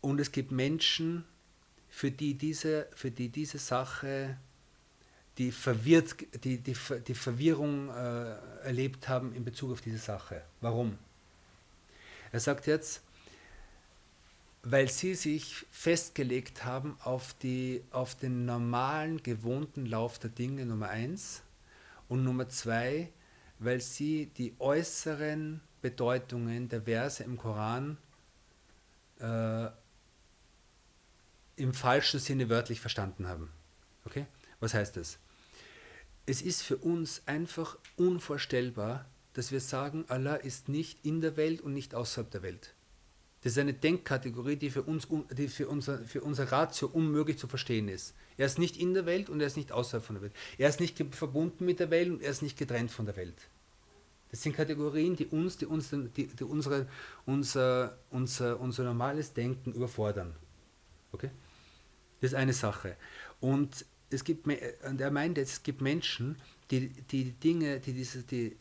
und 0.00 0.18
es 0.18 0.32
gibt 0.32 0.50
Menschen, 0.50 1.24
für 1.88 2.10
die 2.10 2.34
diese, 2.34 2.88
für 2.96 3.12
die 3.12 3.28
diese 3.28 3.58
Sache 3.58 4.36
die, 5.40 5.52
verwirrt, 5.52 6.16
die, 6.44 6.58
die, 6.58 6.76
die 7.06 7.14
Verwirrung 7.14 7.88
äh, 7.88 8.36
erlebt 8.62 9.08
haben 9.08 9.34
in 9.34 9.42
Bezug 9.42 9.72
auf 9.72 9.80
diese 9.80 9.96
Sache. 9.96 10.42
Warum? 10.60 10.98
Er 12.30 12.40
sagt 12.40 12.66
jetzt, 12.66 13.00
weil 14.62 14.90
sie 14.90 15.14
sich 15.14 15.64
festgelegt 15.70 16.66
haben 16.66 16.98
auf, 17.02 17.32
die, 17.32 17.82
auf 17.90 18.14
den 18.14 18.44
normalen, 18.44 19.22
gewohnten 19.22 19.86
Lauf 19.86 20.18
der 20.18 20.28
Dinge, 20.28 20.66
Nummer 20.66 20.90
eins, 20.90 21.40
und 22.10 22.22
Nummer 22.22 22.50
zwei, 22.50 23.08
weil 23.60 23.80
sie 23.80 24.26
die 24.36 24.54
äußeren 24.58 25.62
Bedeutungen 25.80 26.68
der 26.68 26.82
Verse 26.82 27.24
im 27.24 27.38
Koran 27.38 27.96
äh, 29.20 29.68
im 31.56 31.72
falschen 31.72 32.20
Sinne 32.20 32.50
wörtlich 32.50 32.78
verstanden 32.78 33.26
haben. 33.26 33.50
Okay? 34.04 34.26
Was 34.58 34.74
heißt 34.74 34.98
das? 34.98 35.18
Es 36.30 36.42
ist 36.42 36.62
für 36.62 36.76
uns 36.76 37.22
einfach 37.26 37.76
unvorstellbar, 37.96 39.04
dass 39.32 39.50
wir 39.50 39.58
sagen, 39.58 40.04
Allah 40.06 40.36
ist 40.36 40.68
nicht 40.68 41.04
in 41.04 41.20
der 41.20 41.36
Welt 41.36 41.60
und 41.60 41.74
nicht 41.74 41.92
außerhalb 41.92 42.30
der 42.30 42.44
Welt. 42.44 42.72
Das 43.42 43.50
ist 43.50 43.58
eine 43.58 43.74
Denkkategorie, 43.74 44.54
die 44.54 44.70
für, 44.70 44.82
uns, 44.82 45.08
die 45.36 45.48
für, 45.48 45.66
unser, 45.66 45.98
für 46.04 46.20
unser 46.20 46.52
Ratio 46.52 46.86
unmöglich 46.86 47.36
zu 47.36 47.48
verstehen 47.48 47.88
ist. 47.88 48.14
Er 48.36 48.46
ist 48.46 48.60
nicht 48.60 48.76
in 48.76 48.94
der 48.94 49.06
Welt 49.06 49.28
und 49.28 49.40
er 49.40 49.48
ist 49.48 49.56
nicht 49.56 49.72
außerhalb 49.72 50.04
von 50.04 50.14
der 50.14 50.22
Welt. 50.22 50.32
Er 50.56 50.68
ist 50.68 50.78
nicht 50.78 51.04
verbunden 51.16 51.64
mit 51.64 51.80
der 51.80 51.90
Welt 51.90 52.08
und 52.08 52.22
er 52.22 52.30
ist 52.30 52.42
nicht 52.42 52.56
getrennt 52.56 52.92
von 52.92 53.06
der 53.06 53.16
Welt. 53.16 53.48
Das 54.30 54.40
sind 54.40 54.54
Kategorien, 54.54 55.16
die 55.16 55.26
uns, 55.26 55.56
die 55.56 55.66
uns, 55.66 55.90
die, 55.90 56.28
die 56.28 56.44
unsere, 56.44 56.86
unser, 57.26 57.98
unser, 58.08 58.60
unser 58.60 58.84
normales 58.84 59.32
Denken 59.32 59.72
überfordern. 59.72 60.36
Okay? 61.10 61.30
Das 62.20 62.30
ist 62.30 62.36
eine 62.36 62.52
Sache. 62.52 62.94
Und 63.40 63.84
es 64.10 64.24
gibt, 64.24 64.46
und 64.46 65.00
er 65.00 65.10
meint, 65.10 65.38
es 65.38 65.62
gibt 65.62 65.80
Menschen, 65.80 66.36
die 66.70 66.88
die 66.88 67.32
Dinge, 67.32 67.80
die, 67.80 67.92
diese, 67.92 68.22
die, 68.22 68.56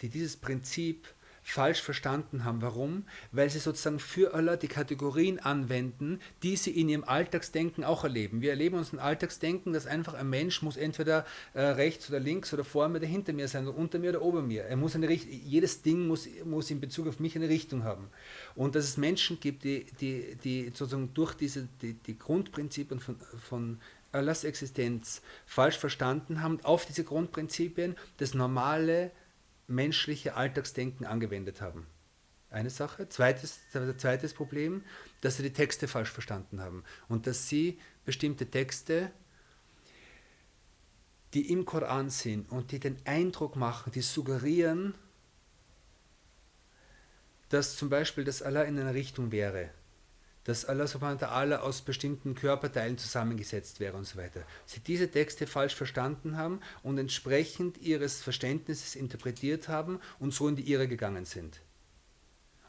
die 0.00 0.08
dieses 0.08 0.36
Prinzip 0.36 1.06
falsch 1.42 1.82
verstanden 1.82 2.44
haben. 2.44 2.62
Warum? 2.62 3.04
Weil 3.32 3.50
sie 3.50 3.58
sozusagen 3.58 3.98
für 3.98 4.34
Allah 4.34 4.56
die 4.56 4.68
Kategorien 4.68 5.38
anwenden, 5.38 6.20
die 6.42 6.56
sie 6.56 6.70
in 6.70 6.88
ihrem 6.88 7.04
Alltagsdenken 7.04 7.82
auch 7.82 8.04
erleben. 8.04 8.40
Wir 8.40 8.50
erleben 8.50 8.76
uns 8.76 8.92
ein 8.92 8.98
Alltagsdenken, 8.98 9.72
dass 9.72 9.86
einfach 9.86 10.14
ein 10.14 10.28
Mensch 10.28 10.62
muss 10.62 10.76
entweder 10.76 11.26
äh, 11.54 11.62
rechts 11.62 12.08
oder 12.08 12.20
links 12.20 12.52
oder 12.52 12.62
vor 12.62 12.88
mir 12.88 12.98
oder 12.98 13.06
hinter 13.06 13.32
mir 13.32 13.48
sein, 13.48 13.66
oder 13.66 13.76
unter 13.76 13.98
mir 13.98 14.10
oder 14.10 14.22
ober 14.22 14.42
mir. 14.42 14.64
Er 14.64 14.76
muss 14.76 14.94
eine 14.94 15.08
Richt 15.08 15.28
jedes 15.28 15.82
Ding 15.82 16.06
muss, 16.06 16.28
muss 16.44 16.70
in 16.70 16.80
Bezug 16.80 17.08
auf 17.08 17.20
mich 17.20 17.34
eine 17.36 17.48
Richtung 17.48 17.84
haben. 17.84 18.08
Und 18.54 18.74
dass 18.74 18.84
es 18.84 18.96
Menschen 18.96 19.40
gibt, 19.40 19.64
die, 19.64 19.86
die, 20.00 20.36
die 20.44 20.64
sozusagen 20.66 21.12
durch 21.14 21.34
diese, 21.34 21.68
die, 21.82 21.94
die 21.94 22.18
Grundprinzipien 22.18 23.00
von, 23.00 23.16
von 23.48 23.78
Allahs 24.12 24.44
Existenz 24.44 25.22
falsch 25.46 25.78
verstanden 25.78 26.42
haben, 26.42 26.62
auf 26.64 26.84
diese 26.84 27.04
Grundprinzipien 27.04 27.96
das 28.16 28.34
normale 28.34 29.12
menschliche 29.66 30.34
Alltagsdenken 30.34 31.06
angewendet 31.06 31.60
haben. 31.60 31.86
Eine 32.50 32.70
Sache. 32.70 33.08
Zweites, 33.08 33.60
zweites 33.70 34.34
Problem, 34.34 34.82
dass 35.20 35.36
sie 35.36 35.44
die 35.44 35.52
Texte 35.52 35.86
falsch 35.86 36.10
verstanden 36.10 36.60
haben 36.60 36.82
und 37.08 37.28
dass 37.28 37.48
sie 37.48 37.78
bestimmte 38.04 38.46
Texte, 38.50 39.12
die 41.32 41.52
im 41.52 41.64
Koran 41.64 42.10
sind 42.10 42.50
und 42.50 42.72
die 42.72 42.80
den 42.80 42.98
Eindruck 43.04 43.54
machen, 43.54 43.92
die 43.92 44.00
suggerieren, 44.00 44.94
dass 47.50 47.76
zum 47.76 47.88
Beispiel 47.88 48.24
das 48.24 48.42
Allah 48.42 48.62
in 48.62 48.78
einer 48.78 48.94
Richtung 48.94 49.30
wäre 49.30 49.70
dass 50.44 50.64
Allah 50.64 50.86
subhanahu 50.86 51.20
wa 51.20 51.26
ta'ala 51.26 51.56
aus 51.58 51.82
bestimmten 51.82 52.34
Körperteilen 52.34 52.96
zusammengesetzt 52.98 53.78
wäre 53.78 53.96
und 53.96 54.06
so 54.06 54.16
weiter. 54.16 54.42
Sie 54.66 54.80
diese 54.80 55.10
Texte 55.10 55.46
falsch 55.46 55.74
verstanden 55.74 56.36
haben 56.36 56.60
und 56.82 56.98
entsprechend 56.98 57.78
ihres 57.78 58.22
Verständnisses 58.22 58.96
interpretiert 58.96 59.68
haben 59.68 60.00
und 60.18 60.32
so 60.32 60.48
in 60.48 60.56
die 60.56 60.70
Irre 60.70 60.88
gegangen 60.88 61.24
sind. 61.24 61.60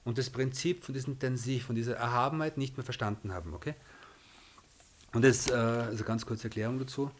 Und 0.03 0.17
das 0.17 0.29
Prinzip 0.29 0.83
von 0.83 0.93
diesem 0.93 1.19
Tensih, 1.19 1.59
von 1.59 1.75
dieser 1.75 1.95
Erhabenheit 1.95 2.57
nicht 2.57 2.77
mehr 2.77 2.83
verstanden 2.83 3.33
haben. 3.33 3.53
Okay? 3.53 3.75
Und 5.13 5.23
das, 5.23 5.47
äh, 5.47 5.53
also 5.53 6.03
ganz 6.03 6.25
kurze 6.25 6.45
Erklärung 6.45 6.79
dazu. 6.79 7.11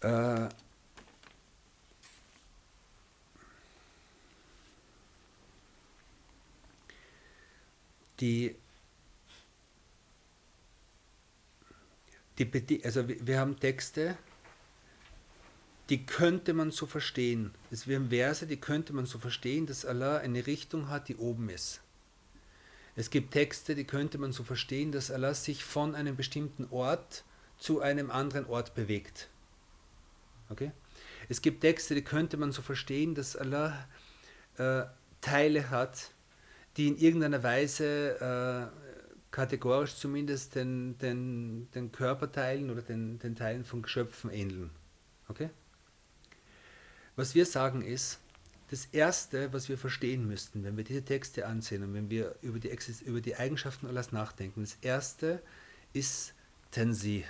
Äh, 0.00 0.48
die 8.20 8.56
die, 12.38 12.84
also 12.84 13.08
wir 13.08 13.38
haben 13.38 13.58
Texte, 13.58 14.16
die 15.90 16.06
könnte 16.06 16.54
man 16.54 16.70
so 16.70 16.86
verstehen. 16.86 17.52
Es 17.70 17.86
wären 17.86 18.08
Verse, 18.08 18.46
die 18.46 18.56
könnte 18.56 18.92
man 18.92 19.06
so 19.06 19.18
verstehen, 19.18 19.66
dass 19.66 19.84
Allah 19.84 20.18
eine 20.18 20.46
Richtung 20.46 20.88
hat, 20.88 21.08
die 21.08 21.16
oben 21.16 21.48
ist. 21.50 21.80
Es 22.96 23.10
gibt 23.10 23.32
Texte, 23.32 23.74
die 23.74 23.84
könnte 23.84 24.18
man 24.18 24.32
so 24.32 24.44
verstehen, 24.44 24.92
dass 24.92 25.10
Allah 25.10 25.34
sich 25.34 25.64
von 25.64 25.94
einem 25.94 26.16
bestimmten 26.16 26.66
Ort 26.70 27.24
zu 27.58 27.80
einem 27.80 28.10
anderen 28.10 28.46
Ort 28.46 28.74
bewegt. 28.74 29.28
Okay? 30.48 30.70
Es 31.28 31.42
gibt 31.42 31.62
Texte, 31.62 31.94
die 31.94 32.02
könnte 32.02 32.36
man 32.36 32.52
so 32.52 32.62
verstehen, 32.62 33.14
dass 33.14 33.36
Allah 33.36 33.86
äh, 34.58 34.84
Teile 35.20 35.70
hat, 35.70 36.10
die 36.76 36.88
in 36.88 36.96
irgendeiner 36.96 37.42
Weise 37.42 38.70
äh, 38.70 38.83
kategorisch 39.34 39.96
zumindest 39.96 40.54
den, 40.54 40.96
den, 40.98 41.68
den 41.72 41.90
Körperteilen 41.90 42.70
oder 42.70 42.82
den, 42.82 43.18
den 43.18 43.34
Teilen 43.34 43.64
von 43.64 43.82
Geschöpfen 43.82 44.30
ähneln. 44.30 44.70
Okay? 45.26 45.50
Was 47.16 47.34
wir 47.34 47.44
sagen 47.44 47.82
ist, 47.82 48.20
das 48.70 48.86
Erste, 48.86 49.52
was 49.52 49.68
wir 49.68 49.76
verstehen 49.76 50.28
müssten, 50.28 50.62
wenn 50.62 50.76
wir 50.76 50.84
diese 50.84 51.04
Texte 51.04 51.46
ansehen 51.46 51.82
und 51.82 51.94
wenn 51.94 52.10
wir 52.10 52.36
über 52.42 52.60
die, 52.60 52.70
über 53.04 53.20
die 53.20 53.34
Eigenschaften 53.34 53.88
Allahs 53.88 54.12
nachdenken, 54.12 54.62
das 54.62 54.78
Erste 54.82 55.42
ist 55.92 56.32
Tensi, 56.70 57.24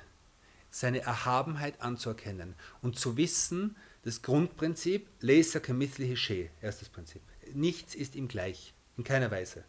seine 0.70 1.00
Erhabenheit 1.00 1.80
anzuerkennen 1.80 2.54
und 2.82 2.98
zu 2.98 3.16
wissen, 3.16 3.76
das 4.02 4.20
Grundprinzip, 4.20 5.08
Leser 5.20 5.60
kamithli 5.60 6.18
she, 6.18 6.50
erstes 6.60 6.90
Prinzip. 6.90 7.22
Nichts 7.54 7.94
ist 7.94 8.14
ihm 8.14 8.28
gleich, 8.28 8.74
in 8.98 9.04
keiner 9.04 9.30
Weise. 9.30 9.64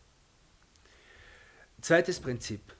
Zweites 1.85 2.19
Prinzip. 2.19 2.73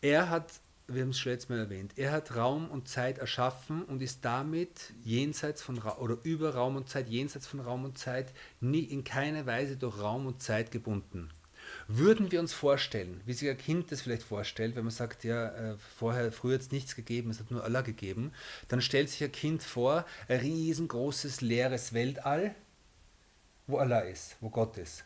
Er 0.00 0.30
hat, 0.30 0.50
wir 0.88 1.02
haben 1.02 1.10
es 1.10 1.18
schon 1.18 1.32
letztes 1.32 1.50
Mal 1.50 1.58
erwähnt, 1.58 1.92
er 1.96 2.12
hat 2.12 2.34
Raum 2.34 2.70
und 2.70 2.88
Zeit 2.88 3.18
erschaffen 3.18 3.84
und 3.84 4.00
ist 4.00 4.24
damit 4.24 4.94
jenseits 5.04 5.60
von 5.60 5.76
oder 5.76 6.16
über 6.22 6.54
Raum 6.54 6.76
und 6.76 6.88
Zeit, 6.88 7.10
jenseits 7.10 7.46
von 7.46 7.60
Raum 7.60 7.84
und 7.84 7.98
Zeit, 7.98 8.32
nie 8.58 8.84
in 8.84 9.04
keiner 9.04 9.44
Weise 9.44 9.76
durch 9.76 10.00
Raum 10.00 10.26
und 10.26 10.40
Zeit 10.40 10.70
gebunden. 10.70 11.28
Würden 11.88 12.32
wir 12.32 12.40
uns 12.40 12.54
vorstellen, 12.54 13.20
wie 13.26 13.34
sich 13.34 13.50
ein 13.50 13.58
Kind 13.58 13.92
das 13.92 14.00
vielleicht 14.00 14.22
vorstellt, 14.22 14.76
wenn 14.76 14.84
man 14.84 14.92
sagt, 14.92 15.22
ja, 15.22 15.48
äh, 15.48 15.76
vorher, 15.98 16.32
früher 16.32 16.54
hat 16.54 16.62
es 16.62 16.70
nichts 16.70 16.96
gegeben, 16.96 17.28
es 17.28 17.38
hat 17.38 17.50
nur 17.50 17.64
Allah 17.64 17.82
gegeben, 17.82 18.32
dann 18.68 18.80
stellt 18.80 19.10
sich 19.10 19.24
ein 19.24 19.32
Kind 19.32 19.62
vor, 19.62 20.06
ein 20.26 20.40
riesengroßes, 20.40 21.42
leeres 21.42 21.92
Weltall, 21.92 22.54
wo 23.66 23.76
Allah 23.76 24.00
ist, 24.00 24.36
wo 24.40 24.48
Gott 24.48 24.78
ist. 24.78 25.04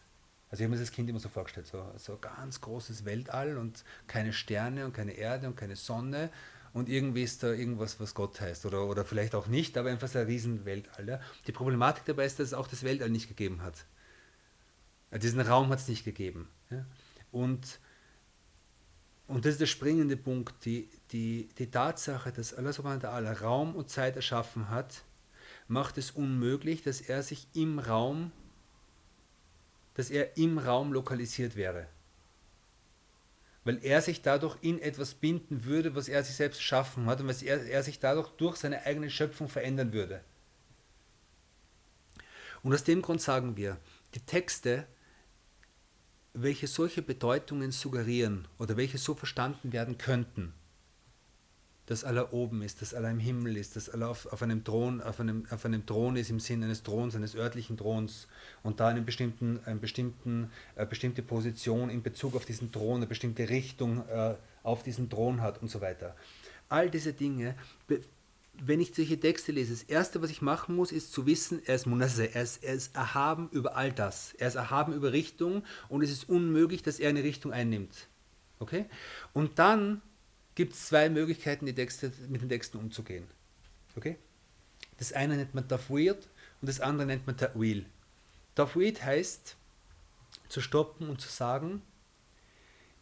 Also 0.50 0.62
ich 0.62 0.66
habe 0.66 0.74
mir 0.74 0.80
das 0.80 0.90
Kind 0.90 1.08
immer 1.08 1.20
so 1.20 1.28
vorgestellt, 1.28 1.66
so, 1.66 1.84
so 1.96 2.14
ein 2.14 2.20
ganz 2.20 2.60
großes 2.60 3.04
Weltall 3.04 3.56
und 3.56 3.84
keine 4.08 4.32
Sterne 4.32 4.84
und 4.84 4.92
keine 4.92 5.12
Erde 5.12 5.46
und 5.46 5.56
keine 5.56 5.76
Sonne 5.76 6.30
und 6.72 6.88
irgendwie 6.88 7.22
ist 7.22 7.42
da 7.42 7.52
irgendwas, 7.52 7.98
was 7.98 8.14
Gott 8.14 8.40
heißt 8.40 8.66
oder, 8.66 8.86
oder 8.86 9.04
vielleicht 9.04 9.34
auch 9.34 9.46
nicht, 9.46 9.76
aber 9.76 9.90
einfach 9.90 10.08
so 10.08 10.18
ein 10.18 10.26
riesen 10.26 10.64
Weltall. 10.64 11.08
Ja. 11.08 11.20
Die 11.46 11.52
Problematik 11.52 12.04
dabei 12.04 12.26
ist, 12.26 12.38
dass 12.38 12.48
es 12.48 12.54
auch 12.54 12.68
das 12.68 12.82
Weltall 12.84 13.10
nicht 13.10 13.28
gegeben 13.28 13.62
hat. 13.62 13.86
Diesen 15.12 15.40
Raum 15.40 15.70
hat 15.70 15.80
es 15.80 15.88
nicht 15.88 16.04
gegeben. 16.04 16.48
Ja. 16.70 16.84
Und, 17.32 17.80
und 19.26 19.44
das 19.44 19.52
ist 19.52 19.60
der 19.60 19.66
springende 19.66 20.16
Punkt, 20.16 20.64
die, 20.64 20.88
die, 21.10 21.48
die 21.58 21.70
Tatsache, 21.70 22.30
dass 22.30 22.54
Allah 22.54 22.72
subhanahu 22.72 23.02
wa 23.02 23.08
ta'ala 23.08 23.40
Raum 23.40 23.74
und 23.74 23.90
Zeit 23.90 24.14
erschaffen 24.14 24.68
hat, 24.68 25.02
macht 25.66 25.98
es 25.98 26.12
unmöglich, 26.12 26.82
dass 26.82 27.00
er 27.00 27.24
sich 27.24 27.48
im 27.54 27.80
Raum 27.80 28.30
dass 29.94 30.10
er 30.10 30.36
im 30.36 30.58
Raum 30.58 30.92
lokalisiert 30.92 31.56
wäre. 31.56 31.86
weil 33.64 33.84
er 33.84 34.00
sich 34.00 34.22
dadurch 34.22 34.56
in 34.62 34.80
etwas 34.80 35.14
binden 35.14 35.64
würde, 35.64 35.94
was 35.94 36.08
er 36.08 36.24
sich 36.24 36.36
selbst 36.36 36.58
geschaffen 36.58 37.06
hat 37.06 37.20
und 37.20 37.28
was 37.28 37.42
er, 37.42 37.62
er 37.66 37.82
sich 37.82 37.98
dadurch 37.98 38.28
durch 38.30 38.56
seine 38.56 38.84
eigene 38.86 39.10
Schöpfung 39.10 39.48
verändern 39.48 39.92
würde. 39.92 40.24
Und 42.62 42.74
aus 42.74 42.84
dem 42.84 43.02
Grund 43.02 43.20
sagen 43.20 43.56
wir, 43.56 43.78
die 44.14 44.20
Texte, 44.20 44.86
welche 46.32 46.66
solche 46.66 47.02
Bedeutungen 47.02 47.72
suggerieren 47.72 48.48
oder 48.58 48.76
welche 48.76 48.98
so 48.98 49.14
verstanden 49.14 49.72
werden 49.72 49.98
könnten, 49.98 50.54
dass 51.90 52.04
Allah 52.04 52.28
oben 52.30 52.62
ist, 52.62 52.80
dass 52.82 52.94
Allah 52.94 53.10
im 53.10 53.18
Himmel 53.18 53.56
ist, 53.56 53.74
dass 53.74 53.90
Allah 53.90 54.06
auf, 54.06 54.32
auf, 54.32 54.40
einem 54.44 54.62
Thron, 54.62 55.00
auf, 55.00 55.18
einem, 55.18 55.44
auf 55.50 55.64
einem 55.64 55.84
Thron 55.84 56.14
ist 56.14 56.30
im 56.30 56.38
Sinne 56.38 56.66
eines 56.66 56.84
Throns, 56.84 57.16
eines 57.16 57.34
örtlichen 57.34 57.76
Throns 57.76 58.28
und 58.62 58.78
da 58.78 58.86
eine, 58.86 59.02
bestimmten, 59.02 59.58
eine 59.64 59.80
bestimmten, 59.80 60.52
eine 60.76 60.86
bestimmte 60.86 61.22
Position 61.22 61.90
in 61.90 62.04
Bezug 62.04 62.36
auf 62.36 62.44
diesen 62.44 62.70
Thron, 62.70 62.98
eine 62.98 63.08
bestimmte 63.08 63.48
Richtung 63.48 64.08
äh, 64.08 64.36
auf 64.62 64.84
diesen 64.84 65.10
Thron 65.10 65.40
hat 65.40 65.60
und 65.62 65.68
so 65.68 65.80
weiter. 65.80 66.14
All 66.68 66.90
diese 66.90 67.12
Dinge, 67.12 67.56
wenn 68.62 68.80
ich 68.80 68.94
solche 68.94 69.18
Texte 69.18 69.50
lese, 69.50 69.72
das 69.72 69.82
Erste, 69.82 70.22
was 70.22 70.30
ich 70.30 70.42
machen 70.42 70.76
muss, 70.76 70.92
ist 70.92 71.12
zu 71.12 71.26
wissen, 71.26 71.60
er 71.66 71.74
ist 71.74 71.86
Munasse, 71.86 72.32
er 72.32 72.44
ist, 72.44 72.62
er 72.62 72.74
ist 72.74 72.94
erhaben 72.94 73.48
über 73.50 73.76
all 73.76 73.90
das. 73.90 74.32
Er 74.34 74.46
ist 74.46 74.54
erhaben 74.54 74.92
über 74.92 75.12
Richtung 75.12 75.64
und 75.88 76.02
es 76.02 76.12
ist 76.12 76.28
unmöglich, 76.28 76.84
dass 76.84 77.00
er 77.00 77.08
eine 77.08 77.24
Richtung 77.24 77.52
einnimmt. 77.52 78.06
Okay? 78.60 78.84
Und 79.32 79.58
dann 79.58 80.02
gibt 80.60 80.74
es 80.74 80.88
zwei 80.88 81.08
Möglichkeiten, 81.08 81.74
Texte, 81.74 82.12
mit 82.28 82.42
den 82.42 82.50
Texten 82.50 82.76
umzugehen. 82.76 83.26
Okay? 83.96 84.18
Das 84.98 85.14
eine 85.14 85.34
nennt 85.34 85.54
man 85.54 85.66
Tafwid 85.66 86.18
und 86.60 86.68
das 86.68 86.80
andere 86.80 87.06
nennt 87.06 87.26
man 87.26 87.34
Ta'wil. 87.34 87.86
Tafwid 88.56 89.02
heißt, 89.02 89.56
zu 90.50 90.60
stoppen 90.60 91.08
und 91.08 91.18
zu 91.18 91.30
sagen, 91.30 91.80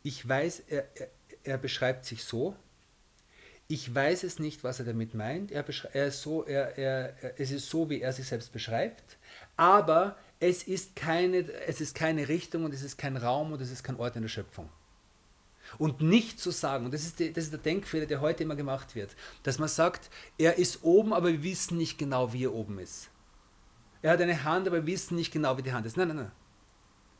ich 0.04 0.28
weiß, 0.28 0.60
er, 0.68 0.86
er, 0.94 1.08
er, 1.42 1.58
beschreibt 1.58 2.04
sich 2.04 2.22
so, 2.22 2.54
ich 3.66 3.92
weiß 3.92 4.22
es 4.22 4.38
nicht, 4.38 4.62
was 4.62 4.78
er 4.78 4.86
damit 4.86 5.14
meint, 5.14 5.50
er, 5.50 5.64
er 5.94 6.06
ist 6.06 6.22
so, 6.22 6.44
er, 6.44 6.78
er, 6.78 7.40
es 7.40 7.50
ist 7.50 7.68
so, 7.68 7.90
wie 7.90 8.00
er 8.00 8.12
sich 8.12 8.28
selbst 8.28 8.52
beschreibt, 8.52 9.16
aber 9.56 10.16
es 10.38 10.62
ist, 10.62 10.94
keine, 10.94 11.38
es 11.66 11.80
ist 11.80 11.96
keine 11.96 12.28
Richtung 12.28 12.64
und 12.64 12.72
es 12.72 12.82
ist 12.82 12.98
kein 12.98 13.16
Raum 13.16 13.50
und 13.50 13.60
es 13.60 13.72
ist 13.72 13.82
kein 13.82 13.96
Ort 13.96 14.14
in 14.14 14.22
der 14.22 14.28
Schöpfung. 14.28 14.68
Und 15.76 16.00
nicht 16.00 16.40
zu 16.40 16.50
sagen, 16.50 16.86
und 16.86 16.94
das 16.94 17.02
ist, 17.02 17.18
die, 17.18 17.32
das 17.32 17.44
ist 17.44 17.52
der 17.52 17.60
Denkfehler, 17.60 18.06
der 18.06 18.20
heute 18.20 18.44
immer 18.44 18.56
gemacht 18.56 18.94
wird, 18.94 19.14
dass 19.42 19.58
man 19.58 19.68
sagt, 19.68 20.10
er 20.38 20.56
ist 20.56 20.82
oben, 20.82 21.12
aber 21.12 21.28
wir 21.28 21.42
wissen 21.42 21.76
nicht 21.76 21.98
genau, 21.98 22.32
wie 22.32 22.44
er 22.44 22.54
oben 22.54 22.78
ist. 22.78 23.10
Er 24.00 24.12
hat 24.12 24.20
eine 24.20 24.44
Hand, 24.44 24.66
aber 24.66 24.76
wir 24.76 24.86
wissen 24.86 25.16
nicht 25.16 25.32
genau, 25.32 25.58
wie 25.58 25.62
die 25.62 25.72
Hand 25.72 25.86
ist. 25.86 25.96
Nein, 25.96 26.08
nein, 26.08 26.16
nein. 26.16 26.32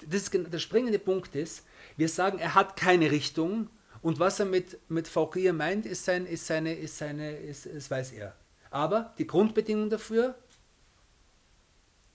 Das 0.07 0.23
ist, 0.23 0.33
der 0.33 0.59
springende 0.61 0.99
Punkt 0.99 1.35
ist, 1.35 1.67
wir 1.97 2.09
sagen, 2.09 2.39
er 2.39 2.55
hat 2.55 2.77
keine 2.77 3.11
Richtung 3.11 3.69
und 4.01 4.21
was 4.21 4.39
er 4.39 4.47
mit, 4.47 4.79
mit 4.89 5.09
Fauqiya 5.09 5.53
meint, 5.53 5.87
ist, 5.87 6.05
sein, 6.05 6.25
ist 6.25 6.47
seine, 6.47 6.75
ist 6.75 6.99
seine, 6.99 7.37
ist, 7.37 7.67
das 7.67 7.91
weiß 7.91 8.13
er. 8.13 8.37
Aber 8.71 9.15
die 9.19 9.27
Grundbedingung 9.27 9.91
dafür, 9.91 10.37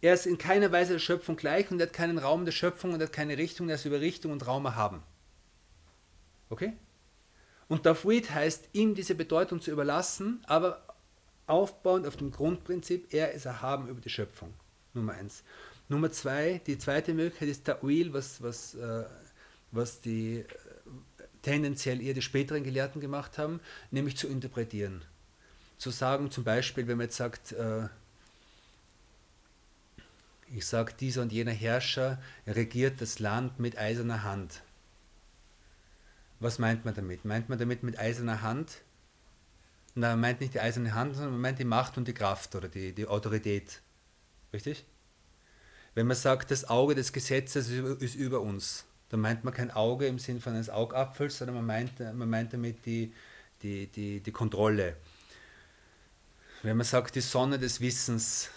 er 0.02 0.14
ist 0.14 0.26
in 0.26 0.38
keiner 0.38 0.72
Weise 0.72 0.94
der 0.94 1.00
Schöpfung 1.00 1.36
gleich 1.36 1.72
und 1.72 1.80
er 1.80 1.88
hat 1.88 1.94
keinen 1.94 2.18
Raum 2.18 2.46
der 2.46 2.52
Schöpfung 2.52 2.94
und 2.94 3.02
er 3.02 3.08
hat 3.08 3.14
keine 3.14 3.38
Richtung, 3.38 3.70
er 3.70 3.76
ist 3.76 3.86
über 3.86 4.02
Richtung 4.02 4.32
und 4.32 4.46
Raum 4.46 4.66
erhaben. 4.66 5.04
Okay? 6.54 6.74
Und 7.68 7.82
Tafwid 7.82 8.30
heißt, 8.30 8.70
ihm 8.74 8.94
diese 8.94 9.16
Bedeutung 9.16 9.60
zu 9.60 9.72
überlassen, 9.72 10.44
aber 10.46 10.86
aufbauend 11.48 12.06
auf 12.06 12.16
dem 12.16 12.30
Grundprinzip, 12.30 13.12
er 13.12 13.32
ist 13.32 13.46
erhaben 13.46 13.88
über 13.88 14.00
die 14.00 14.12
Schöpfung. 14.12 14.54
Nummer 14.94 15.14
eins. 15.14 15.44
Nummer 15.90 16.12
zwei, 16.12 16.62
die 16.68 16.78
zweite 16.78 17.16
Möglichkeit 17.16 17.50
ist 17.50 17.68
Ta'wil, 17.68 18.14
was, 18.14 18.44
was, 18.44 18.76
äh, 18.76 19.06
was 19.72 20.00
die 20.00 20.42
äh, 20.42 20.46
tendenziell 21.42 22.02
eher 22.02 22.14
die 22.14 22.22
späteren 22.22 22.64
Gelehrten 22.64 23.02
gemacht 23.02 23.40
haben, 23.40 23.60
nämlich 23.90 24.16
zu 24.16 24.28
interpretieren. 24.28 25.04
Zu 25.80 25.90
sagen, 25.90 26.30
zum 26.30 26.44
Beispiel, 26.44 26.88
wenn 26.88 26.98
man 26.98 27.08
jetzt 27.08 27.18
sagt, 27.18 27.54
äh, 27.54 27.88
ich 30.56 30.68
sage, 30.68 30.94
dieser 31.00 31.24
und 31.24 31.32
jener 31.32 31.52
Herrscher 31.52 32.22
regiert 32.46 33.02
das 33.02 33.18
Land 33.18 33.60
mit 33.60 33.76
eiserner 33.76 34.22
Hand 34.22 34.62
was 36.44 36.60
meint 36.60 36.86
man 36.86 36.94
damit? 36.94 37.26
Meint 37.26 37.50
man 37.50 37.58
damit 37.58 37.84
mit 37.84 37.98
eiserner 37.98 38.42
Hand? 38.42 38.82
Na, 39.96 40.10
man 40.12 40.22
meint 40.22 40.42
nicht 40.42 40.54
die 40.54 40.60
eiserne 40.60 40.94
Hand, 40.94 41.16
sondern 41.16 41.34
man 41.34 41.42
meint 41.42 41.60
die 41.60 41.66
Macht 41.66 41.98
und 41.98 42.08
die 42.08 42.14
Kraft 42.14 42.56
oder 42.56 42.68
die, 42.68 42.94
die 42.94 43.08
Autorität. 43.08 43.82
Richtig? 44.52 44.86
Wenn 45.94 46.08
man 46.08 46.18
sagt, 46.18 46.50
das 46.50 46.68
Auge 46.68 46.96
des 46.96 47.14
Gesetzes 47.14 47.70
ist 47.70 48.16
über 48.16 48.42
uns, 48.42 48.86
dann 49.10 49.20
meint 49.20 49.44
man 49.44 49.54
kein 49.54 49.70
Auge 49.70 50.08
im 50.08 50.18
Sinn 50.18 50.42
von 50.42 50.54
eines 50.54 50.72
Augapfels, 50.72 51.38
sondern 51.38 51.56
man 51.58 51.66
meint, 51.66 52.00
man 52.00 52.30
meint 52.30 52.52
damit 52.54 52.84
die, 52.86 53.14
die, 53.62 53.88
die, 53.88 54.20
die 54.20 54.32
Kontrolle. 54.32 54.96
Wenn 56.64 56.78
man 56.78 56.86
sagt, 56.86 57.14
die 57.16 57.22
Sonne 57.22 57.60
des 57.60 57.80
Wissens 57.80 58.50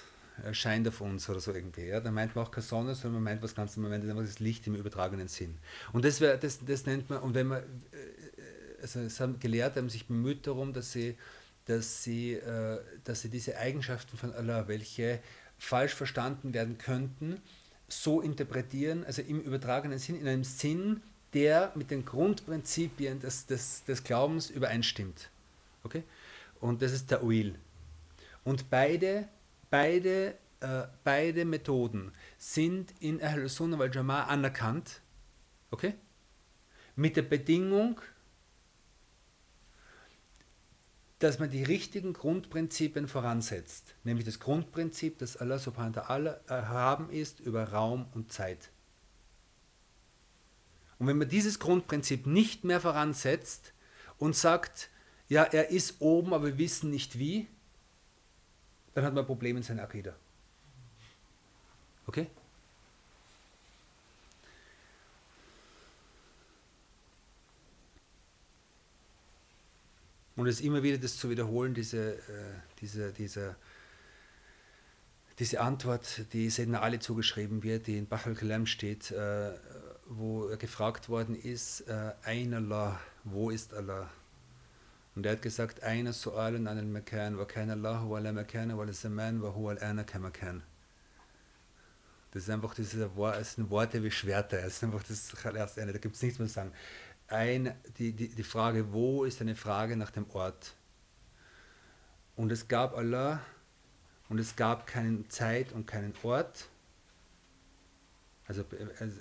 scheint 0.53 0.87
auf 0.89 1.01
uns 1.01 1.29
oder 1.29 1.41
so 1.41 1.53
irgendwie. 1.53 1.87
Ja? 1.87 2.01
Da 2.01 2.11
meint 2.11 2.35
man 2.35 2.45
auch 2.45 2.51
keine 2.51 2.65
Sonne, 2.65 2.95
sondern 2.95 3.23
man 3.23 3.33
meint 3.33 3.43
was 3.43 3.55
ganz, 3.55 3.77
man 3.77 3.91
meint 3.91 4.09
einfach 4.09 4.23
das 4.23 4.39
Licht 4.39 4.67
im 4.67 4.75
übertragenen 4.75 5.29
Sinn. 5.29 5.57
Und 5.93 6.05
das, 6.05 6.21
wär, 6.21 6.37
das, 6.37 6.65
das 6.65 6.87
nennt 6.87 7.09
man, 7.09 7.21
und 7.21 7.35
wenn 7.35 7.47
man, 7.47 7.59
äh, 7.59 8.83
also 8.83 9.01
es 9.01 9.19
haben 9.21 9.39
Gelehrte 9.41 9.81
haben 9.81 9.89
sich 9.89 10.07
bemüht 10.07 10.47
darum, 10.47 10.73
dass 10.73 10.93
sie, 10.93 11.17
dass 11.65 12.03
sie, 12.03 12.35
äh, 12.35 12.81
dass 13.05 13.23
sie 13.23 13.29
diese 13.29 13.57
Eigenschaften 13.57 14.17
von 14.17 14.33
Allah, 14.33 14.69
welche 14.69 15.21
falsch 15.59 15.95
verstanden 15.95 16.53
werden 16.53 16.79
könnten, 16.79 17.41
so 17.89 18.21
interpretieren, 18.21 19.05
also 19.05 19.23
im 19.23 19.41
übertragenen 19.41 19.99
Sinn, 19.99 20.21
in 20.21 20.29
einem 20.29 20.45
Sinn, 20.45 21.03
der 21.33 21.73
mit 21.75 21.91
den 21.91 22.05
Grundprinzipien 22.05 23.21
des, 23.21 23.47
des, 23.47 23.85
des 23.85 24.05
Glaubens 24.05 24.51
übereinstimmt. 24.51 25.31
Okay? 25.85 26.03
Und 26.61 26.83
das 26.83 26.93
ist 26.93 27.11
der 27.11 27.23
Uil. 27.23 27.55
Und 28.45 28.71
beide 28.71 29.29
beide, 29.77 30.39
äh, 30.61 30.87
beide 31.05 31.45
Methoden 31.45 32.13
sind 32.39 32.95
in 32.99 33.23
Ahl 33.23 33.47
Sunnah 33.49 33.79
wal 33.79 33.91
Jama'ah 33.91 34.27
anerkannt. 34.29 35.03
Okay? 35.71 35.95
Mit 36.95 37.17
der 37.17 37.23
Bedingung, 37.23 38.01
dass 41.19 41.39
man 41.39 41.51
die 41.51 41.63
richtigen 41.63 42.15
Grundprinzipien 42.15 43.07
voransetzt. 43.07 43.95
Nämlich 44.05 44.25
das 44.25 44.41
Grundprinzip, 44.41 45.19
dass 45.19 45.37
Allah 45.37 45.59
subhanahu 45.59 45.97
wa 45.97 46.03
ta'ala 46.03 46.49
erhaben 46.49 47.11
ist 47.11 47.41
über 47.41 47.65
Raum 47.65 48.07
und 48.15 48.33
Zeit. 48.33 48.71
Und 50.99 51.07
wenn 51.07 51.19
man 51.19 51.29
dieses 51.29 51.59
Grundprinzip 51.59 52.27
nicht 52.27 52.65
mehr 52.65 52.81
voransetzt 52.81 53.75
und 54.17 54.35
sagt, 54.35 54.89
ja, 55.29 55.43
er 55.43 55.69
ist 55.69 56.01
oben, 56.01 56.33
aber 56.33 56.47
wir 56.47 56.59
wissen 56.59 56.91
nicht 56.91 57.19
wie, 57.19 57.47
dann 58.97 59.05
hat 59.05 59.13
man 59.13 59.25
ein 59.25 59.27
Problem 59.27 59.59
in 59.59 59.63
seiner 59.63 59.83
Akida. 59.83 60.17
Okay? 62.07 62.29
Und 70.35 70.47
es 70.47 70.63
immer 70.63 70.83
wieder 70.83 70.97
das 70.97 71.19
zu 71.19 71.29
wiederholen, 71.29 71.75
diese, 71.75 72.15
äh, 72.15 72.21
diese, 72.81 73.13
diese, 73.13 73.57
diese 75.39 75.61
Antwort, 75.61 76.33
die 76.33 76.49
Sedna 76.49 76.81
Ali 76.81 76.99
zugeschrieben 76.99 77.63
wird, 77.63 77.89
die 77.89 77.99
in 77.99 78.07
Bach 78.07 78.25
al-Kalam 78.25 78.65
steht, 78.65 79.11
äh, 79.11 79.53
wo 80.07 80.57
gefragt 80.57 81.11
worden 81.11 81.35
ist, 81.35 81.83
äh, 81.83 82.15
Ein 82.23 82.55
Allah, 82.55 82.99
wo 83.25 83.51
ist 83.51 83.75
Allah? 83.75 84.11
Und 85.17 85.25
er 85.25 85.33
hat 85.33 85.43
gesagt, 85.43 85.83
eine 85.83 86.13
Su'alun 86.13 86.69
an 86.69 86.79
al-Makan, 86.79 87.39
wa 87.39 87.47
kana 87.47 87.73
Allah 87.73 88.09
wa 88.09 88.19
la 88.19 88.33
Makan 88.33 88.77
wa 88.77 88.85
la 88.85 88.93
Zaman 88.93 89.43
wa 89.43 89.49
huwa 89.49 89.73
al-ana 89.73 90.05
kamakan. 90.05 90.63
Das 92.33 92.43
ist 92.43 92.51
einfach 92.51 92.75
diese 92.75 93.11
das 93.17 93.55
sind 93.55 93.71
Worte 93.71 94.03
wie 94.03 94.11
Schwerter. 94.11 94.61
Das 94.61 94.75
ist 94.75 94.85
einfach 94.85 95.03
das 95.03 95.33
erste 95.43 95.81
eine, 95.81 95.95
da 95.95 95.99
gibt 95.99 96.17
es 96.17 96.23
nichts 96.23 96.39
mehr 96.39 96.49
zu 96.49 96.55
sagen. 96.55 96.73
Ein, 97.29 97.75
die, 97.97 98.13
die, 98.13 98.29
die 98.29 98.43
Frage, 98.43 98.93
wo, 98.93 99.25
ist 99.25 99.41
eine 99.41 99.57
Frage 99.57 99.97
nach 99.97 100.11
dem 100.11 100.29
Ort. 100.33 100.75
Und 102.37 102.53
es 102.53 102.69
gab 102.69 102.95
Allah 102.95 103.41
und 104.29 104.39
es 104.39 104.55
gab 104.55 104.87
keine 104.87 105.27
Zeit 105.29 105.73
und 105.73 105.87
keinen 105.87 106.13
Ort. 106.25 106.69
Also 108.47 108.67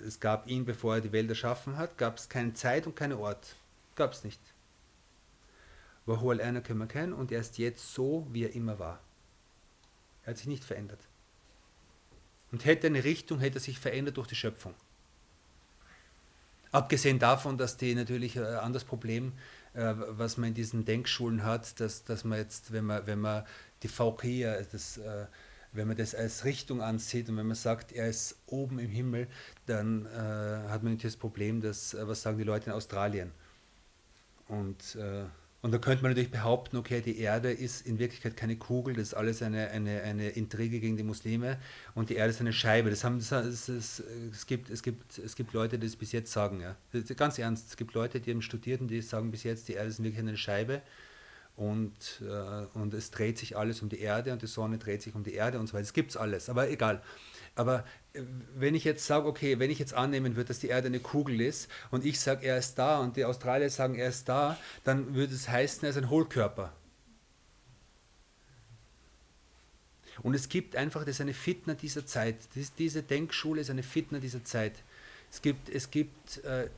es 0.06 0.20
gab 0.20 0.46
ihn, 0.46 0.66
bevor 0.66 0.96
er 0.96 1.00
die 1.00 1.12
Welt 1.12 1.30
erschaffen 1.30 1.78
hat, 1.78 1.96
gab 1.96 2.18
es 2.18 2.28
keine 2.28 2.52
Zeit 2.52 2.86
und 2.86 2.94
keinen 2.94 3.14
Ort. 3.14 3.56
Gab 3.94 4.12
es 4.12 4.24
nicht. 4.24 4.40
وهو 6.07 6.31
الآن 6.31 6.59
كما 6.59 6.85
كان 6.85 7.13
und 7.13 7.31
er 7.31 7.39
ist 7.39 7.57
jetzt 7.57 7.93
so, 7.93 8.27
wie 8.31 8.43
er 8.43 8.55
immer 8.55 8.79
war. 8.79 8.99
Er 10.23 10.31
hat 10.31 10.37
sich 10.37 10.47
nicht 10.47 10.63
verändert. 10.63 10.99
Und 12.51 12.65
hätte 12.65 12.87
eine 12.87 13.03
Richtung, 13.03 13.39
hätte 13.39 13.57
er 13.57 13.61
sich 13.61 13.79
verändert 13.79 14.17
durch 14.17 14.27
die 14.27 14.35
Schöpfung. 14.35 14.73
Abgesehen 16.71 17.19
davon, 17.19 17.57
dass 17.57 17.77
die 17.77 17.95
natürlich 17.95 18.37
ein 18.37 18.45
anderes 18.45 18.85
Problem, 18.85 19.33
äh, 19.73 19.93
was 19.95 20.37
man 20.37 20.49
in 20.49 20.53
diesen 20.53 20.85
Denkschulen 20.85 21.43
hat, 21.43 21.79
dass, 21.79 22.03
dass 22.03 22.23
man 22.23 22.39
jetzt, 22.39 22.71
wenn 22.71 22.85
man, 22.85 23.05
wenn 23.07 23.19
man 23.19 23.45
die 23.83 23.87
VK, 23.87 24.65
das, 24.71 24.97
äh, 24.97 25.25
wenn 25.73 25.87
man 25.87 25.97
das 25.97 26.15
als 26.15 26.45
Richtung 26.45 26.81
ansieht 26.81 27.29
und 27.29 27.37
wenn 27.37 27.47
man 27.47 27.55
sagt, 27.55 27.91
er 27.91 28.07
ist 28.07 28.37
oben 28.45 28.79
im 28.79 28.89
Himmel, 28.89 29.27
dann 29.65 30.05
äh, 30.05 30.69
hat 30.69 30.83
man 30.83 30.93
nicht 30.93 31.05
das 31.05 31.17
Problem, 31.17 31.61
dass, 31.61 31.93
äh, 31.93 32.07
was 32.07 32.21
sagen 32.21 32.37
die 32.37 32.43
Leute 32.43 32.69
in 32.69 32.75
Australien? 32.75 33.31
Und, 34.47 34.95
äh, 34.95 35.23
und 35.66 35.72
da 35.72 35.78
könnte 35.78 36.04
man 36.04 36.12
natürlich 36.12 36.30
behaupten, 36.30 36.76
okay, 36.76 37.00
die 37.00 37.18
Erde 37.18 37.50
ist 37.50 37.84
in 37.88 37.98
Wirklichkeit 37.98 38.36
keine 38.36 38.54
Kugel, 38.54 38.94
das 38.94 39.08
ist 39.08 39.14
alles 39.14 39.42
eine, 39.42 39.68
eine, 39.70 40.00
eine 40.02 40.28
Intrige 40.28 40.78
gegen 40.78 40.96
die 40.96 41.02
Muslime 41.02 41.58
und 41.96 42.08
die 42.08 42.14
Erde 42.14 42.30
ist 42.30 42.40
eine 42.40 42.52
Scheibe. 42.52 42.88
Das 42.88 43.02
haben, 43.02 43.18
das, 43.18 43.30
das, 43.30 43.66
das, 43.66 44.02
es, 44.30 44.46
gibt, 44.46 44.70
es, 44.70 44.84
gibt, 44.84 45.18
es 45.18 45.34
gibt 45.34 45.52
Leute, 45.54 45.76
die 45.76 45.88
das 45.88 45.96
bis 45.96 46.12
jetzt 46.12 46.30
sagen. 46.30 46.60
Ja. 46.60 46.76
Ganz 47.16 47.40
ernst, 47.40 47.70
es 47.70 47.76
gibt 47.76 47.94
Leute, 47.94 48.20
die 48.20 48.30
haben 48.30 48.42
studiert 48.42 48.80
und 48.80 48.86
die 48.86 49.02
sagen 49.02 49.32
bis 49.32 49.42
jetzt, 49.42 49.66
die 49.66 49.72
Erde 49.72 49.88
ist 49.88 49.98
in 49.98 50.04
Wirklichkeit 50.04 50.28
eine 50.28 50.36
Scheibe 50.36 50.82
und, 51.56 52.22
äh, 52.22 52.78
und 52.78 52.94
es 52.94 53.10
dreht 53.10 53.36
sich 53.36 53.56
alles 53.56 53.82
um 53.82 53.88
die 53.88 53.98
Erde 53.98 54.32
und 54.32 54.42
die 54.42 54.46
Sonne 54.46 54.78
dreht 54.78 55.02
sich 55.02 55.16
um 55.16 55.24
die 55.24 55.34
Erde 55.34 55.58
und 55.58 55.66
so 55.66 55.72
weiter. 55.72 55.82
Es 55.82 55.92
gibt 55.92 56.16
alles, 56.16 56.48
aber 56.48 56.70
egal. 56.70 57.02
Aber 57.56 57.84
äh, 58.12 58.22
wenn 58.54 58.76
ich 58.76 58.84
jetzt 58.84 59.04
sage, 59.04 59.26
okay, 59.26 59.58
wenn 59.58 59.70
ich 59.70 59.80
jetzt 59.80 59.94
annehmen 59.94 60.36
würde, 60.36 60.48
dass 60.48 60.60
die 60.60 60.68
Erde 60.68 60.86
eine 60.86 61.00
Kugel 61.00 61.40
ist 61.40 61.68
und 61.90 62.04
ich 62.04 62.20
sage, 62.20 62.46
er 62.46 62.58
ist 62.58 62.76
da 62.76 63.00
und 63.00 63.16
die 63.16 63.24
Australier 63.24 63.70
sagen, 63.70 63.96
er 63.96 64.08
ist 64.08 64.28
da, 64.28 64.56
dann 64.84 65.16
würde 65.16 65.34
es 65.34 65.48
heißen, 65.48 65.82
er 65.82 65.90
ist 65.90 65.96
ein 65.96 66.10
Hohlkörper. 66.10 66.72
Und 70.22 70.34
es 70.34 70.48
gibt 70.48 70.76
einfach, 70.76 71.00
das 71.00 71.16
ist 71.16 71.20
eine 71.20 71.34
Fitner 71.34 71.74
dieser 71.74 72.06
Zeit. 72.06 72.36
diese 72.78 73.02
Denkschule 73.02 73.60
ist 73.60 73.70
eine 73.70 73.82
Fitner 73.82 74.20
dieser 74.20 74.44
Zeit. 74.44 74.72
Es 75.30 75.42
gibt, 75.42 75.68
es 75.68 75.90
gibt 75.90 76.42
äh, 76.44 76.70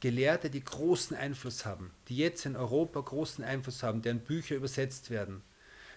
Gelehrte, 0.00 0.48
die 0.48 0.64
großen 0.64 1.16
Einfluss 1.16 1.66
haben, 1.66 1.90
die 2.08 2.16
jetzt 2.16 2.46
in 2.46 2.56
Europa 2.56 3.00
großen 3.00 3.44
Einfluss 3.44 3.82
haben, 3.82 4.00
deren 4.00 4.20
Bücher 4.20 4.54
übersetzt 4.54 5.10
werden 5.10 5.42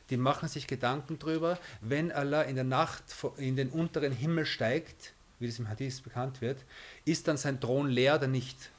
die 0.09 0.17
machen 0.17 0.49
sich 0.49 0.67
Gedanken 0.67 1.19
darüber, 1.19 1.59
wenn 1.81 2.11
Allah 2.11 2.43
in 2.43 2.55
der 2.55 2.63
Nacht 2.63 3.03
in 3.37 3.55
den 3.55 3.69
unteren 3.69 4.11
Himmel 4.11 4.45
steigt, 4.45 5.13
wie 5.39 5.47
das 5.47 5.59
im 5.59 5.69
Hadith 5.69 6.01
bekannt 6.01 6.41
wird, 6.41 6.59
ist 7.05 7.27
dann 7.27 7.37
sein 7.37 7.59
Thron 7.61 7.89
leer 7.89 8.15
oder 8.15 8.27
nicht? 8.27 8.71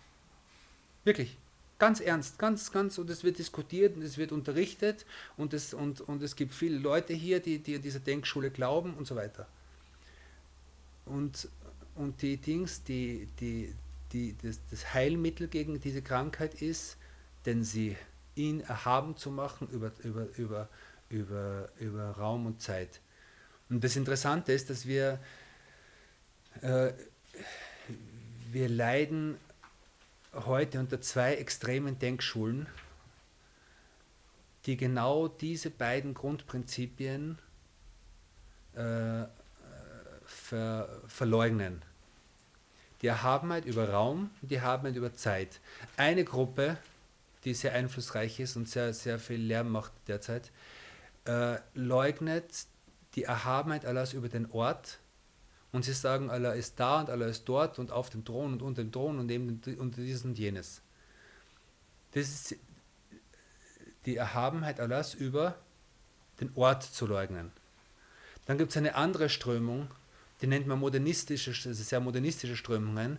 Wirklich, 1.05 1.37
ganz 1.78 2.01
ernst, 2.01 2.39
ganz, 2.39 2.70
ganz, 2.70 2.99
und 2.99 3.11
es 3.11 3.24
wird 3.24 3.39
diskutiert 3.39 3.97
und 3.97 4.03
es 4.03 4.18
wird 4.18 4.33
unterrichtet 4.33 5.07
und 5.37 5.55
es, 5.55 5.74
und, 5.74 6.01
und 6.03 6.22
es 6.22 6.37
gibt 6.37 6.55
viele 6.55 6.78
Leute 6.78 7.14
hier, 7.14 7.41
die, 7.41 7.59
die 7.59 7.76
an 7.76 7.83
dieser 7.83 8.01
Denkschule 8.01 8.51
glauben 8.51 8.95
und 8.95 9.07
so 9.07 9.16
weiter. 9.16 9.49
Und, 11.07 11.49
und 11.97 12.22
die 12.22 12.37
Dings, 12.37 12.85
die, 12.85 13.26
die, 13.41 13.74
die, 14.12 14.37
das, 14.43 14.61
das 14.70 14.95
Heilmittel 14.95 15.49
gegen 15.49 15.81
diese 15.81 16.03
Krankheit 16.03 16.61
ist, 16.61 16.97
denn 17.47 17.64
sie 17.64 17.97
ihn 18.37 18.61
erhaben 18.61 19.16
zu 19.16 19.31
machen 19.31 19.68
über, 19.70 19.91
über, 20.05 20.26
über, 20.37 20.68
über, 21.11 21.69
über 21.79 22.13
Raum 22.13 22.47
und 22.47 22.63
Zeit. 22.63 23.01
Und 23.69 23.85
das 23.85 23.97
Interessante 23.97 24.53
ist, 24.53 24.71
dass 24.71 24.87
wir, 24.87 25.19
äh, 26.63 26.93
wir 28.51 28.69
leiden 28.69 29.37
heute 30.33 30.81
unter 30.81 31.01
zwei 31.01 31.35
extremen 31.35 31.99
Denkschulen, 31.99 32.67
die 34.67 34.77
genau 34.77 35.29
diese 35.29 35.71
beiden 35.71 36.15
Grundprinzipien 36.15 37.39
äh, 38.75 39.25
ver, 40.25 41.01
verleugnen. 41.07 41.83
Die 43.03 43.07
Erhabenheit 43.07 43.65
über 43.65 43.89
Raum 43.89 44.31
die 44.43 44.57
Erhabenheit 44.57 44.97
über 44.97 45.15
Zeit. 45.15 45.61
Eine 45.97 46.25
Gruppe, 46.25 46.77
die 47.45 47.55
sehr 47.55 47.73
einflussreich 47.73 48.39
ist 48.41 48.57
und 48.57 48.69
sehr, 48.69 48.93
sehr 48.93 49.19
viel 49.19 49.41
Lärm 49.41 49.71
macht 49.71 49.93
derzeit, 50.07 50.51
äh, 51.25 51.59
leugnet 51.75 52.66
die 53.14 53.25
Erhabenheit 53.25 53.85
Allahs 53.85 54.12
über 54.12 54.29
den 54.29 54.51
Ort 54.51 54.99
und 55.73 55.85
sie 55.85 55.93
sagen, 55.93 56.31
Allah 56.31 56.53
ist 56.53 56.79
da 56.81 57.01
und 57.01 57.11
Allah 57.11 57.27
ist 57.27 57.45
dort 57.49 57.79
und 57.79 57.93
auf 57.93 58.11
dem 58.11 58.25
Thron 58.25 58.53
und 58.53 58.62
unter 58.62 58.83
dem 58.83 58.93
Thron 58.93 59.18
und 59.18 59.31
eben 59.31 59.61
unter 59.79 60.01
dieses 60.01 60.25
und 60.25 60.39
jenes. 60.39 60.83
Das 62.12 62.29
ist 62.29 62.57
die 64.07 64.16
Erhabenheit 64.16 64.81
Allahs 64.81 65.14
über 65.14 65.57
den 66.41 66.51
Ort 66.55 66.83
zu 66.83 67.07
leugnen. 67.07 67.53
Dann 68.47 68.59
gibt 68.59 68.71
es 68.71 68.77
eine 68.77 68.95
andere 68.95 69.29
Strömung, 69.29 69.89
die 70.41 70.47
nennt 70.47 70.66
man 70.66 70.79
modernistische, 70.79 71.53
sehr 71.53 72.01
modernistische 72.01 72.57
Strömungen, 72.57 73.18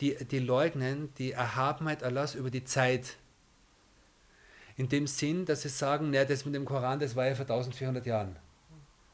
die, 0.00 0.16
die 0.24 0.38
leugnen 0.38 1.12
die 1.18 1.32
Erhabenheit 1.32 2.02
Allahs 2.02 2.34
über 2.34 2.50
die 2.50 2.64
Zeit 2.64 3.16
in 4.76 4.88
dem 4.88 5.06
Sinn, 5.06 5.44
dass 5.44 5.62
sie 5.62 5.68
sagen, 5.68 6.10
naja, 6.10 6.24
das 6.24 6.44
mit 6.44 6.54
dem 6.54 6.64
Koran, 6.64 6.98
das 6.98 7.16
war 7.16 7.26
ja 7.26 7.34
vor 7.34 7.44
1400 7.44 8.04
Jahren. 8.06 8.36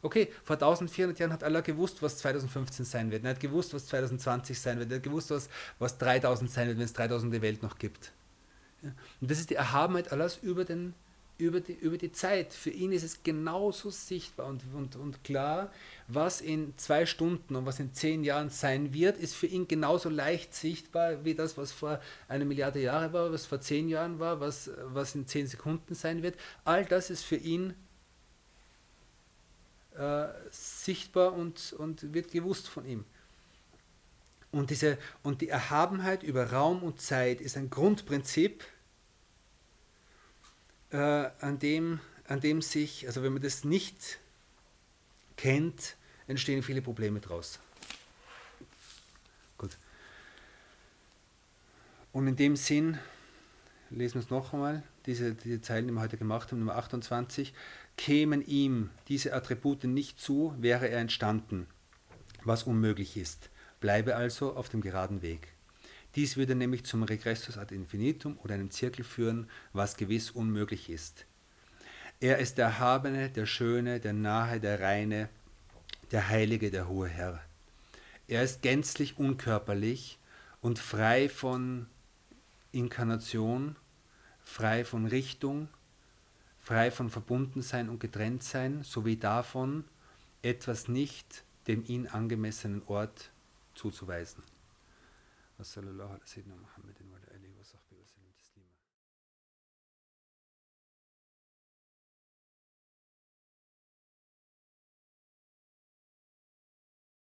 Okay, 0.01 0.29
vor 0.45 0.55
1400 0.55 1.19
Jahren 1.19 1.33
hat 1.33 1.43
Allah 1.43 1.61
gewusst, 1.61 2.03
was 2.03 2.19
2015 2.19 2.85
sein 2.85 3.11
wird. 3.11 3.25
Er 3.25 3.31
hat 3.31 3.41
gewusst, 3.41 3.75
was 3.75 3.87
2020 3.87 4.59
sein 4.59 4.79
wird. 4.79 4.91
Er 4.91 4.97
hat 4.97 5.03
gewusst, 5.03 5.31
was, 5.31 5.49
was 5.79 5.99
3000 5.99 6.51
sein 6.51 6.69
wird, 6.69 6.79
wenn 6.79 6.85
es 6.85 6.93
3000 6.93 7.35
die 7.35 7.43
Welt 7.43 7.63
noch 7.63 7.79
gibt. 7.79 8.13
Und 8.83 9.31
das 9.31 9.41
ist 9.41 9.51
die 9.51 9.57
Erhabenheit 9.57 10.13
Allahs 10.13 10.39
über 10.41 10.65
den 10.65 10.95
über 11.39 11.61
die, 11.61 11.73
über 11.73 11.97
die 11.97 12.11
Zeit. 12.11 12.53
Für 12.53 12.71
ihn 12.71 12.91
ist 12.91 13.05
es 13.05 13.23
genauso 13.23 13.91
sichtbar 13.91 14.47
und, 14.47 14.63
und, 14.75 14.97
und 14.97 15.23
klar, 15.23 15.73
was 16.09 16.41
in 16.41 16.77
zwei 16.77 17.07
Stunden 17.07 17.55
und 17.55 17.65
was 17.65 17.79
in 17.79 17.95
zehn 17.95 18.25
Jahren 18.25 18.51
sein 18.51 18.93
wird, 18.93 19.17
ist 19.17 19.35
für 19.35 19.47
ihn 19.47 19.69
genauso 19.69 20.11
leicht 20.11 20.53
sichtbar 20.53 21.25
wie 21.25 21.35
das, 21.35 21.57
was 21.57 21.71
vor 21.71 22.01
einer 22.27 22.45
Milliarde 22.45 22.81
Jahre 22.81 23.13
war, 23.13 23.33
was 23.33 23.47
vor 23.47 23.61
zehn 23.61 23.89
Jahren 23.89 24.19
war, 24.19 24.41
was, 24.41 24.71
was 24.83 25.15
in 25.15 25.29
zehn 25.29 25.47
Sekunden 25.47 25.95
sein 25.95 26.23
wird. 26.23 26.35
All 26.65 26.85
das 26.85 27.09
ist 27.09 27.23
für 27.23 27.37
ihn 27.37 27.75
äh, 29.97 30.27
sichtbar 30.51 31.35
und, 31.35 31.73
und 31.79 32.13
wird 32.13 32.33
gewusst 32.33 32.69
von 32.69 32.85
ihm. 32.85 33.05
Und, 34.51 34.71
diese, 34.71 34.99
und 35.23 35.41
die 35.41 35.51
Erhabenheit 35.51 36.23
über 36.23 36.53
Raum 36.53 36.83
und 36.83 37.01
Zeit 37.01 37.41
ist 37.41 37.57
ein 37.57 37.71
Grundprinzip, 37.71 38.65
äh, 40.91 40.97
an, 41.41 41.59
dem, 41.59 42.01
an 42.27 42.41
dem 42.41 42.63
sich, 42.63 43.07
also 43.07 43.23
wenn 43.23 43.33
man 43.33 43.43
das 43.43 43.65
nicht 43.65 44.19
kennt, 45.37 45.97
entstehen 46.27 46.63
viele 46.63 46.83
Probleme 46.83 47.21
draus. 47.21 47.59
Gut. 49.57 49.77
Und 52.13 52.27
in 52.27 52.37
dem 52.37 52.57
Sinn, 52.57 52.99
lesen 53.91 54.15
wir 54.15 54.23
es 54.23 54.31
noch 54.31 54.53
einmal, 54.53 54.83
diese, 55.07 55.35
diese 55.35 55.61
Zeilen, 55.61 55.89
die 55.89 55.95
wir 55.95 56.01
heute 56.01 56.19
gemacht 56.19 56.51
haben, 56.51 56.59
Nummer 56.59 56.77
28, 56.77 57.55
kämen 57.97 58.47
ihm 58.47 58.91
diese 59.09 59.33
Attribute 59.35 59.85
nicht 59.85 60.21
zu, 60.21 60.55
wäre 60.59 60.89
er 60.89 61.01
entstanden, 61.01 61.67
was 62.45 62.65
unmöglich 62.65 63.17
ist. 63.17 63.51
Bleibe 63.81 64.17
also 64.17 64.55
auf 64.55 64.69
dem 64.69 64.81
geraden 64.81 65.23
Weg. 65.23 65.49
Dies 66.15 66.37
würde 66.37 66.55
nämlich 66.55 66.85
zum 66.85 67.03
Regressus 67.03 67.59
ad 67.59 67.75
infinitum 67.75 68.39
oder 68.39 68.55
einem 68.55 68.71
Zirkel 68.71 69.05
führen, 69.05 69.49
was 69.73 69.97
gewiss 69.97 70.31
unmöglich 70.31 70.89
ist. 70.91 71.27
Er 72.21 72.39
ist 72.39 72.59
der 72.59 72.67
Erhabene, 72.67 73.31
der 73.31 73.47
Schöne, 73.47 74.01
der 74.01 74.13
Nahe, 74.13 74.59
der 74.59 74.81
Reine, 74.81 75.29
der 76.11 76.29
Heilige, 76.29 76.71
der 76.71 76.89
hohe 76.89 77.09
Herr. 77.09 77.41
Er 78.27 78.43
ist 78.43 78.63
gänzlich 78.63 79.19
unkörperlich 79.19 80.19
und 80.61 80.79
frei 80.79 81.29
von 81.29 81.87
Inkarnation, 82.73 83.77
frei 84.43 84.85
von 84.85 85.07
Richtung, 85.07 85.69
frei 86.59 86.91
von 86.91 87.11
Verbundensein 87.11 87.89
und 87.89 88.01
Getrenntsein, 88.01 88.83
sowie 88.83 89.17
davon, 89.17 89.85
etwas 90.43 90.89
nicht 90.89 91.45
dem 91.67 91.85
ihn 91.87 92.07
angemessenen 92.07 92.83
Ort 92.87 93.31
zuzuweisen. 93.75 94.43
وصلى 95.59 95.91
الله 95.91 96.11
على 96.11 96.21
سيدنا 96.25 96.57
محمد. 96.57 97.08